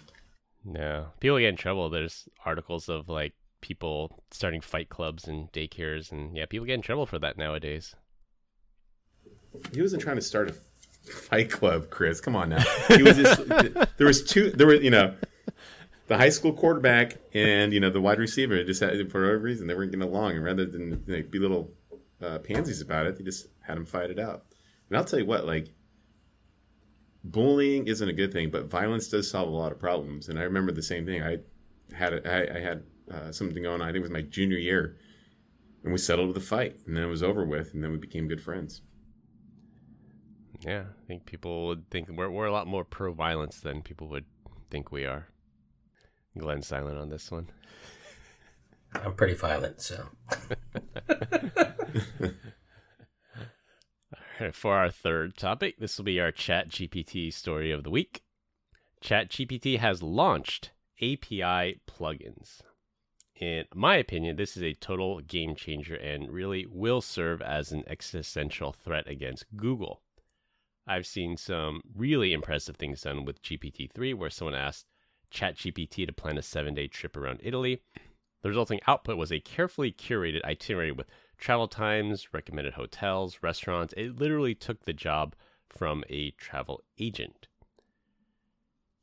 No, 0.65 1.07
people 1.21 1.39
get 1.39 1.49
in 1.49 1.57
trouble. 1.57 1.89
There's 1.89 2.29
articles 2.45 2.91
of 2.91 3.09
like 3.09 3.33
people 3.63 4.21
starting 4.31 4.61
fight 4.61 4.91
clubs 4.91 5.27
and 5.27 5.51
daycares, 5.53 6.13
and 6.13 6.37
yeah, 6.37 6.45
people 6.45 6.67
get 6.67 6.75
in 6.75 6.83
trouble 6.83 7.07
for 7.07 7.19
that 7.21 7.39
nowadays. 7.39 7.95
He 9.73 9.81
wasn't 9.81 10.03
trying 10.03 10.17
to 10.17 10.23
start 10.23 10.51
a 10.51 10.55
Fight 11.11 11.51
Club, 11.51 11.89
Chris. 11.89 12.21
Come 12.21 12.37
on 12.37 12.51
now. 12.51 12.65
He 12.89 13.03
was 13.03 13.17
just, 13.17 13.47
there 13.97 14.07
was 14.07 14.23
two. 14.23 14.51
There 14.51 14.67
were 14.67 14.75
you 14.75 14.91
know 14.91 15.15
the 16.07 16.17
high 16.17 16.29
school 16.29 16.53
quarterback 16.53 17.17
and 17.35 17.73
you 17.73 17.81
know 17.81 17.91
the 17.91 18.01
wide 18.01 18.19
receiver. 18.19 18.63
Just 18.65 18.81
had, 18.81 19.11
for 19.11 19.23
whatever 19.23 19.39
reason 19.39 19.67
they 19.67 19.75
weren't 19.75 19.91
getting 19.91 20.09
along, 20.09 20.33
and 20.33 20.45
rather 20.45 20.67
than 20.67 21.03
like, 21.07 21.31
be 21.31 21.39
little 21.39 21.73
uh, 22.23 22.39
pansies 22.39 22.81
about 22.81 23.07
it, 23.07 23.17
they 23.17 23.25
just 23.25 23.49
had 23.63 23.77
them 23.77 23.87
fight 23.87 24.11
it 24.11 24.19
out. 24.19 24.45
And 24.89 24.97
I'll 24.97 25.05
tell 25.05 25.19
you 25.19 25.27
what, 25.27 25.47
like 25.47 25.69
bullying 27.25 27.87
isn't 27.89 28.09
a 28.09 28.13
good 28.13 28.33
thing, 28.33 28.51
but 28.51 28.67
violence 28.67 29.09
does 29.09 29.31
solve 29.31 29.49
a 29.49 29.57
lot 29.57 29.73
of 29.73 29.79
problems. 29.79 30.29
And 30.29 30.39
I 30.39 30.43
remember 30.43 30.73
the 30.73 30.83
same 30.83 31.07
thing. 31.07 31.23
I 31.23 31.39
had 31.93 32.27
I 32.27 32.61
had 32.61 32.85
uh, 33.13 33.33
something 33.33 33.63
going 33.63 33.81
on. 33.81 33.89
I 33.89 33.93
think 33.93 33.99
it 33.99 34.03
was 34.03 34.11
my 34.11 34.23
junior 34.23 34.59
year, 34.59 34.97
and 35.83 35.93
we 35.93 35.99
settled 35.99 36.29
with 36.29 36.37
a 36.37 36.41
fight, 36.41 36.77
and 36.87 36.97
then 36.97 37.05
it 37.05 37.09
was 37.09 37.23
over 37.23 37.45
with, 37.45 37.75
and 37.75 37.83
then 37.83 37.93
we 37.93 37.99
became 37.99 38.29
good 38.29 38.41
friends. 38.41 38.83
Yeah, 40.61 40.85
I 41.03 41.07
think 41.07 41.27
people 41.27 41.67
would 41.67 41.91
think 41.91 42.09
we're 42.09 42.31
we're 42.31 42.47
a 42.47 42.53
lot 42.53 42.67
more 42.67 42.85
pro 42.85 43.13
violence 43.13 43.61
than 43.61 43.83
people 43.83 44.09
would 44.09 44.25
think 44.71 44.91
we 44.91 45.05
are. 45.05 45.29
Glenn's 46.39 46.67
silent 46.67 46.99
on 46.99 47.09
this 47.09 47.31
one. 47.31 47.49
I'm 48.95 49.15
pretty 49.15 49.35
violent, 49.35 49.81
so. 49.81 50.07
For 54.53 54.75
our 54.75 54.91
third 54.91 55.37
topic, 55.37 55.79
this 55.79 55.97
will 55.97 56.05
be 56.05 56.21
our 56.21 56.33
Chat 56.33 56.69
GPT 56.69 57.33
story 57.33 57.73
of 57.73 57.85
the 57.85 57.91
week. 57.91 58.23
Chat 59.01 59.31
GPT 59.31 59.79
has 59.79 60.03
launched 60.03 60.73
API 61.01 61.81
plugins. 61.87 62.61
In 63.39 63.65
my 63.75 63.97
opinion, 63.97 64.37
this 64.37 64.57
is 64.57 64.63
a 64.63 64.75
total 64.75 65.21
game 65.21 65.55
changer 65.55 65.95
and 65.95 66.31
really 66.31 66.67
will 66.67 67.03
serve 67.03 67.43
as 67.43 67.73
an 67.73 67.85
existential 67.87 68.73
threat 68.73 69.07
against 69.07 69.45
Google. 69.57 70.03
I've 70.87 71.07
seen 71.07 71.37
some 71.37 71.83
really 71.95 72.33
impressive 72.33 72.77
things 72.77 73.03
done 73.03 73.25
with 73.25 73.43
GPT 73.43 73.93
3 73.93 74.15
where 74.15 74.31
someone 74.31 74.55
asked 74.55 74.87
ChatGPT 75.33 76.07
to 76.07 76.13
plan 76.13 76.39
a 76.39 76.43
seven 76.43 76.75
day 76.75 76.87
trip 76.87 77.17
around 77.17 77.41
Italy. 77.43 77.83
The 78.43 78.49
resulting 78.49 78.81
output 78.87 79.17
was 79.17 79.33
a 79.33 79.41
carefully 79.41 79.93
curated 79.93 80.45
itinerary 80.45 80.93
with 80.93 81.09
travel 81.39 81.69
times, 81.69 82.33
recommended 82.33 82.75
hotels, 82.75 83.39
restaurants. 83.43 83.95
It 83.97 84.19
literally 84.19 84.55
took 84.55 84.85
the 84.85 84.93
job 84.93 85.35
from 85.69 86.05
a 86.09 86.31
travel 86.33 86.83
agent. 86.99 87.49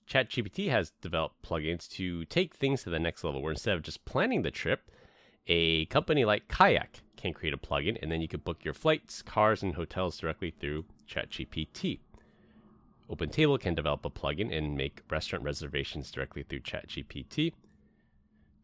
ChatGPT 0.08 0.70
has 0.70 0.92
developed 1.02 1.42
plugins 1.44 1.90
to 1.92 2.26
take 2.26 2.56
things 2.56 2.84
to 2.84 2.90
the 2.90 3.00
next 3.00 3.24
level 3.24 3.42
where 3.42 3.52
instead 3.52 3.76
of 3.76 3.84
just 3.84 4.06
planning 4.06 4.42
the 4.42 4.52
trip, 4.52 4.92
a 5.48 5.86
company 5.86 6.26
like 6.26 6.48
Kayak 6.48 7.02
can 7.18 7.34
create 7.34 7.54
a 7.54 7.58
plugin 7.58 7.98
and 8.02 8.12
then 8.12 8.22
you 8.22 8.28
can 8.28 8.42
book 8.42 8.64
your 8.64 8.74
flights, 8.74 9.22
cars, 9.22 9.64
and 9.64 9.76
hotels 9.76 10.18
directly 10.18 10.52
through 10.52 10.86
ChatGPT. 11.10 12.00
OpenTable 13.10 13.60
can 13.60 13.76
develop 13.76 14.06
a 14.06 14.10
plugin 14.10 14.56
and 14.56 14.76
make 14.76 15.02
restaurant 15.10 15.44
reservations 15.44 16.10
directly 16.12 16.44
through 16.44 16.62
ChatGPT. 16.62 17.54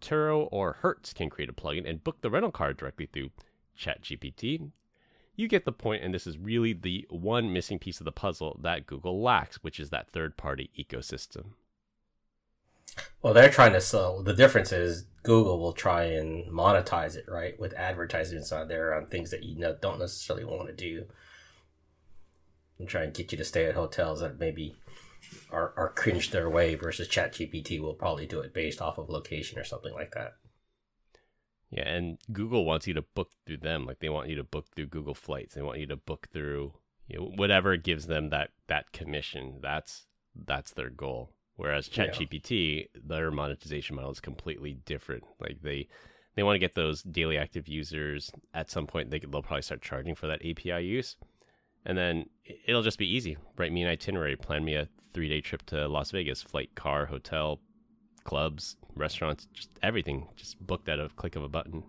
Turo 0.02 0.47
or 0.52 0.73
Hertz 0.82 1.13
can 1.13 1.30
create 1.30 1.49
a 1.49 1.54
plugin 1.54 1.88
and 1.88 2.04
book 2.04 2.21
the 2.21 2.30
rental 2.30 2.52
car 2.52 2.73
directly 2.73 3.06
through 3.06 3.32
ChatGPT. 3.78 4.71
You 5.36 5.47
get 5.47 5.65
the 5.65 5.71
point, 5.71 6.04
and 6.04 6.13
this 6.13 6.28
is 6.28 6.38
really 6.38 6.73
the 6.73 7.06
one 7.10 7.54
missing 7.54 7.80
piece 7.80 7.99
of 7.99 8.06
the 8.06 8.12
puzzle 8.12 8.60
that 8.62 8.86
Google 8.86 9.21
lacks, 9.21 9.58
which 9.58 9.80
is 9.80 9.89
that 9.89 10.10
third 10.10 10.36
party 10.36 10.69
ecosystem. 10.78 11.52
Well, 13.21 13.34
they're 13.34 13.49
trying 13.49 13.73
to 13.73 13.82
sell. 13.82 14.21
The 14.21 14.34
difference 14.34 14.71
is 14.71 15.06
Google 15.23 15.60
will 15.60 15.73
try 15.73 16.04
and 16.04 16.52
monetize 16.52 17.15
it, 17.15 17.25
right, 17.28 17.58
with 17.60 17.73
advertisements 17.73 18.52
on 18.52 18.67
there 18.67 18.93
on 18.93 19.06
things 19.06 19.32
that 19.32 19.43
you 19.43 19.56
don't 19.82 19.99
necessarily 19.99 20.45
want 20.45 20.67
to 20.67 20.73
do, 20.73 21.06
and 22.80 22.88
try 22.88 23.04
and 23.04 23.13
get 23.13 23.32
you 23.32 23.38
to 23.38 23.46
stay 23.46 23.65
at 23.65 23.76
hotels 23.76 24.22
that 24.22 24.39
maybe 24.39 24.76
are, 25.52 25.74
are 25.78 25.94
cringed 25.96 26.32
their 26.32 26.50
way. 26.50 26.76
Versus 26.76 27.08
ChatGPT 27.08 27.80
will 27.80 27.94
probably 27.94 28.26
do 28.26 28.39
it 28.39 28.54
based 28.54 28.82
off 28.82 28.98
of 28.98 29.10
location 29.10 29.60
or 29.60 29.63
something 29.63 29.94
like 29.94 30.12
that. 30.13 30.34
Yeah, 31.70 31.88
and 31.88 32.18
Google 32.32 32.65
wants 32.65 32.88
you 32.88 32.94
to 32.96 33.02
book 33.02 33.30
through 33.46 33.58
them. 33.58 33.86
Like 33.86 34.00
they 34.00 34.10
want 34.10 34.30
you 34.30 34.36
to 34.38 34.44
book 34.44 34.68
through 34.76 34.88
Google 34.88 35.13
Flights. 35.13 35.56
They 35.56 35.62
want 35.62 35.80
you 35.80 35.88
to 35.88 35.98
book 35.98 36.28
through 36.34 36.74
you 37.08 37.20
know, 37.20 37.26
whatever 37.36 37.76
gives 37.78 38.08
them 38.08 38.30
that 38.30 38.52
that 38.68 38.92
commission. 38.92 39.60
That's 39.62 40.06
that's 40.46 40.72
their 40.72 40.89
goal. 40.89 41.34
Whereas 41.56 41.89
ChatGPT, 41.89 42.88
yeah. 42.94 43.02
their 43.06 43.32
monetization 43.32 43.98
model 43.98 44.12
is 44.12 44.22
completely 44.22 44.80
different. 44.86 45.26
Like 45.42 45.62
they 45.62 45.89
they 46.36 46.44
want 46.44 46.56
to 46.56 46.60
get 46.60 46.74
those 46.74 47.04
daily 47.04 47.38
active 47.38 47.68
users. 47.68 48.32
At 48.54 48.72
some 48.72 48.88
point, 48.88 49.10
they 49.10 49.20
they'll 49.20 49.44
probably 49.44 49.63
start 49.63 49.82
charging 49.82 50.15
for 50.15 50.28
that 50.28 50.42
API 50.46 50.86
use, 50.86 51.18
and 51.86 51.98
then 51.98 52.26
it'll 52.65 52.84
just 52.84 53.00
be 53.00 53.08
easy. 53.08 53.38
Write 53.58 53.72
me 53.72 53.84
an 53.84 53.89
itinerary, 53.89 54.36
plan 54.36 54.63
me 54.63 54.76
a 54.76 54.88
three 55.13 55.30
day 55.30 55.42
trip 55.42 55.65
to 55.68 55.88
Las 55.88 56.12
Vegas, 56.12 56.42
flight, 56.42 56.76
car, 56.76 57.06
hotel, 57.06 57.60
clubs, 58.24 58.76
restaurants, 58.96 59.48
just 59.54 59.70
everything, 59.82 60.28
just 60.36 60.60
booked 60.65 60.89
at 60.89 61.00
a 61.00 61.10
click 61.15 61.36
of 61.36 61.44
a 61.44 61.50
button. 61.50 61.84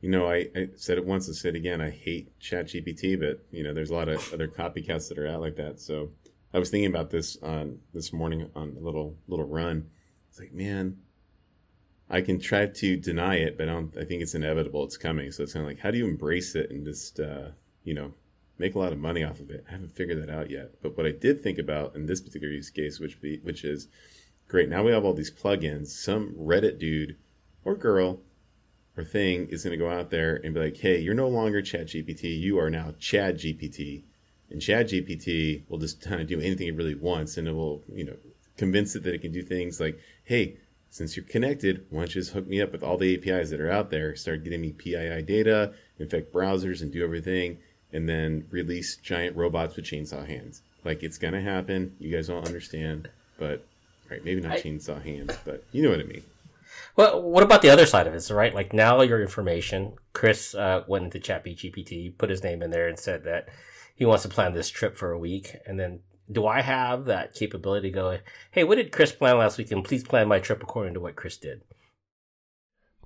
You 0.00 0.08
know, 0.08 0.30
I, 0.30 0.48
I 0.56 0.68
said 0.76 0.96
it 0.96 1.04
once 1.04 1.26
and 1.26 1.36
said 1.36 1.54
it 1.54 1.58
again. 1.58 1.80
I 1.80 1.90
hate 1.90 2.38
ChatGPT, 2.40 3.20
but 3.20 3.44
you 3.50 3.62
know, 3.62 3.74
there's 3.74 3.90
a 3.90 3.94
lot 3.94 4.08
of 4.08 4.32
other 4.32 4.48
copycats 4.48 5.08
that 5.08 5.18
are 5.18 5.26
out 5.26 5.40
like 5.40 5.56
that. 5.56 5.78
So 5.80 6.10
I 6.54 6.58
was 6.58 6.70
thinking 6.70 6.90
about 6.90 7.10
this 7.10 7.36
on 7.42 7.78
this 7.92 8.12
morning 8.12 8.50
on 8.54 8.76
a 8.78 8.80
little 8.80 9.16
little 9.28 9.46
run. 9.46 9.90
It's 10.28 10.38
like, 10.38 10.52
man, 10.52 10.96
I 12.08 12.22
can 12.22 12.40
try 12.40 12.66
to 12.66 12.96
deny 12.96 13.36
it, 13.36 13.58
but 13.58 13.68
I 13.68 13.72
don't. 13.72 13.96
I 13.96 14.04
think 14.04 14.22
it's 14.22 14.34
inevitable. 14.34 14.84
It's 14.84 14.96
coming. 14.96 15.30
So 15.32 15.42
it's 15.42 15.52
kind 15.52 15.64
of 15.64 15.70
like, 15.70 15.80
how 15.80 15.90
do 15.90 15.98
you 15.98 16.06
embrace 16.06 16.54
it 16.54 16.70
and 16.70 16.84
just, 16.84 17.20
uh, 17.20 17.48
you 17.84 17.94
know, 17.94 18.14
make 18.60 18.74
a 18.74 18.78
lot 18.78 18.92
of 18.92 18.98
money 18.98 19.24
off 19.24 19.40
of 19.40 19.50
it? 19.50 19.64
I 19.68 19.72
haven't 19.72 19.96
figured 19.96 20.22
that 20.22 20.30
out 20.32 20.50
yet. 20.50 20.80
But 20.82 20.96
what 20.96 21.06
I 21.06 21.10
did 21.12 21.42
think 21.42 21.58
about 21.58 21.96
in 21.96 22.06
this 22.06 22.20
particular 22.20 22.52
use 22.52 22.70
case, 22.70 23.00
which 23.00 23.20
be 23.20 23.38
which 23.38 23.64
is 23.64 23.88
great. 24.46 24.68
Now 24.68 24.84
we 24.84 24.92
have 24.92 25.04
all 25.04 25.14
these 25.14 25.30
plugins. 25.30 25.88
Some 25.88 26.34
Reddit 26.34 26.78
dude 26.78 27.16
or 27.64 27.74
girl 27.74 28.20
or 28.96 29.04
thing 29.04 29.48
is 29.48 29.64
going 29.64 29.78
to 29.78 29.82
go 29.82 29.90
out 29.90 30.10
there 30.10 30.40
and 30.44 30.54
be 30.54 30.60
like, 30.60 30.76
hey, 30.76 30.98
you're 31.00 31.14
no 31.14 31.28
longer 31.28 31.62
ChatGPT. 31.62 32.38
You 32.38 32.58
are 32.58 32.70
now 32.70 32.94
Chad 32.98 33.38
GPT. 33.38 34.02
And 34.50 34.60
Chad 34.60 34.88
GPT 34.88 35.62
will 35.68 35.78
just 35.78 36.00
kind 36.06 36.20
of 36.20 36.26
do 36.26 36.40
anything 36.40 36.68
it 36.68 36.76
really 36.76 36.94
wants. 36.94 37.36
And 37.36 37.48
it 37.48 37.52
will, 37.52 37.82
you 37.92 38.04
know, 38.04 38.16
convince 38.56 38.94
it 38.94 39.04
that 39.04 39.14
it 39.14 39.22
can 39.22 39.32
do 39.32 39.42
things 39.42 39.80
like, 39.80 39.98
hey, 40.24 40.58
since 40.90 41.16
you're 41.16 41.24
connected, 41.24 41.86
why 41.88 42.00
don't 42.00 42.14
you 42.14 42.20
just 42.20 42.32
hook 42.32 42.48
me 42.48 42.60
up 42.60 42.72
with 42.72 42.82
all 42.82 42.98
the 42.98 43.14
APIs 43.14 43.50
that 43.50 43.60
are 43.60 43.70
out 43.70 43.90
there? 43.90 44.16
Start 44.16 44.42
getting 44.42 44.60
me 44.60 44.72
PII 44.72 45.22
data, 45.22 45.72
infect 45.98 46.32
browsers, 46.32 46.82
and 46.82 46.92
do 46.92 47.04
everything. 47.04 47.58
And 47.92 48.08
then 48.08 48.46
release 48.50 48.96
giant 48.96 49.36
robots 49.36 49.76
with 49.76 49.84
chainsaw 49.84 50.26
hands. 50.26 50.62
Like 50.84 51.02
it's 51.02 51.18
to 51.34 51.40
happen. 51.40 51.96
You 51.98 52.14
guys 52.14 52.28
don't 52.28 52.46
understand. 52.46 53.08
But 53.38 53.64
Right, 54.10 54.24
maybe 54.24 54.40
not 54.40 54.52
I, 54.52 54.60
chainsaw 54.60 55.00
hands, 55.02 55.36
but 55.44 55.62
you 55.70 55.82
know 55.82 55.90
what 55.90 56.00
I 56.00 56.04
mean. 56.04 56.24
Well, 56.96 57.22
what 57.22 57.44
about 57.44 57.62
the 57.62 57.70
other 57.70 57.86
side 57.86 58.08
of 58.08 58.14
it? 58.14 58.22
So, 58.22 58.34
right, 58.34 58.52
like 58.52 58.72
now 58.72 59.00
your 59.02 59.22
information. 59.22 59.92
Chris 60.12 60.54
uh, 60.54 60.82
went 60.88 61.04
into 61.04 61.20
ChatGPT, 61.20 62.18
put 62.18 62.28
his 62.28 62.42
name 62.42 62.60
in 62.62 62.72
there, 62.72 62.88
and 62.88 62.98
said 62.98 63.22
that 63.24 63.48
he 63.94 64.04
wants 64.04 64.24
to 64.24 64.28
plan 64.28 64.52
this 64.52 64.68
trip 64.68 64.96
for 64.96 65.12
a 65.12 65.18
week. 65.18 65.54
And 65.64 65.78
then, 65.78 66.00
do 66.30 66.46
I 66.46 66.60
have 66.60 67.04
that 67.04 67.34
capability 67.34 67.90
to 67.90 67.94
go, 67.94 68.18
hey, 68.50 68.64
what 68.64 68.76
did 68.76 68.90
Chris 68.90 69.12
plan 69.12 69.38
last 69.38 69.58
week? 69.58 69.70
And 69.70 69.84
please 69.84 70.02
plan 70.02 70.26
my 70.26 70.40
trip 70.40 70.60
according 70.60 70.94
to 70.94 71.00
what 71.00 71.14
Chris 71.14 71.36
did. 71.36 71.60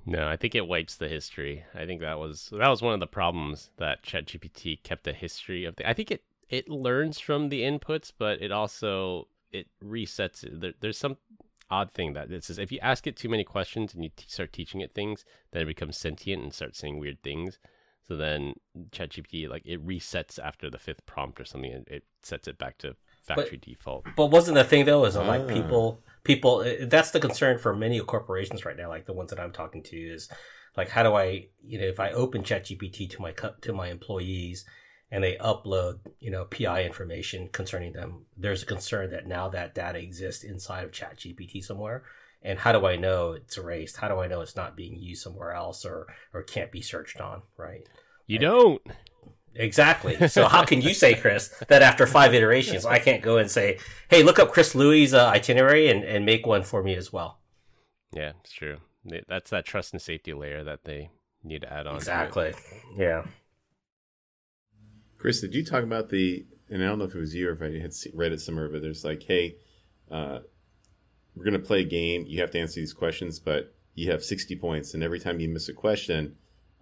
No, 0.07 0.29
I 0.29 0.37
think 0.37 0.55
it 0.55 0.69
wipes 0.69 0.97
the 0.97 1.09
history. 1.09 1.65
I 1.75 1.87
think 1.87 2.01
that 2.01 2.19
was 2.19 2.51
that 2.53 2.69
was 2.69 2.83
one 2.83 2.95
of 2.95 3.01
the 3.01 3.07
problems 3.07 3.71
that 3.79 4.03
ChatGPT 4.03 4.83
kept 4.83 5.07
a 5.07 5.13
history 5.13 5.65
of. 5.65 5.77
The, 5.77 5.89
I 5.89 5.95
think 5.95 6.11
it 6.11 6.25
it 6.49 6.69
learns 6.69 7.19
from 7.19 7.49
the 7.49 7.63
inputs, 7.63 8.13
but 8.17 8.43
it 8.43 8.53
also 8.53 9.29
it 9.51 9.69
resets 9.83 10.45
it. 10.45 10.61
There, 10.61 10.75
there's 10.81 10.99
some 10.99 11.17
odd 11.71 11.91
thing 11.91 12.13
that 12.13 12.31
it 12.31 12.45
says 12.45 12.59
if 12.59 12.71
you 12.71 12.79
ask 12.83 13.07
it 13.07 13.17
too 13.17 13.29
many 13.29 13.45
questions 13.45 13.95
and 13.95 14.05
you 14.05 14.11
t- 14.15 14.27
start 14.29 14.53
teaching 14.53 14.81
it 14.81 14.93
things, 14.93 15.25
then 15.53 15.63
it 15.63 15.67
becomes 15.67 15.97
sentient 15.97 16.43
and 16.43 16.53
starts 16.53 16.79
saying 16.79 16.99
weird 16.99 17.23
things. 17.23 17.59
So 18.07 18.17
then 18.17 18.55
ChatGPT 18.91 19.49
like 19.49 19.63
it 19.65 19.85
resets 19.87 20.39
after 20.39 20.69
the 20.69 20.79
fifth 20.79 21.07
prompt 21.07 21.41
or 21.41 21.47
something, 21.47 21.73
and 21.73 21.89
it 21.89 22.05
sets 22.23 22.47
it 22.47 22.59
back 22.59 22.77
to 22.79 22.97
factory 23.23 23.57
but, 23.57 23.63
default. 23.63 24.07
But 24.17 24.27
wasn't 24.27 24.57
the 24.57 24.65
thing 24.65 24.85
though? 24.85 25.07
Is 25.07 25.17
like 25.17 25.43
ah. 25.43 25.53
people 25.53 26.01
people 26.25 26.65
that's 26.83 27.11
the 27.11 27.21
concern 27.21 27.59
for 27.59 27.75
many 27.75 28.01
corporations 28.01 28.65
right 28.65 28.77
now. 28.77 28.89
Like 28.89 29.07
the 29.07 29.13
ones 29.13 29.31
that 29.31 29.41
I'm 29.41 29.53
talking 29.53 29.83
to 29.85 29.97
is 29.97 30.29
like 30.77 30.89
how 30.89 31.03
do 31.03 31.15
I 31.15 31.49
you 31.63 31.79
know 31.79 31.87
if 31.87 32.01
I 32.01 32.11
open 32.11 32.43
ChatGPT 32.43 33.11
to 33.11 33.23
my 33.23 33.33
to 33.33 33.73
my 33.73 33.89
employees 33.89 34.65
and 35.11 35.23
they 35.23 35.37
upload, 35.37 36.01
you 36.19 36.31
know, 36.31 36.45
PI 36.47 36.83
information 36.83 37.49
concerning 37.53 37.93
them, 37.93 38.27
there's 38.37 38.65
a 38.65 38.67
concern 38.67 39.11
that 39.11 39.29
now 39.29 39.49
that 39.51 39.75
data 39.75 39.99
exists 39.99 40.43
inside 40.43 40.83
of 40.83 40.91
ChatGPT 40.91 41.63
somewhere. 41.63 42.03
And 42.43 42.59
how 42.59 42.73
do 42.73 42.85
I 42.85 42.97
know 42.97 43.33
it's 43.33 43.57
erased? 43.57 43.97
How 43.97 44.09
do 44.09 44.19
I 44.19 44.27
know 44.27 44.41
it's 44.41 44.57
not 44.57 44.77
being 44.77 44.97
used 44.97 45.23
somewhere 45.23 45.53
else 45.53 45.85
or 45.85 46.09
or 46.33 46.43
can't 46.43 46.73
be 46.73 46.83
searched 46.83 47.21
on? 47.21 47.43
Right? 47.57 47.89
You 48.27 48.39
don't. 48.39 48.83
Exactly. 49.57 50.29
So 50.29 50.47
how 50.47 50.65
can 50.65 50.81
you 50.81 50.95
say, 50.95 51.15
Chris, 51.15 51.49
that 51.69 51.83
after 51.83 52.07
five 52.07 52.35
iterations, 52.35 52.85
I 52.85 52.99
can't 52.99 53.23
go 53.23 53.37
and 53.39 53.51
say, 53.51 53.79
"Hey, 54.09 54.23
look 54.23 54.39
up 54.39 54.51
Chris 54.51 54.75
Louie's 54.75 55.15
uh, 55.15 55.29
itinerary 55.29 55.89
and, 55.89 56.03
and 56.05 56.27
make 56.27 56.47
one 56.47 56.63
for 56.63 56.83
me 56.83 56.95
as 56.95 57.13
well"? 57.13 57.39
Yeah, 58.13 58.33
it's 58.41 58.53
true. 58.53 58.79
That's 59.29 59.51
that 59.51 59.65
trust 59.65 59.93
and 59.93 60.03
safety 60.03 60.33
layer 60.33 60.65
that 60.65 60.85
they 60.85 61.11
need 61.43 61.63
to 61.63 61.73
add 61.73 61.87
on. 61.87 61.97
Exactly. 61.97 62.55
Yeah. 62.97 63.25
Chris, 65.19 65.41
did 65.41 65.55
you 65.55 65.65
talk 65.65 65.85
about 65.85 66.11
the 66.11 66.47
and 66.71 66.83
I 66.83 66.87
don't 66.87 66.99
know 66.99 67.05
if 67.05 67.15
it 67.15 67.21
was 67.21 67.35
you 67.35 67.49
or 67.49 67.53
if 67.53 67.63
I 67.63 67.79
had 67.79 67.93
read 68.15 68.33
it 68.33 68.41
somewhere, 68.41 68.69
but 68.69 68.83
there's 68.83 69.05
like, 69.05 69.23
hey, 69.23 69.57
uh, 70.11 70.41
we're 71.35 71.45
gonna 71.45 71.59
play 71.59 71.81
a 71.81 71.85
game. 71.85 72.25
You 72.27 72.41
have 72.41 72.51
to 72.53 72.59
answer 72.59 72.81
these 72.81 72.93
questions, 72.93 73.39
but 73.39 73.75
you 73.95 74.11
have 74.11 74.25
60 74.25 74.57
points, 74.57 74.95
and 74.95 75.03
every 75.03 75.21
time 75.21 75.41
you 75.41 75.49
miss 75.49 75.69
a 75.69 75.73
question, 75.73 76.37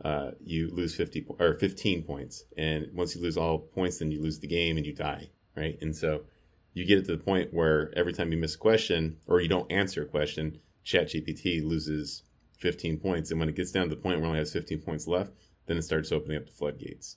uh, 0.04 0.32
you 0.44 0.68
lose 0.70 0.94
50 0.94 1.22
po- 1.22 1.36
or 1.38 1.54
15 1.54 2.02
points. 2.02 2.44
And 2.56 2.88
once 2.92 3.14
you 3.14 3.22
lose 3.22 3.36
all 3.36 3.58
points, 3.58 3.98
then 3.98 4.10
you 4.10 4.20
lose 4.20 4.40
the 4.40 4.46
game 4.48 4.76
and 4.76 4.84
you 4.84 4.94
die, 4.94 5.30
right? 5.56 5.78
And 5.80 5.94
so 5.94 6.22
you 6.74 6.84
get 6.84 6.98
it 6.98 7.06
to 7.06 7.12
the 7.12 7.22
point 7.22 7.52
where 7.52 7.92
every 7.96 8.12
time 8.12 8.32
you 8.32 8.38
miss 8.38 8.54
a 8.54 8.58
question 8.58 9.18
or 9.26 9.40
you 9.40 9.48
don't 9.48 9.70
answer 9.70 10.02
a 10.02 10.06
question, 10.06 10.58
ChatGPT 10.84 11.64
loses 11.64 12.24
15 12.58 12.98
points. 12.98 13.30
And 13.30 13.38
when 13.38 13.48
it 13.48 13.56
gets 13.56 13.70
down 13.70 13.88
to 13.88 13.94
the 13.94 14.00
point 14.00 14.18
where 14.18 14.24
it 14.24 14.28
only 14.28 14.38
has 14.40 14.52
15 14.52 14.80
points 14.80 15.06
left, 15.06 15.32
then 15.66 15.76
it 15.76 15.82
starts 15.82 16.10
opening 16.10 16.36
up 16.36 16.46
the 16.46 16.52
floodgates. 16.52 17.16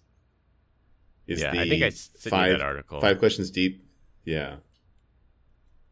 Is 1.27 1.41
yeah, 1.41 1.51
the 1.51 1.61
I 1.61 1.69
think 1.69 1.83
I 1.83 1.89
sent 1.89 2.31
five 2.31 2.51
that 2.51 2.61
article. 2.61 3.01
five 3.01 3.17
questions 3.17 3.49
deep? 3.49 3.83
Yeah. 4.25 4.57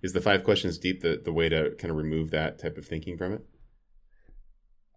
Is 0.04 0.14
the 0.14 0.22
five 0.22 0.44
questions 0.44 0.78
deep 0.78 1.02
the, 1.02 1.20
the 1.24 1.34
way 1.34 1.50
to 1.50 1.72
kind 1.72 1.90
of 1.90 1.98
remove 1.98 2.30
that 2.32 2.60
type 2.60 2.78
of 2.78 2.86
thinking 2.86 3.18
from 3.18 3.34
it? 3.34 3.46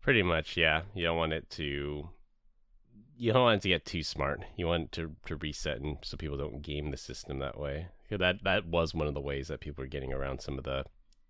Pretty 0.07 0.23
much, 0.23 0.57
yeah. 0.57 0.83
You 0.95 1.03
don't 1.03 1.16
want 1.16 1.33
it 1.33 1.51
to. 1.51 2.09
You 3.19 3.33
don't 3.33 3.42
want 3.42 3.57
it 3.57 3.62
to 3.62 3.69
get 3.71 3.85
too 3.85 4.05
smart. 4.05 4.40
You 4.57 4.69
want 4.69 4.85
it 4.85 4.92
to 4.92 5.16
to 5.27 5.35
reset, 5.35 5.81
and 5.81 5.97
so 6.01 6.16
people 6.16 6.37
don't 6.37 6.62
game 6.62 6.92
the 6.92 6.97
system 6.97 7.40
that 7.40 7.59
way. 7.59 7.88
That 8.11 8.45
that 8.45 8.66
was 8.66 8.95
one 8.95 9.09
of 9.09 9.14
the 9.14 9.21
ways 9.21 9.49
that 9.49 9.59
people 9.59 9.83
were 9.83 9.88
getting 9.88 10.12
around 10.12 10.40
some 10.40 10.59
of 10.59 10.62
the 10.62 10.85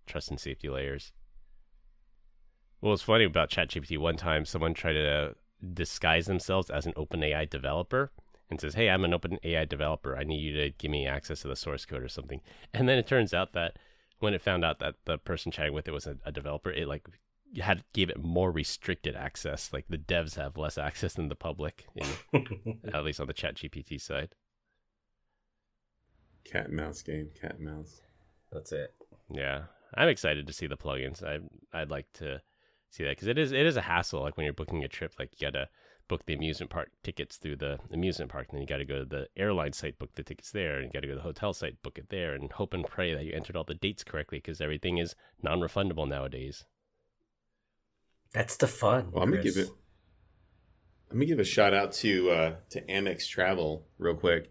trust 0.05 0.31
and 0.31 0.39
safety 0.39 0.69
layers. 0.69 1.13
What 2.81 2.91
was 2.91 3.01
funny 3.01 3.25
about 3.25 3.49
ChatGPT? 3.49 3.97
One 3.97 4.19
time, 4.19 4.45
someone 4.45 4.75
tried 4.75 4.93
to 4.93 5.37
disguise 5.73 6.27
themselves 6.27 6.69
as 6.69 6.85
an 6.85 6.93
OpenAI 6.99 7.49
developer 7.49 8.13
and 8.51 8.61
says, 8.61 8.75
"Hey, 8.75 8.91
I'm 8.91 9.07
an 9.07 9.13
OpenAI 9.13 9.67
developer. 9.67 10.19
I 10.19 10.25
need 10.25 10.41
you 10.41 10.53
to 10.55 10.69
give 10.69 10.91
me 10.91 11.07
access 11.07 11.41
to 11.41 11.49
the 11.49 11.57
source 11.57 11.87
code 11.87 12.03
or 12.03 12.09
something." 12.09 12.43
And 12.75 12.87
then 12.87 12.99
it 12.99 13.07
turns 13.07 13.33
out 13.33 13.55
that 13.55 13.79
when 14.19 14.35
it 14.35 14.43
found 14.43 14.67
out 14.67 14.81
that 14.81 14.97
the 15.07 15.17
person 15.17 15.51
chatting 15.51 15.73
with 15.73 15.89
it 15.89 15.93
was 15.93 16.07
a, 16.07 16.19
a 16.27 16.31
developer, 16.31 16.71
it 16.71 16.87
like 16.87 17.09
had 17.63 17.85
gave 17.93 18.11
it 18.11 18.23
more 18.23 18.51
restricted 18.51 19.17
access. 19.17 19.73
Like 19.73 19.87
the 19.89 19.99
devs 19.99 20.37
have 20.37 20.57
less 20.57 20.79
access 20.79 21.15
than 21.15 21.29
the 21.29 21.35
public, 21.35 21.87
in, 21.95 22.81
at 22.95 23.05
least 23.05 23.21
on 23.21 23.27
the 23.27 23.33
Chat 23.33 23.57
GPT 23.57 24.01
side. 24.01 24.35
Cat 26.45 26.67
and 26.67 26.77
mouse 26.77 27.03
game, 27.03 27.31
cat 27.41 27.57
and 27.57 27.65
mouse. 27.65 28.01
That's 28.53 28.73
it. 28.73 28.95
Yeah, 29.31 29.65
I'm 29.95 30.09
excited 30.09 30.47
to 30.47 30.53
see 30.53 30.67
the 30.67 30.77
plugins. 30.77 31.23
I 31.23 31.39
I'd 31.77 31.91
like 31.91 32.13
to 32.15 32.41
see 32.91 33.05
that 33.05 33.17
because 33.17 33.29
it 33.29 33.39
is 33.39 33.53
it 33.53 33.67
is 33.67 33.77
a 33.77 33.83
hassle. 33.83 34.23
Like 34.23 34.37
when 34.37 34.45
you're 34.45 34.53
booking 34.53 34.85
a 34.85 34.89
trip, 34.89 35.15
like 35.19 35.33
you 35.33 35.47
gotta 35.47 35.69
book 36.09 36.25
the 36.27 36.35
amusement 36.35 36.71
park 36.71 36.91
tickets 37.03 37.37
through 37.37 37.57
the 37.57 37.79
amusement 37.93 38.31
park, 38.31 38.47
and 38.49 38.57
then 38.57 38.63
you 38.63 38.67
got 38.69 38.77
to 38.77 38.85
go 38.85 39.01
to 39.01 39.05
the 39.05 39.29
airline 39.37 39.73
site, 39.73 39.99
book 39.99 40.15
the 40.15 40.23
tickets 40.23 40.53
there, 40.53 40.77
and 40.77 40.87
you 40.87 40.93
got 40.93 41.01
to 41.01 41.09
go 41.09 41.15
to 41.15 41.19
the 41.19 41.23
hotel 41.23 41.53
site, 41.53 41.83
book 41.83 41.99
it 41.99 42.09
there, 42.09 42.35
and 42.35 42.53
hope 42.53 42.75
and 42.75 42.87
pray 42.87 43.15
that 43.15 43.25
you 43.25 43.33
entered 43.33 43.57
all 43.57 43.65
the 43.65 43.75
dates 43.75 44.05
correctly 44.05 44.39
because 44.39 44.61
everything 44.61 44.99
is 44.99 45.17
non-refundable 45.43 46.09
nowadays. 46.09 46.65
That's 48.37 48.59
the 48.59 48.67
fun. 48.67 49.13
Well, 49.13 49.23
I'm 49.23 49.31
gonna 49.31 49.43
give 49.43 49.57
it. 49.57 49.71
I'm 51.11 51.17
gonna 51.17 51.25
give 51.25 51.39
a 51.39 51.45
shout 51.45 51.73
out 51.73 51.93
to 51.95 52.31
uh, 52.31 52.55
to 52.69 52.83
Amex 52.83 53.27
Travel 53.27 53.87
real 53.97 54.15
quick. 54.15 54.51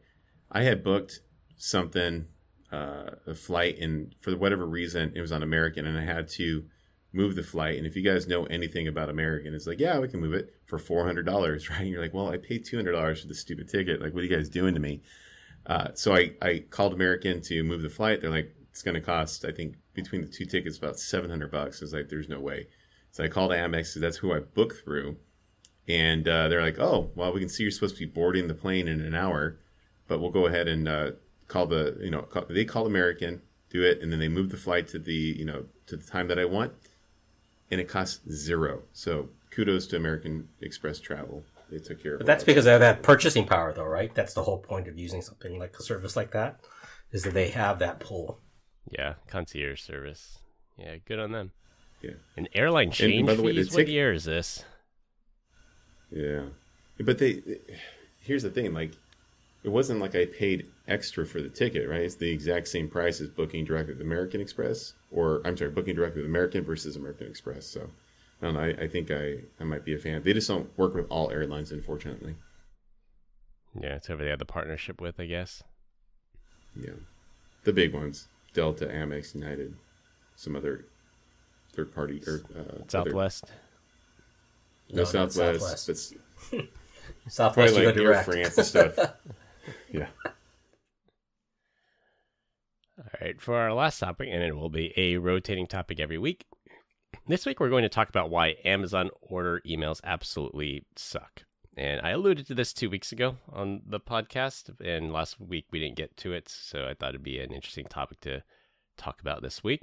I 0.52 0.64
had 0.64 0.84
booked 0.84 1.20
something, 1.56 2.26
uh, 2.72 3.12
a 3.28 3.36
flight, 3.36 3.78
and 3.78 4.16
for 4.22 4.36
whatever 4.38 4.66
reason, 4.66 5.14
it 5.16 5.22
was 5.22 5.32
on 5.32 5.44
American, 5.44 5.86
and 5.86 6.00
I 6.00 6.04
had 6.04 6.28
to 6.30 6.66
move 7.14 7.36
the 7.36 7.44
flight. 7.44 7.78
And 7.78 7.86
if 7.86 7.96
you 7.96 8.02
guys 8.02 8.28
know 8.28 8.46
anything 8.46 8.88
about 8.88 9.08
American, 9.08 9.54
it's 9.54 9.68
like, 9.68 9.80
yeah, 9.80 10.00
we 10.00 10.08
can 10.08 10.20
move 10.20 10.34
it 10.34 10.56
for 10.66 10.80
four 10.80 11.06
hundred 11.06 11.28
dollars, 11.28 11.70
right? 11.70 11.82
And 11.82 11.90
you're 11.90 12.02
like, 12.02 12.14
well, 12.14 12.32
I 12.32 12.38
paid 12.38 12.66
two 12.66 12.78
hundred 12.78 12.94
dollars 12.94 13.22
for 13.22 13.28
the 13.28 13.36
stupid 13.36 13.70
ticket. 13.70 14.02
Like, 14.02 14.16
what 14.16 14.22
are 14.22 14.26
you 14.26 14.36
guys 14.36 14.50
doing 14.50 14.74
to 14.74 14.80
me? 14.80 15.04
Uh, 15.68 15.90
so 15.94 16.16
I 16.16 16.32
I 16.42 16.64
called 16.72 16.94
American 16.94 17.40
to 17.42 17.62
move 17.62 17.84
the 17.84 17.90
flight. 17.90 18.22
They're 18.22 18.32
like, 18.32 18.52
it's 18.72 18.82
gonna 18.82 19.00
cost, 19.00 19.46
I 19.46 19.52
think, 19.52 19.76
between 19.94 20.22
the 20.22 20.28
two 20.28 20.46
tickets 20.46 20.80
about 20.80 20.98
seven 20.98 21.30
hundred 21.30 21.52
bucks. 21.52 21.84
I 21.84 21.86
was 21.86 21.94
like, 21.94 22.10
there's 22.10 22.30
no 22.30 22.40
way. 22.40 22.66
So 23.16 23.24
I 23.24 23.30
called 23.30 23.52
Amex 23.52 23.72
because 23.72 24.02
that's 24.02 24.18
who 24.18 24.34
I 24.34 24.40
booked 24.40 24.84
through. 24.84 25.16
And 25.88 26.28
uh, 26.28 26.50
they're 26.50 26.62
like, 26.62 26.80
oh, 26.80 27.12
well, 27.16 27.32
we 27.32 27.40
can 27.40 27.48
see 27.48 27.64
you're 27.64 27.72
supposed 27.72 27.96
to 27.96 28.06
be 28.06 28.12
boarding 28.12 28.50
the 28.50 28.54
plane 28.54 28.90
in 28.90 29.00
an 29.00 29.16
hour, 29.16 29.58
but 30.10 30.20
we'll 30.20 30.32
go 30.32 30.48
ahead 30.48 30.68
and 30.68 30.86
uh, 30.86 31.12
call 31.48 31.66
the, 31.66 31.98
you 32.02 32.12
know, 32.12 32.24
call, 32.24 32.44
they 32.50 32.66
call 32.66 32.86
American, 32.86 33.42
do 33.70 33.84
it, 33.84 34.02
and 34.02 34.12
then 34.12 34.20
they 34.20 34.28
move 34.28 34.50
the 34.50 34.58
flight 34.58 34.90
to 34.90 35.00
the, 35.00 35.14
you 35.14 35.46
know, 35.46 35.64
to 35.88 35.96
the 35.96 36.06
time 36.06 36.28
that 36.28 36.38
I 36.38 36.44
want. 36.44 36.74
And 37.72 37.80
it 37.80 37.88
costs 37.88 38.20
zero. 38.30 38.82
So 38.92 39.30
kudos 39.50 39.88
to 39.88 39.96
American 39.96 40.50
Express 40.60 41.00
Travel. 41.00 41.46
They 41.72 41.78
took 41.78 42.04
care 42.04 42.16
of 42.16 42.20
it. 42.20 42.26
But 42.26 42.28
that's 42.28 42.44
that. 42.44 42.52
because 42.52 42.66
they 42.66 42.72
have 42.72 42.82
that 42.82 43.02
purchasing 43.02 43.46
power, 43.46 43.72
though, 43.72 43.86
right? 43.86 44.14
That's 44.14 44.34
the 44.34 44.44
whole 44.44 44.60
point 44.60 44.90
of 44.90 45.00
using 45.00 45.22
something 45.22 45.58
like 45.58 45.74
a 45.80 45.84
service 45.84 46.18
like 46.18 46.32
that, 46.32 46.60
is 47.14 47.24
that 47.24 47.34
they 47.34 47.48
have 47.48 47.80
that 47.80 48.02
pull. 48.02 48.42
Yeah, 48.92 49.14
concierge 49.30 49.80
service. 49.80 50.40
Yeah, 50.78 50.98
good 51.06 51.20
on 51.20 51.32
them. 51.32 51.52
Yeah. 52.02 52.12
An 52.38 52.48
airline 52.54 52.92
change 52.92 53.26
by 53.26 53.36
the 53.36 53.42
way, 53.42 53.54
the 53.54 53.64
fees. 53.64 53.74
what 53.74 53.88
year 53.88 54.14
is 54.14 54.26
this? 54.26 54.64
Yeah, 56.12 56.44
but 57.00 57.18
they. 57.18 57.42
Here's 58.20 58.44
the 58.44 58.50
thing: 58.50 58.74
like, 58.74 58.92
it 59.64 59.70
wasn't 59.70 60.00
like 60.00 60.16
I 60.16 60.26
paid 60.26 60.68
extra 60.88 61.26
for 61.26 61.42
the 61.42 61.50
ticket, 61.50 61.90
right? 61.90 62.02
It's 62.02 62.16
the 62.16 62.32
exact 62.32 62.68
same 62.68 62.90
price 62.90 63.20
as 63.22 63.30
booking 63.30 63.66
directly 63.66 63.94
with 63.94 64.02
American 64.02 64.42
Express, 64.42 64.94
or 65.12 65.42
I'm 65.46 65.58
sorry, 65.58 65.72
booking 65.72 65.96
directly 65.96 66.22
with 66.22 66.30
American 66.30 66.64
versus 66.64 66.96
American 66.96 67.28
Express. 67.28 67.66
So, 67.66 67.90
I 68.42 68.46
don't 68.46 68.54
know. 68.54 68.60
I, 68.62 68.84
I 68.84 68.88
think 68.88 69.12
I 69.12 69.40
I 69.60 69.64
might 69.64 69.84
be 69.84 69.94
a 69.96 70.00
fan. 70.00 70.22
They 70.24 70.34
just 70.34 70.48
don't 70.48 70.70
work 70.78 70.94
with 70.94 71.08
all 71.10 71.32
airlines, 71.32 71.72
unfortunately. 71.72 72.36
Yeah, 73.80 73.96
it's 73.96 74.08
whoever 74.08 74.24
they 74.24 74.30
have 74.30 74.40
the 74.40 74.46
partnership 74.46 75.02
with, 75.02 75.20
I 75.20 75.26
guess. 75.26 75.64
Yeah, 76.80 76.94
the 77.64 77.74
big 77.74 77.94
ones: 77.94 78.28
Delta, 78.54 78.86
Amex, 78.86 79.34
United, 79.36 79.76
some 80.36 80.56
other 80.56 80.86
third 81.76 81.94
party 81.94 82.22
or 82.26 82.42
uh, 82.56 82.60
other- 82.60 82.84
Southwest. 82.88 83.46
no, 84.90 84.98
No, 84.98 85.04
Southwest, 85.04 85.86
Southwest. 85.86 86.14
but 86.52 86.66
Southwest, 87.28 87.74
probably 87.74 87.82
you 87.82 87.86
like 87.88 87.96
go 87.96 88.02
Air 88.02 88.08
direct. 88.08 88.26
France 88.26 88.58
and 88.58 88.68
stuff. 88.68 89.00
yeah. 89.92 90.08
All 92.98 93.06
right, 93.22 93.42
for 93.42 93.56
our 93.56 93.74
last 93.74 94.00
topic, 94.00 94.30
and 94.32 94.42
it 94.42 94.56
will 94.56 94.70
be 94.70 94.94
a 94.96 95.18
rotating 95.18 95.68
topic 95.68 96.00
every 96.00 96.18
week. 96.18 96.46
This 97.28 97.46
week, 97.46 97.60
we're 97.60 97.70
going 97.70 97.84
to 97.84 97.90
talk 97.90 98.08
about 98.10 98.30
why 98.30 98.56
Amazon 98.64 99.10
order 99.22 99.62
emails 99.68 100.00
absolutely 100.04 100.86
suck. 100.96 101.44
And 101.78 102.00
I 102.02 102.12
alluded 102.12 102.48
to 102.48 102.54
this 102.56 102.72
two 102.72 102.90
weeks 102.90 103.12
ago 103.12 103.38
on 103.52 103.82
the 103.86 104.00
podcast, 104.00 104.70
and 104.80 105.12
last 105.12 105.42
week 105.42 105.66
we 105.72 105.80
didn't 105.80 105.98
get 105.98 106.16
to 106.18 106.32
it, 106.32 106.48
so 106.48 106.88
I 106.88 106.94
thought 106.94 107.10
it'd 107.10 107.24
be 107.24 107.40
an 107.40 107.52
interesting 107.52 107.86
topic 107.86 108.22
to 108.22 108.44
talk 108.96 109.20
about 109.20 109.42
this 109.42 109.62
week. 109.62 109.82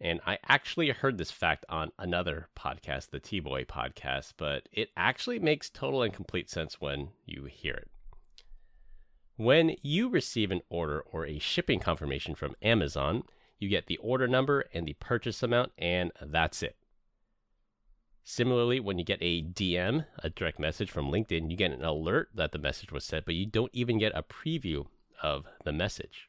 And 0.00 0.20
I 0.26 0.38
actually 0.46 0.90
heard 0.90 1.18
this 1.18 1.30
fact 1.30 1.64
on 1.68 1.90
another 1.98 2.48
podcast, 2.56 3.10
the 3.10 3.18
T 3.18 3.40
Boy 3.40 3.64
podcast, 3.64 4.34
but 4.36 4.68
it 4.72 4.90
actually 4.96 5.40
makes 5.40 5.70
total 5.70 6.02
and 6.02 6.14
complete 6.14 6.48
sense 6.48 6.80
when 6.80 7.08
you 7.26 7.46
hear 7.46 7.74
it. 7.74 7.90
When 9.36 9.76
you 9.82 10.08
receive 10.08 10.50
an 10.50 10.62
order 10.68 11.00
or 11.00 11.26
a 11.26 11.38
shipping 11.38 11.80
confirmation 11.80 12.34
from 12.34 12.54
Amazon, 12.62 13.24
you 13.58 13.68
get 13.68 13.86
the 13.86 13.96
order 13.98 14.28
number 14.28 14.64
and 14.72 14.86
the 14.86 14.94
purchase 14.94 15.42
amount, 15.42 15.72
and 15.78 16.12
that's 16.20 16.62
it. 16.62 16.76
Similarly, 18.22 18.78
when 18.78 18.98
you 18.98 19.04
get 19.04 19.18
a 19.22 19.42
DM, 19.42 20.04
a 20.18 20.30
direct 20.30 20.58
message 20.58 20.90
from 20.90 21.10
LinkedIn, 21.10 21.50
you 21.50 21.56
get 21.56 21.72
an 21.72 21.82
alert 21.82 22.28
that 22.34 22.52
the 22.52 22.58
message 22.58 22.92
was 22.92 23.04
sent, 23.04 23.24
but 23.24 23.34
you 23.34 23.46
don't 23.46 23.70
even 23.72 23.98
get 23.98 24.12
a 24.14 24.22
preview 24.22 24.86
of 25.22 25.46
the 25.64 25.72
message. 25.72 26.27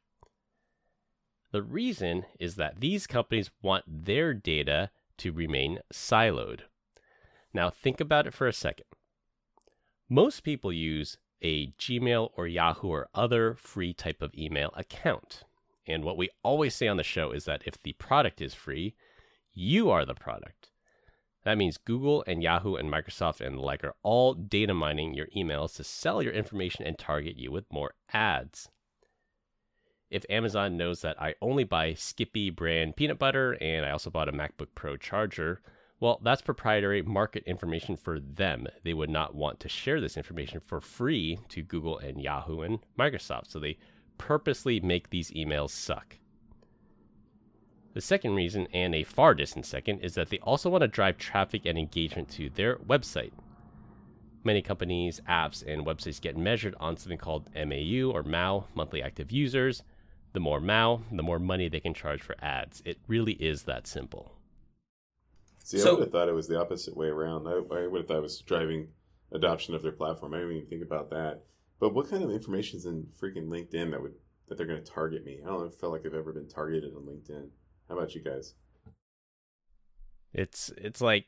The 1.51 1.63
reason 1.63 2.25
is 2.39 2.55
that 2.55 2.79
these 2.79 3.07
companies 3.07 3.49
want 3.61 3.85
their 3.87 4.33
data 4.33 4.91
to 5.17 5.31
remain 5.31 5.79
siloed. 5.91 6.61
Now, 7.53 7.69
think 7.69 7.99
about 7.99 8.27
it 8.27 8.33
for 8.33 8.47
a 8.47 8.53
second. 8.53 8.85
Most 10.07 10.41
people 10.41 10.71
use 10.71 11.17
a 11.41 11.67
Gmail 11.71 12.29
or 12.35 12.47
Yahoo 12.47 12.89
or 12.89 13.09
other 13.13 13.55
free 13.55 13.93
type 13.93 14.21
of 14.21 14.33
email 14.35 14.71
account. 14.75 15.43
And 15.87 16.03
what 16.03 16.17
we 16.17 16.29
always 16.43 16.75
say 16.75 16.87
on 16.87 16.97
the 16.97 17.03
show 17.03 17.31
is 17.31 17.45
that 17.45 17.63
if 17.65 17.81
the 17.81 17.93
product 17.93 18.41
is 18.41 18.53
free, 18.53 18.95
you 19.53 19.89
are 19.89 20.05
the 20.05 20.13
product. 20.13 20.69
That 21.43 21.57
means 21.57 21.77
Google 21.77 22.23
and 22.27 22.43
Yahoo 22.43 22.75
and 22.75 22.91
Microsoft 22.91 23.41
and 23.41 23.57
the 23.57 23.61
like 23.61 23.83
are 23.83 23.95
all 24.03 24.33
data 24.33 24.73
mining 24.73 25.13
your 25.13 25.27
emails 25.35 25.75
to 25.77 25.83
sell 25.83 26.21
your 26.21 26.33
information 26.33 26.85
and 26.85 26.97
target 26.97 27.37
you 27.37 27.51
with 27.51 27.71
more 27.71 27.93
ads. 28.13 28.69
If 30.09 30.25
Amazon 30.27 30.75
knows 30.75 31.01
that 31.01 31.21
I 31.21 31.35
only 31.39 31.63
buy 31.63 31.93
Skippy 31.93 32.49
brand 32.49 32.95
peanut 32.95 33.19
butter 33.19 33.53
and 33.61 33.85
I 33.85 33.91
also 33.91 34.09
bought 34.09 34.27
a 34.27 34.31
MacBook 34.31 34.69
Pro 34.73 34.97
charger, 34.97 35.61
well, 35.99 36.19
that's 36.23 36.41
proprietary 36.41 37.01
market 37.03 37.43
information 37.45 37.95
for 37.95 38.19
them. 38.19 38.67
They 38.83 38.93
would 38.93 39.09
not 39.09 39.35
want 39.35 39.59
to 39.59 39.69
share 39.69 40.01
this 40.01 40.17
information 40.17 40.61
for 40.61 40.81
free 40.81 41.39
to 41.49 41.61
Google 41.61 41.99
and 41.99 42.21
Yahoo 42.21 42.61
and 42.61 42.79
Microsoft. 42.97 43.47
So 43.51 43.59
they 43.59 43.77
purposely 44.17 44.79
make 44.79 45.09
these 45.09 45.29
emails 45.31 45.71
suck. 45.71 46.17
The 47.93 48.01
second 48.01 48.35
reason, 48.35 48.67
and 48.73 48.95
a 48.95 49.03
far 49.03 49.35
distant 49.35 49.65
second, 49.65 49.99
is 49.99 50.15
that 50.15 50.29
they 50.29 50.39
also 50.39 50.69
want 50.69 50.83
to 50.83 50.87
drive 50.87 51.17
traffic 51.17 51.65
and 51.65 51.77
engagement 51.77 52.29
to 52.29 52.49
their 52.49 52.77
website. 52.77 53.33
many 54.43 54.61
companies, 54.61 55.21
apps, 55.27 55.65
and 55.67 55.85
websites 55.85 56.21
get 56.21 56.37
measured 56.37 56.75
on 56.79 56.97
something 56.97 57.17
called 57.17 57.49
MAU 57.55 58.11
or 58.11 58.23
MAU, 58.23 58.65
monthly 58.73 59.01
active 59.01 59.31
users. 59.31 59.83
The 60.33 60.39
more 60.39 60.59
MAU, 60.59 61.01
the 61.11 61.23
more 61.23 61.39
money 61.39 61.69
they 61.69 61.79
can 61.79 61.93
charge 61.93 62.21
for 62.21 62.35
ads. 62.39 62.81
It 62.85 62.99
really 63.07 63.33
is 63.33 63.63
that 63.63 63.87
simple. 63.87 64.35
See, 65.63 65.81
I 65.81 65.91
would 65.91 66.01
have 66.01 66.11
thought 66.11 66.29
it 66.29 66.33
was 66.33 66.47
the 66.47 66.59
opposite 66.59 66.95
way 66.95 67.07
around. 67.07 67.47
I, 67.47 67.51
I 67.51 67.87
would 67.87 68.01
have 68.01 68.07
thought 68.07 68.17
it 68.17 68.23
was 68.23 68.39
driving 68.39 68.89
adoption 69.31 69.75
of 69.75 69.81
their 69.81 69.91
platform. 69.91 70.33
I 70.33 70.37
didn't 70.37 70.55
even 70.55 70.69
think 70.69 70.83
about 70.83 71.09
that. 71.11 71.43
But 71.79 71.93
what 71.93 72.09
kind 72.09 72.23
of 72.23 72.31
information 72.31 72.77
is 72.77 72.85
in 72.85 73.07
freaking 73.19 73.47
LinkedIn 73.47 73.91
that 73.91 74.01
would 74.01 74.15
that 74.47 74.57
they're 74.57 74.67
going 74.67 74.83
to 74.83 74.91
target 74.91 75.23
me? 75.23 75.39
I 75.43 75.47
don't 75.47 75.73
feel 75.73 75.91
like 75.91 76.05
I've 76.05 76.13
ever 76.13 76.33
been 76.33 76.47
targeted 76.47 76.93
on 76.95 77.03
LinkedIn. 77.03 77.49
How 77.87 77.97
about 77.97 78.15
you 78.15 78.21
guys? 78.21 78.55
It's 80.33 80.71
it's 80.77 81.01
like 81.01 81.27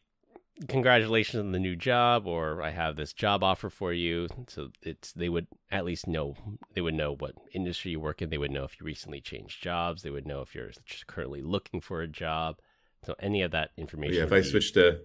congratulations 0.67 1.39
on 1.39 1.52
the 1.52 1.60
new 1.60 1.76
job 1.76 2.28
or 2.28 2.62
I 2.62 2.71
have 2.71 2.95
this 2.95 3.13
job 3.13 3.43
offer 3.43 3.69
for 3.69 3.93
you. 3.93 4.28
So 4.47 4.69
it's 4.82 5.12
they 5.13 5.30
would 5.30 5.47
at 5.71 5.86
least 5.86 6.08
know 6.08 6.36
they 6.74 6.82
would 6.82 6.93
know 6.93 7.15
what 7.15 7.36
industry 7.54 7.91
you 7.91 8.00
work 8.00 8.21
in. 8.21 8.30
They 8.30 8.38
would 8.38 8.52
know 8.52 8.63
if 8.63 8.80
you 8.80 8.86
recently 8.86 9.21
changed 9.21 9.62
jobs. 9.62 10.04
They 10.04 10.10
would 10.10 10.28
know 10.28 10.41
if 10.41 10.54
you're 10.56 10.71
currently 11.08 11.41
looking 11.41 11.82
for 11.82 12.02
a 12.02 12.08
job. 12.08 12.58
So 13.06 13.15
any 13.19 13.41
of 13.41 13.52
that 13.52 13.71
information. 13.78 14.17
Yeah, 14.17 14.24
if 14.24 14.34
I 14.34 14.41
be... 14.41 14.47
switched 14.47 14.76
to 14.76 15.00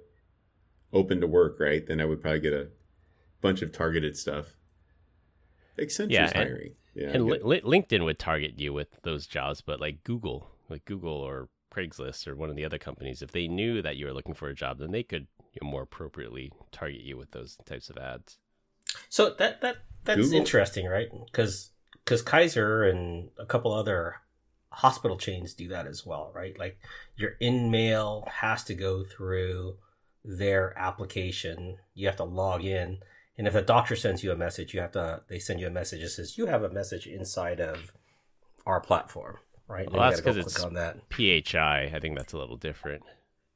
open 0.93 1.21
to 1.21 1.27
work, 1.27 1.59
right, 1.59 1.87
then 1.87 2.01
I 2.01 2.05
would 2.05 2.21
probably 2.21 2.41
get 2.41 2.53
a 2.53 2.69
bunch 3.41 3.63
of 3.63 3.73
targeted 3.73 4.17
stuff. 4.17 4.57
Accenture's 5.79 6.15
yeah, 6.15 6.31
and, 6.35 6.49
hiring. 6.49 6.75
Yeah, 6.95 7.11
and 7.11 7.27
li- 7.27 7.61
LinkedIn 7.61 8.05
would 8.05 8.19
target 8.19 8.59
you 8.59 8.73
with 8.73 8.89
those 9.03 9.27
jobs, 9.27 9.61
but 9.61 9.81
like 9.81 10.05
Google, 10.05 10.51
like 10.69 10.85
Google 10.85 11.13
or 11.13 11.49
Craigslist 11.75 12.27
or 12.27 12.35
one 12.35 12.49
of 12.49 12.57
the 12.57 12.65
other 12.65 12.79
companies, 12.79 13.23
if 13.23 13.33
they 13.33 13.49
knew 13.49 13.83
that 13.83 13.97
you 13.97 14.07
were 14.07 14.15
looking 14.15 14.35
for 14.35 14.49
a 14.49 14.55
job, 14.55 14.79
then 14.79 14.93
they 14.93 15.03
could 15.03 15.27
you 15.61 15.67
know, 15.67 15.71
more 15.71 15.83
appropriately 15.83 16.53
target 16.73 17.01
you 17.01 17.17
with 17.17 17.31
those 17.33 17.57
types 17.65 17.91
of 17.91 17.97
ads. 17.99 18.39
So 19.09 19.35
that 19.39 19.61
that 19.61 19.77
that's 20.05 20.21
Google. 20.21 20.39
interesting, 20.39 20.87
right? 20.87 21.09
Because 21.27 21.71
because 22.05 22.23
Kaiser 22.23 22.85
and 22.85 23.31
a 23.39 23.47
couple 23.47 23.73
other 23.73 24.17
hospital 24.71 25.17
chains 25.17 25.55
do 25.55 25.69
that 25.69 25.87
as 25.87 26.05
well, 26.05 26.31
right? 26.35 26.59
Like 26.59 26.79
your 27.17 27.33
in 27.41 27.71
mail 27.71 28.29
has 28.31 28.65
to 28.65 28.75
go 28.75 29.05
through 29.05 29.77
their 30.25 30.77
application. 30.79 31.79
You 31.95 32.07
have 32.07 32.17
to 32.17 32.25
log 32.25 32.65
in, 32.65 32.99
and 33.39 33.47
if 33.47 33.55
a 33.55 33.63
doctor 33.63 33.97
sends 33.97 34.23
you 34.23 34.33
a 34.33 34.37
message, 34.37 34.75
you 34.75 34.81
have 34.81 34.93
to 34.93 35.23
they 35.29 35.39
send 35.39 35.61
you 35.61 35.67
a 35.67 35.71
message 35.71 36.03
that 36.03 36.11
says 36.11 36.39
you 36.39 36.47
have 36.47 36.63
a 36.63 36.71
message 36.71 37.07
inside 37.07 37.61
of 37.61 37.93
our 38.67 38.81
platform, 38.81 39.39
right? 39.69 39.91
Well, 39.91 40.11
that's 40.11 40.21
because 40.21 40.37
it's 40.37 40.63
on 40.63 40.75
that. 40.75 40.99
PHI. 41.11 41.93
I 41.95 41.99
think 42.01 42.17
that's 42.17 42.33
a 42.33 42.39
little 42.39 42.57
different. 42.57 43.03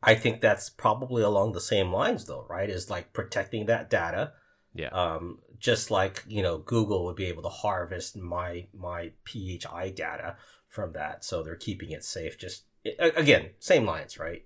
I 0.02 0.14
think 0.14 0.40
that's 0.40 0.70
probably 0.70 1.22
along 1.22 1.52
the 1.52 1.60
same 1.60 1.92
lines, 1.92 2.24
though, 2.24 2.46
right? 2.48 2.70
Is 2.70 2.90
like 2.90 3.12
protecting 3.12 3.66
that 3.66 3.90
data. 3.90 4.32
Yeah. 4.74 4.88
Um, 4.88 5.40
just 5.58 5.90
like 5.90 6.24
you 6.26 6.42
know, 6.42 6.58
Google 6.58 7.04
would 7.04 7.16
be 7.16 7.26
able 7.26 7.42
to 7.42 7.48
harvest 7.48 8.16
my 8.16 8.66
my 8.72 9.12
PHI 9.24 9.90
data 9.90 10.36
from 10.68 10.92
that, 10.92 11.24
so 11.24 11.42
they're 11.42 11.56
keeping 11.56 11.90
it 11.90 12.04
safe. 12.04 12.38
Just 12.38 12.64
again, 12.98 13.50
same 13.58 13.84
lines, 13.84 14.18
right? 14.18 14.44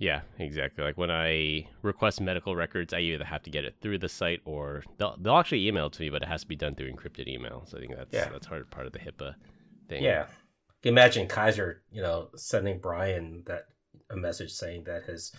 Yeah, 0.00 0.22
exactly. 0.38 0.82
Like 0.82 0.96
when 0.96 1.10
I 1.10 1.68
request 1.82 2.22
medical 2.22 2.56
records, 2.56 2.94
I 2.94 3.00
either 3.00 3.22
have 3.22 3.42
to 3.42 3.50
get 3.50 3.66
it 3.66 3.76
through 3.82 3.98
the 3.98 4.08
site 4.08 4.40
or 4.46 4.82
they'll 4.96 5.16
they'll 5.20 5.36
actually 5.36 5.68
email 5.68 5.86
it 5.86 5.92
to 5.94 6.02
me, 6.02 6.08
but 6.08 6.22
it 6.22 6.28
has 6.28 6.40
to 6.40 6.46
be 6.46 6.56
done 6.56 6.74
through 6.74 6.90
encrypted 6.90 7.28
email. 7.28 7.64
So 7.66 7.76
I 7.76 7.80
think 7.80 7.94
that's 7.94 8.12
yeah. 8.12 8.30
that's 8.30 8.46
hard 8.46 8.70
part 8.70 8.86
of 8.86 8.92
the 8.92 8.98
HIPAA 8.98 9.34
thing. 9.90 10.02
Yeah, 10.02 10.24
imagine 10.82 11.26
Kaiser, 11.26 11.82
you 11.92 12.02
know, 12.02 12.28
sending 12.36 12.78
Brian 12.78 13.42
that 13.46 13.66
a 14.10 14.16
message 14.16 14.52
saying 14.52 14.84
that 14.84 15.04
his 15.04 15.32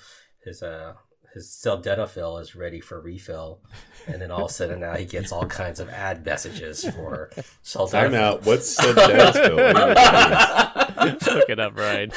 his 0.43 0.63
uh 0.63 0.93
his 1.33 1.47
sildenafil 1.47 2.41
is 2.41 2.55
ready 2.55 2.79
for 2.81 2.99
refill, 2.99 3.61
and 4.05 4.21
then 4.21 4.31
all 4.31 4.45
of 4.45 4.51
a 4.51 4.53
sudden 4.53 4.81
now 4.81 4.95
he 4.95 5.05
gets 5.05 5.31
all 5.31 5.45
kinds 5.45 5.79
of 5.79 5.89
ad 5.89 6.25
messages 6.25 6.83
for 6.83 7.29
sildenafil. 7.63 7.91
Time 7.91 8.13
out. 8.15 8.45
What's 8.45 8.75
sildenafil? 8.77 9.55
Look 11.35 11.49
it 11.49 11.59
up, 11.59 11.73
Brian. 11.75 12.11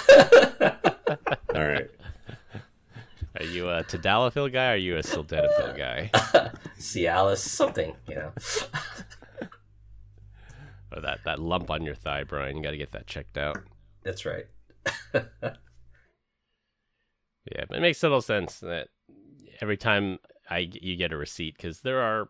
all 1.54 1.64
right. 1.66 1.88
Are 3.38 3.46
you 3.46 3.68
a 3.68 3.82
tadalafil 3.84 4.52
guy? 4.52 4.66
or 4.70 4.74
Are 4.74 4.76
you 4.76 4.96
a 4.96 5.00
sildenafil 5.02 5.76
guy? 5.76 6.10
Cialis, 6.78 7.38
something, 7.38 7.94
you 8.08 8.14
know. 8.14 8.32
Or 10.94 11.00
that, 11.00 11.20
that 11.24 11.38
lump 11.38 11.70
on 11.70 11.83
your 11.83 11.94
thigh, 11.94 12.24
Brian. 12.24 12.57
You 12.57 12.62
got 12.62 12.70
to 12.72 12.76
get 12.76 12.92
that 12.92 13.07
checked 13.07 13.37
out. 13.38 13.59
That's 14.02 14.24
right. 14.24 14.46
yeah, 15.14 15.24
but 17.68 17.78
it 17.78 17.80
makes 17.80 18.00
total 18.00 18.20
sense 18.20 18.61
that 18.61 18.88
every 19.61 19.76
time 19.76 20.18
I 20.50 20.70
you 20.72 20.96
get 20.96 21.12
a 21.12 21.16
receipt 21.16 21.57
because 21.57 21.80
there 21.80 22.00
are 22.00 22.28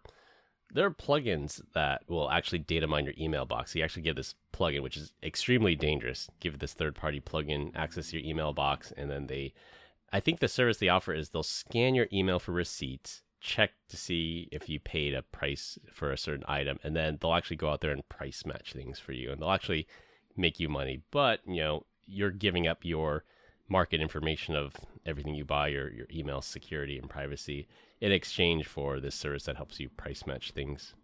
there 0.72 0.86
are 0.86 0.90
plugins 0.90 1.60
that 1.74 2.02
will 2.08 2.30
actually 2.30 2.58
data 2.58 2.86
mine 2.86 3.04
your 3.04 3.14
email 3.18 3.46
box. 3.46 3.74
you 3.74 3.82
actually 3.82 4.02
give 4.02 4.16
this 4.16 4.34
plugin, 4.52 4.82
which 4.82 4.96
is 4.96 5.12
extremely 5.22 5.76
dangerous. 5.76 6.28
Give 6.40 6.58
this 6.58 6.72
third 6.72 6.94
party 6.94 7.20
plugin 7.20 7.70
access 7.74 8.10
to 8.10 8.18
your 8.18 8.28
email 8.28 8.52
box, 8.52 8.92
and 8.96 9.10
then 9.10 9.28
they, 9.28 9.52
I 10.12 10.20
think 10.20 10.40
the 10.40 10.48
service 10.48 10.78
they 10.78 10.88
offer 10.88 11.12
is 11.12 11.30
they'll 11.30 11.42
scan 11.42 11.94
your 11.94 12.08
email 12.12 12.38
for 12.38 12.52
receipts, 12.52 13.22
check 13.44 13.72
to 13.90 13.96
see 13.96 14.48
if 14.50 14.70
you 14.70 14.80
paid 14.80 15.14
a 15.14 15.22
price 15.22 15.78
for 15.92 16.10
a 16.10 16.18
certain 16.18 16.44
item, 16.48 16.78
and 16.82 16.96
then 16.96 17.18
they'll 17.20 17.34
actually 17.34 17.58
go 17.58 17.68
out 17.68 17.82
there 17.82 17.90
and 17.90 18.08
price 18.08 18.44
match 18.46 18.72
things 18.72 18.98
for 18.98 19.12
you, 19.12 19.30
and 19.30 19.40
they'll 19.40 19.50
actually 19.50 19.86
make 20.36 20.58
you 20.58 20.68
money. 20.68 21.02
But 21.10 21.40
you 21.46 21.60
know, 21.60 21.84
you're 22.06 22.30
giving 22.30 22.66
up 22.66 22.78
your 22.82 23.24
market 23.68 24.00
information 24.00 24.56
of 24.56 24.74
everything 25.04 25.34
you 25.34 25.44
buy, 25.44 25.68
your 25.68 25.92
your 25.92 26.06
email 26.12 26.40
security 26.40 26.98
and 26.98 27.08
privacy, 27.08 27.68
in 28.00 28.12
exchange 28.12 28.66
for 28.66 28.98
this 28.98 29.14
service 29.14 29.44
that 29.44 29.56
helps 29.56 29.78
you 29.78 29.90
price 29.90 30.26
match 30.26 30.52
things. 30.52 30.94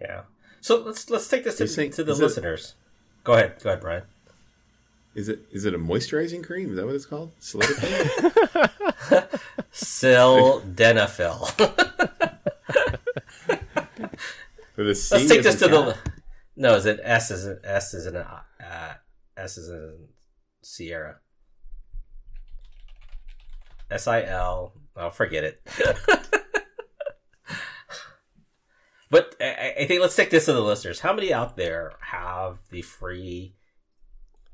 Yeah. 0.00 0.22
So 0.60 0.82
let's 0.82 1.08
let's 1.08 1.28
take 1.28 1.44
this 1.44 1.56
to, 1.56 1.66
saying, 1.66 1.92
to 1.92 2.04
the 2.04 2.14
listeners. 2.14 2.74
It, 2.76 3.24
go 3.24 3.32
ahead, 3.32 3.54
go 3.62 3.70
ahead, 3.70 3.80
Brian. 3.80 4.02
Is 5.16 5.28
it 5.30 5.46
is 5.50 5.64
it 5.64 5.72
a 5.72 5.78
moisturizing 5.78 6.44
cream? 6.44 6.68
Is 6.68 6.76
that 6.76 6.84
what 6.84 6.94
it's 6.94 7.06
called? 7.06 7.34
Sildenafil. 9.72 11.40
Let's 14.76 15.08
take 15.08 15.42
this 15.42 15.58
to 15.60 15.68
the. 15.68 15.96
No, 16.54 16.74
is 16.74 16.84
it 16.84 17.00
S? 17.02 17.30
Is 17.30 17.46
it 17.46 17.62
S? 17.64 17.94
Is 17.94 18.04
it 18.04 18.14
uh, 18.14 18.40
S? 19.38 19.56
Is 19.56 19.70
in 19.70 20.08
Sierra. 20.62 21.16
S 23.90 24.06
I 24.06 24.22
L. 24.24 24.74
Oh, 24.96 25.08
forget 25.08 25.44
it. 25.44 25.62
but 29.10 29.34
I, 29.40 29.74
I, 29.80 29.86
think 29.86 30.02
let's 30.02 30.16
take 30.16 30.28
this 30.28 30.44
to 30.44 30.52
the 30.52 30.60
listeners. 30.60 31.00
How 31.00 31.14
many 31.14 31.32
out 31.32 31.56
there 31.56 31.94
have 32.00 32.58
the 32.70 32.82
free, 32.82 33.55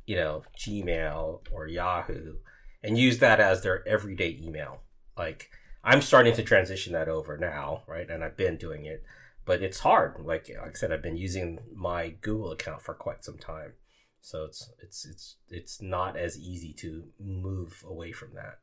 you 0.06 0.16
know, 0.16 0.42
Gmail 0.58 1.40
or 1.50 1.66
Yahoo, 1.66 2.34
and 2.82 2.98
use 2.98 3.18
that 3.18 3.40
as 3.40 3.62
their 3.62 3.86
everyday 3.86 4.38
email? 4.42 4.80
Like 5.16 5.50
I'm 5.84 6.02
starting 6.02 6.34
to 6.34 6.42
transition 6.42 6.92
that 6.92 7.08
over 7.08 7.36
now, 7.36 7.82
right? 7.86 8.08
And 8.08 8.22
I've 8.22 8.36
been 8.36 8.56
doing 8.56 8.86
it, 8.86 9.02
but 9.44 9.62
it's 9.62 9.80
hard. 9.80 10.16
Like, 10.24 10.48
like 10.48 10.70
I 10.70 10.72
said, 10.74 10.92
I've 10.92 11.02
been 11.02 11.16
using 11.16 11.58
my 11.74 12.10
Google 12.20 12.52
account 12.52 12.82
for 12.82 12.94
quite 12.94 13.24
some 13.24 13.38
time, 13.38 13.72
so 14.20 14.44
it's 14.44 14.70
it's 14.80 15.04
it's 15.04 15.36
it's 15.48 15.82
not 15.82 16.16
as 16.16 16.38
easy 16.38 16.72
to 16.78 17.04
move 17.18 17.82
away 17.84 18.12
from 18.12 18.34
that. 18.34 18.58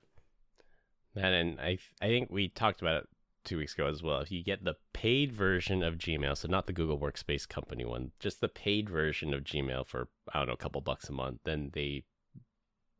And, 1.15 1.35
and 1.35 1.59
I 1.59 1.77
I 2.01 2.07
think 2.07 2.29
we 2.29 2.47
talked 2.47 2.81
about 2.81 3.03
it 3.03 3.09
two 3.49 3.57
weeks 3.57 3.73
ago 3.73 3.87
as 3.87 4.03
well. 4.03 4.19
If 4.19 4.31
you 4.31 4.43
get 4.43 4.63
the 4.63 4.75
paid 4.93 5.33
version 5.33 5.83
of 5.83 5.95
Gmail, 5.95 6.37
so 6.37 6.47
not 6.47 6.67
the 6.67 6.73
Google 6.73 6.99
Workspace 6.99 7.49
company 7.49 7.83
one, 7.83 8.11
just 8.19 8.41
the 8.41 8.47
paid 8.47 8.89
version 8.89 9.33
of 9.33 9.43
Gmail 9.43 9.87
for 9.87 10.07
I 10.31 10.39
don't 10.39 10.47
know 10.47 10.53
a 10.53 10.57
couple 10.57 10.79
bucks 10.81 11.09
a 11.09 11.11
month, 11.11 11.39
then 11.43 11.71
they 11.73 12.03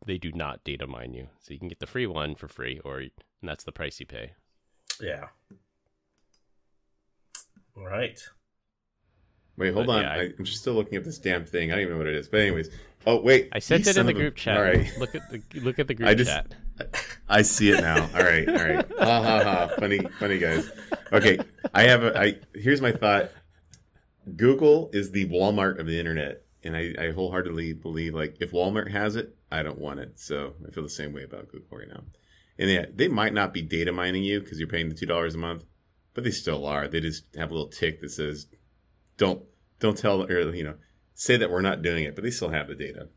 they 0.06 0.18
do 0.18 0.32
not 0.32 0.64
data 0.64 0.88
mine 0.88 1.14
you. 1.14 1.28
So 1.40 1.54
you 1.54 1.60
can 1.60 1.68
get 1.68 1.80
the 1.80 1.88
free 1.88 2.08
one 2.08 2.36
for 2.36 2.48
free, 2.48 2.82
or 2.84 2.98
and 3.00 3.12
that's 3.44 3.64
the 3.64 3.72
price 3.72 4.00
you 4.00 4.08
pay. 4.08 4.32
Yeah. 5.00 5.28
Right. 7.76 8.20
Wait, 9.56 9.74
hold 9.74 9.88
but, 9.88 9.98
on. 9.98 10.02
Yeah, 10.04 10.12
I, 10.14 10.24
am 10.40 10.46
just 10.46 10.62
still 10.62 10.74
looking 10.74 10.98
at 10.98 11.04
this 11.04 11.20
damn 11.20 11.46
thing. 11.46 11.72
I 11.72 11.76
don't 11.76 11.82
even 11.82 11.94
know 11.94 11.98
what 12.00 12.08
it 12.08 12.16
is. 12.16 12.28
But 12.28 12.42
anyways, 12.42 12.70
oh 13.06 13.22
wait, 13.22 13.50
I 13.52 13.60
sent 13.60 13.88
it 13.88 13.98
in 13.98 14.06
the 14.06 14.14
group 14.14 14.36
chat. 14.36 14.58
All 14.58 14.64
right, 14.64 14.90
look 14.98 15.14
at 15.14 15.30
the 15.30 15.60
look 15.60 15.78
at 15.78 15.88
the 15.88 15.94
group 15.96 16.10
I 16.10 16.16
just, 16.16 16.32
chat. 16.32 16.56
I 17.30 17.42
see 17.44 17.72
it 17.72 17.82
now. 17.82 18.10
All 18.14 18.24
right, 18.24 18.48
all 18.48 18.56
right. 18.56 18.86
Ha 19.00 19.24
ha 19.24 19.44
ha. 19.44 19.70
Funny, 19.78 20.00
funny 20.20 20.38
guys. 20.40 20.70
Okay, 21.12 21.40
I 21.74 21.84
have 21.84 22.04
a. 22.04 22.20
I 22.20 22.36
here's 22.54 22.82
my 22.82 22.92
thought. 22.92 23.32
Google 24.36 24.90
is 24.94 25.12
the 25.12 25.28
Walmart 25.28 25.80
of 25.80 25.88
the 25.88 26.00
internet, 26.00 26.44
and 26.64 26.76
I, 26.76 26.94
I 27.00 27.12
wholeheartedly 27.12 27.74
believe 27.74 28.14
like 28.14 28.38
if 28.40 28.52
Walmart 28.52 28.92
has 28.92 29.16
it, 29.16 29.36
I 29.52 29.64
don't 29.64 29.80
want 29.80 30.00
it. 30.00 30.20
So 30.20 30.54
I 30.68 30.72
feel 30.72 30.84
the 30.84 30.90
same 30.90 31.14
way 31.14 31.24
about 31.24 31.50
Google 31.50 31.78
right 31.78 31.88
now. 31.88 32.04
And 32.58 32.70
they, 32.70 32.86
they 32.94 33.08
might 33.08 33.34
not 33.34 33.54
be 33.54 33.62
data 33.62 33.92
mining 33.92 34.24
you 34.24 34.42
because 34.42 34.60
you're 34.60 34.68
paying 34.68 34.90
the 34.90 34.96
two 34.96 35.06
dollars 35.06 35.36
a 35.36 35.38
month, 35.38 35.64
but 36.14 36.24
they 36.24 36.32
still 36.32 36.66
are. 36.66 36.88
They 36.88 37.00
just 37.00 37.24
have 37.36 37.52
a 37.52 37.54
little 37.54 37.70
tick 37.70 38.02
that 38.02 38.12
says 38.12 38.48
don't 39.18 39.44
don't 39.80 39.98
tell 39.98 40.24
or 40.24 40.54
you 40.54 40.64
know 40.64 40.76
say 41.14 41.38
that 41.38 41.52
we're 41.52 41.62
not 41.62 41.82
doing 41.82 42.04
it, 42.04 42.16
but 42.16 42.24
they 42.24 42.32
still 42.32 42.50
have 42.50 42.68
the 42.68 42.76
data. 42.76 43.10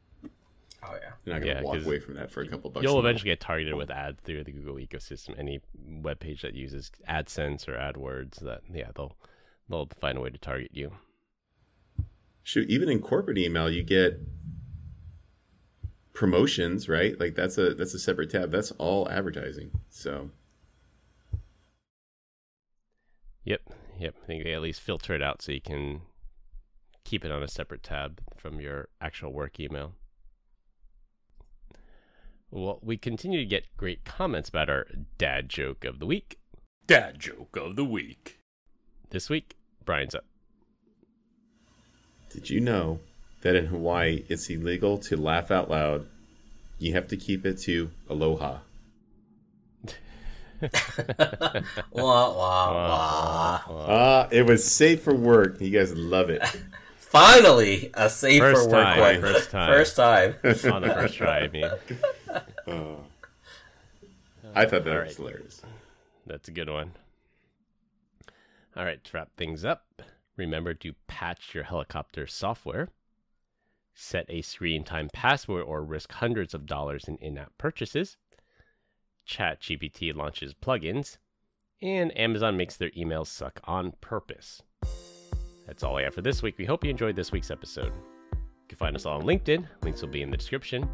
Oh 0.85 0.95
yeah. 0.95 1.13
You're 1.25 1.35
not 1.35 1.41
gonna 1.43 1.55
Yeah, 1.55 1.63
walk 1.63 1.77
'cause 1.77 1.87
away 1.87 2.01
from 2.01 2.15
that 2.15 2.31
for 2.31 2.41
a 2.43 2.49
couple 2.49 2.71
bucks. 2.71 2.83
You'll 2.83 2.99
eventually 2.99 3.31
get 3.31 3.41
targeted 3.41 3.75
with 3.75 3.91
ads 3.91 4.21
through 4.23 4.45
the 4.45 4.53
Google 4.53 4.75
ecosystem. 4.77 5.39
Any 5.39 5.61
web 5.75 6.19
page 6.19 6.43
that 6.43 6.55
uses 6.55 6.91
AdSense 7.09 7.69
or 7.69 7.75
AdWords, 7.77 8.41
that 8.41 8.63
yeah, 8.73 8.91
they'll 8.95 9.17
they'll 9.69 9.89
find 10.01 10.19
a 10.19 10.21
way 10.21 10.31
to 10.31 10.39
target 10.39 10.71
you. 10.73 10.93
Shoot, 12.43 12.69
even 12.69 12.89
in 12.89 13.01
corporate 13.01 13.39
email, 13.39 13.71
you 13.71 13.85
get 13.85 14.19
promotions, 16.13 16.89
right? 16.89 17.19
Like 17.19 17.37
that's 17.37 17.57
a 17.59 17.75
that's 17.75 17.95
a 17.95 17.99
separate 18.01 18.31
tab. 18.31 18.51
That's 18.51 18.73
all 18.73 19.09
advertising. 19.09 19.71
So 19.89 20.31
Yep, 23.45 23.61
yep. 23.99 24.15
I 24.23 24.27
think 24.27 24.45
they 24.45 24.53
at 24.55 24.63
least 24.63 24.81
filter 24.81 25.15
it 25.15 25.23
out 25.23 25.43
so 25.43 25.51
you 25.53 25.61
can 25.61 26.03
keep 27.05 27.25
it 27.25 27.33
on 27.33 27.43
a 27.43 27.49
separate 27.49 27.83
tab 27.83 28.21
from 28.37 28.61
your 28.61 28.89
actual 29.01 29.33
work 29.33 29.59
email. 29.59 29.95
Well, 32.55 32.79
we 32.83 32.99
continue 32.99 33.39
to 33.41 33.47
get 33.47 33.65
great 33.79 34.05
comments 34.05 34.51
about 34.51 34.69
our 34.69 34.87
dad 35.17 35.49
joke 35.49 35.87
of 35.87 35.99
the 35.99 36.07
week. 36.07 36.39
Dad 36.87 37.19
joke 37.19 37.57
of 37.57 37.77
the 37.77 37.85
week. 37.85 38.39
This 39.09 39.31
week, 39.31 39.57
Brian's 39.87 40.15
up. 40.15 40.27
Did 42.29 42.51
you 42.51 42.61
know 42.61 43.01
that 43.41 43.57
in 43.57 43.67
Hawaii 43.67 44.25
it's 44.29 44.51
illegal 44.51 44.99
to 44.99 45.17
laugh 45.17 45.51
out 45.51 45.71
loud? 45.71 46.07
You 46.79 46.93
have 46.93 47.09
to 47.09 47.17
keep 47.17 47.47
it 47.47 47.59
to 47.63 47.91
aloha. 48.11 48.59
Wah 51.91 51.91
wah 51.91 52.33
wah. 52.37 53.61
Ah, 53.69 54.29
it 54.31 54.47
was 54.47 54.65
safe 54.71 55.03
for 55.03 55.15
work. 55.15 55.61
You 55.61 55.71
guys 55.71 55.93
love 55.95 56.31
it. 56.31 56.43
Finally, 56.99 57.91
a 57.95 58.09
safe 58.09 58.41
First 58.41 58.71
for 58.71 58.77
work 58.77 58.85
time, 58.85 59.01
one. 59.01 59.21
first 59.21 59.51
time. 59.57 59.73
First 59.73 59.97
time. 59.97 60.35
on 60.73 60.83
the 60.83 60.89
first 60.95 61.15
try, 61.17 61.41
I 61.41 61.49
mean. 61.49 61.69
Oh. 62.67 62.99
I 64.55 64.65
thought 64.67 64.85
that 64.85 64.93
All 64.97 65.03
was 65.03 65.09
right. 65.09 65.17
hilarious. 65.17 65.63
That's 66.27 66.49
a 66.49 66.53
good 66.53 66.69
one. 66.69 66.93
All 68.77 68.85
right, 68.85 69.03
to 69.05 69.11
wrap 69.13 69.31
things 69.37 69.65
up, 69.65 70.03
remember 70.37 70.73
to 70.75 70.95
patch 71.07 71.55
your 71.55 71.65
helicopter 71.65 72.27
software, 72.27 72.89
set 73.95 74.25
a 74.29 74.41
screen 74.43 74.83
time 74.85 75.11
password, 75.13 75.65
or 75.65 75.83
risk 75.83 76.13
hundreds 76.13 76.55
of 76.55 76.67
dollars 76.67 77.05
in 77.07 77.17
in 77.19 77.37
app 77.39 77.53
purchases. 77.59 78.17
ChatGPT 79.29 80.15
launches 80.15 80.55
plugins, 80.55 81.19
and 81.81 82.17
Amazon 82.19 82.57
makes 82.57 82.77
their 82.77 82.91
emails 82.91 83.27
suck 83.27 83.61
on 83.65 83.93
purpose. 84.01 84.63
That's 85.67 85.83
all 85.83 85.97
I 85.99 86.03
have 86.03 86.15
for 86.15 86.23
this 86.23 86.43
week. 86.43 86.57
We 86.59 86.65
hope 86.65 86.83
you 86.83 86.91
enjoyed 86.91 87.15
this 87.15 87.31
week's 87.31 87.51
episode. 87.51 87.93
You 88.33 88.69
can 88.69 88.79
find 88.79 88.97
us 88.97 89.07
all 89.07 89.19
on 89.21 89.27
LinkedIn, 89.27 89.67
links 89.83 90.01
will 90.03 90.09
be 90.09 90.23
in 90.23 90.31
the 90.31 90.37
description. 90.37 90.89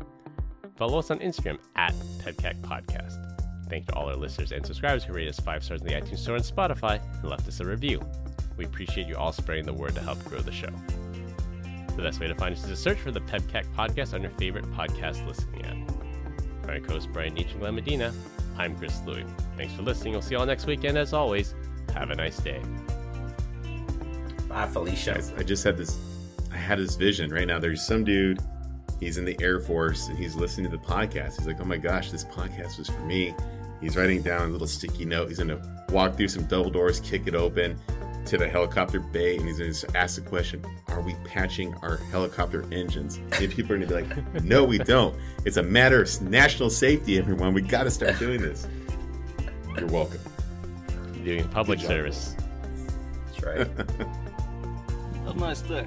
Follow 0.79 1.01
us 1.01 1.11
on 1.11 1.19
Instagram 1.19 1.59
at 1.75 1.93
PEBCAK 2.21 2.61
Podcast. 2.61 3.17
Thank 3.69 3.83
you 3.83 3.87
to 3.89 3.95
all 3.97 4.09
our 4.09 4.15
listeners 4.15 4.53
and 4.53 4.65
subscribers 4.65 5.03
who 5.03 5.13
rated 5.13 5.35
us 5.35 5.41
five 5.41 5.65
stars 5.65 5.81
in 5.81 5.89
the 5.89 5.95
iTunes 5.95 6.19
Store 6.19 6.37
and 6.37 6.45
Spotify 6.45 7.01
and 7.21 7.29
left 7.29 7.49
us 7.49 7.59
a 7.59 7.67
review. 7.67 8.01
We 8.57 8.65
appreciate 8.65 9.09
you 9.09 9.17
all 9.17 9.33
spreading 9.33 9.67
the 9.67 9.73
word 9.73 9.97
to 9.97 10.01
help 10.01 10.25
grow 10.25 10.39
the 10.39 10.53
show. 10.53 10.71
The 11.97 12.03
best 12.03 12.21
way 12.21 12.29
to 12.29 12.35
find 12.37 12.55
us 12.55 12.63
is 12.63 12.71
to 12.71 12.77
search 12.77 12.99
for 12.99 13.11
the 13.11 13.21
PEBCAK 13.23 13.65
podcast 13.75 14.15
on 14.15 14.23
your 14.23 14.31
favorite 14.31 14.67
podcast 14.67 15.27
listening 15.27 15.67
app. 15.67 16.63
For 16.63 16.71
our 16.71 16.79
host 16.79 17.13
Brian 17.13 17.35
Deitch 17.35 17.51
and 17.51 17.59
Glenn 17.59 17.75
Medina, 17.75 18.15
I'm 18.57 18.79
Chris 18.79 19.03
Louie. 19.05 19.25
Thanks 19.57 19.75
for 19.75 19.83
listening. 19.83 20.13
We'll 20.13 20.23
see 20.23 20.37
you 20.37 20.39
all 20.39 20.47
next 20.47 20.67
week, 20.67 20.85
and 20.85 20.97
as 20.97 21.13
always, 21.13 21.57
have 21.93 22.11
a 22.11 22.15
nice 22.15 22.39
day. 22.39 22.63
Bye, 24.49 24.69
Felicia. 24.69 25.15
Guys, 25.15 25.33
I 25.37 25.43
just 25.43 25.65
had 25.65 25.77
this. 25.77 25.99
I 26.53 26.57
had 26.57 26.79
this 26.79 26.95
vision 26.95 27.33
right 27.33 27.49
now. 27.49 27.59
There's 27.59 27.85
some 27.85 28.05
dude. 28.05 28.39
He's 29.01 29.17
in 29.17 29.25
the 29.25 29.37
Air 29.41 29.61
Force 29.61 30.09
and 30.09 30.19
he's 30.19 30.35
listening 30.35 30.71
to 30.71 30.77
the 30.77 30.83
podcast. 30.83 31.39
He's 31.39 31.47
like, 31.47 31.61
"Oh 31.61 31.65
my 31.65 31.77
gosh, 31.77 32.11
this 32.11 32.25
podcast 32.25 32.79
was 32.79 32.89
for 32.89 33.01
me." 33.01 33.35
He's 33.81 33.97
writing 33.97 34.23
down 34.23 34.49
a 34.49 34.53
little 34.53 34.67
sticky 34.67 35.05
note. 35.05 35.29
He's 35.29 35.39
gonna 35.39 35.61
walk 35.91 36.17
through 36.17 36.29
some 36.29 36.45
double 36.45 36.71
doors, 36.71 37.01
kick 37.01 37.27
it 37.27 37.35
open 37.35 37.79
to 38.27 38.37
the 38.37 38.49
helicopter 38.49 39.01
bay, 39.01 39.37
and 39.37 39.47
he's 39.47 39.59
gonna 39.59 39.97
ask 39.99 40.17
the 40.17 40.29
question: 40.29 40.65
Are 40.89 41.01
we 41.01 41.15
patching 41.25 41.75
our 41.83 41.99
helicopter 42.11 42.65
engines? 42.73 43.21
And 43.41 43.51
people 43.51 43.73
are 43.73 43.79
gonna 43.79 43.87
be 43.87 43.95
like, 44.03 44.45
"No, 44.45 44.65
we 44.65 44.79
don't. 44.79 45.15
It's 45.45 45.57
a 45.59 45.63
matter 45.63 46.03
of 46.03 46.23
national 46.23 46.71
safety, 46.71 47.19
everyone. 47.19 47.55
We 47.55 47.63
got 47.63 47.85
to 47.85 47.91
start 47.91 48.19
doing 48.19 48.41
this." 48.41 48.67
You're 49.79 49.87
welcome. 49.87 50.21
Doing 51.25 51.49
public 51.49 51.79
service. 51.79 52.35
That's 53.27 53.43
right. 53.45 53.59
Have 55.25 55.37
a 55.37 55.39
nice 55.39 55.61
day. 55.63 55.87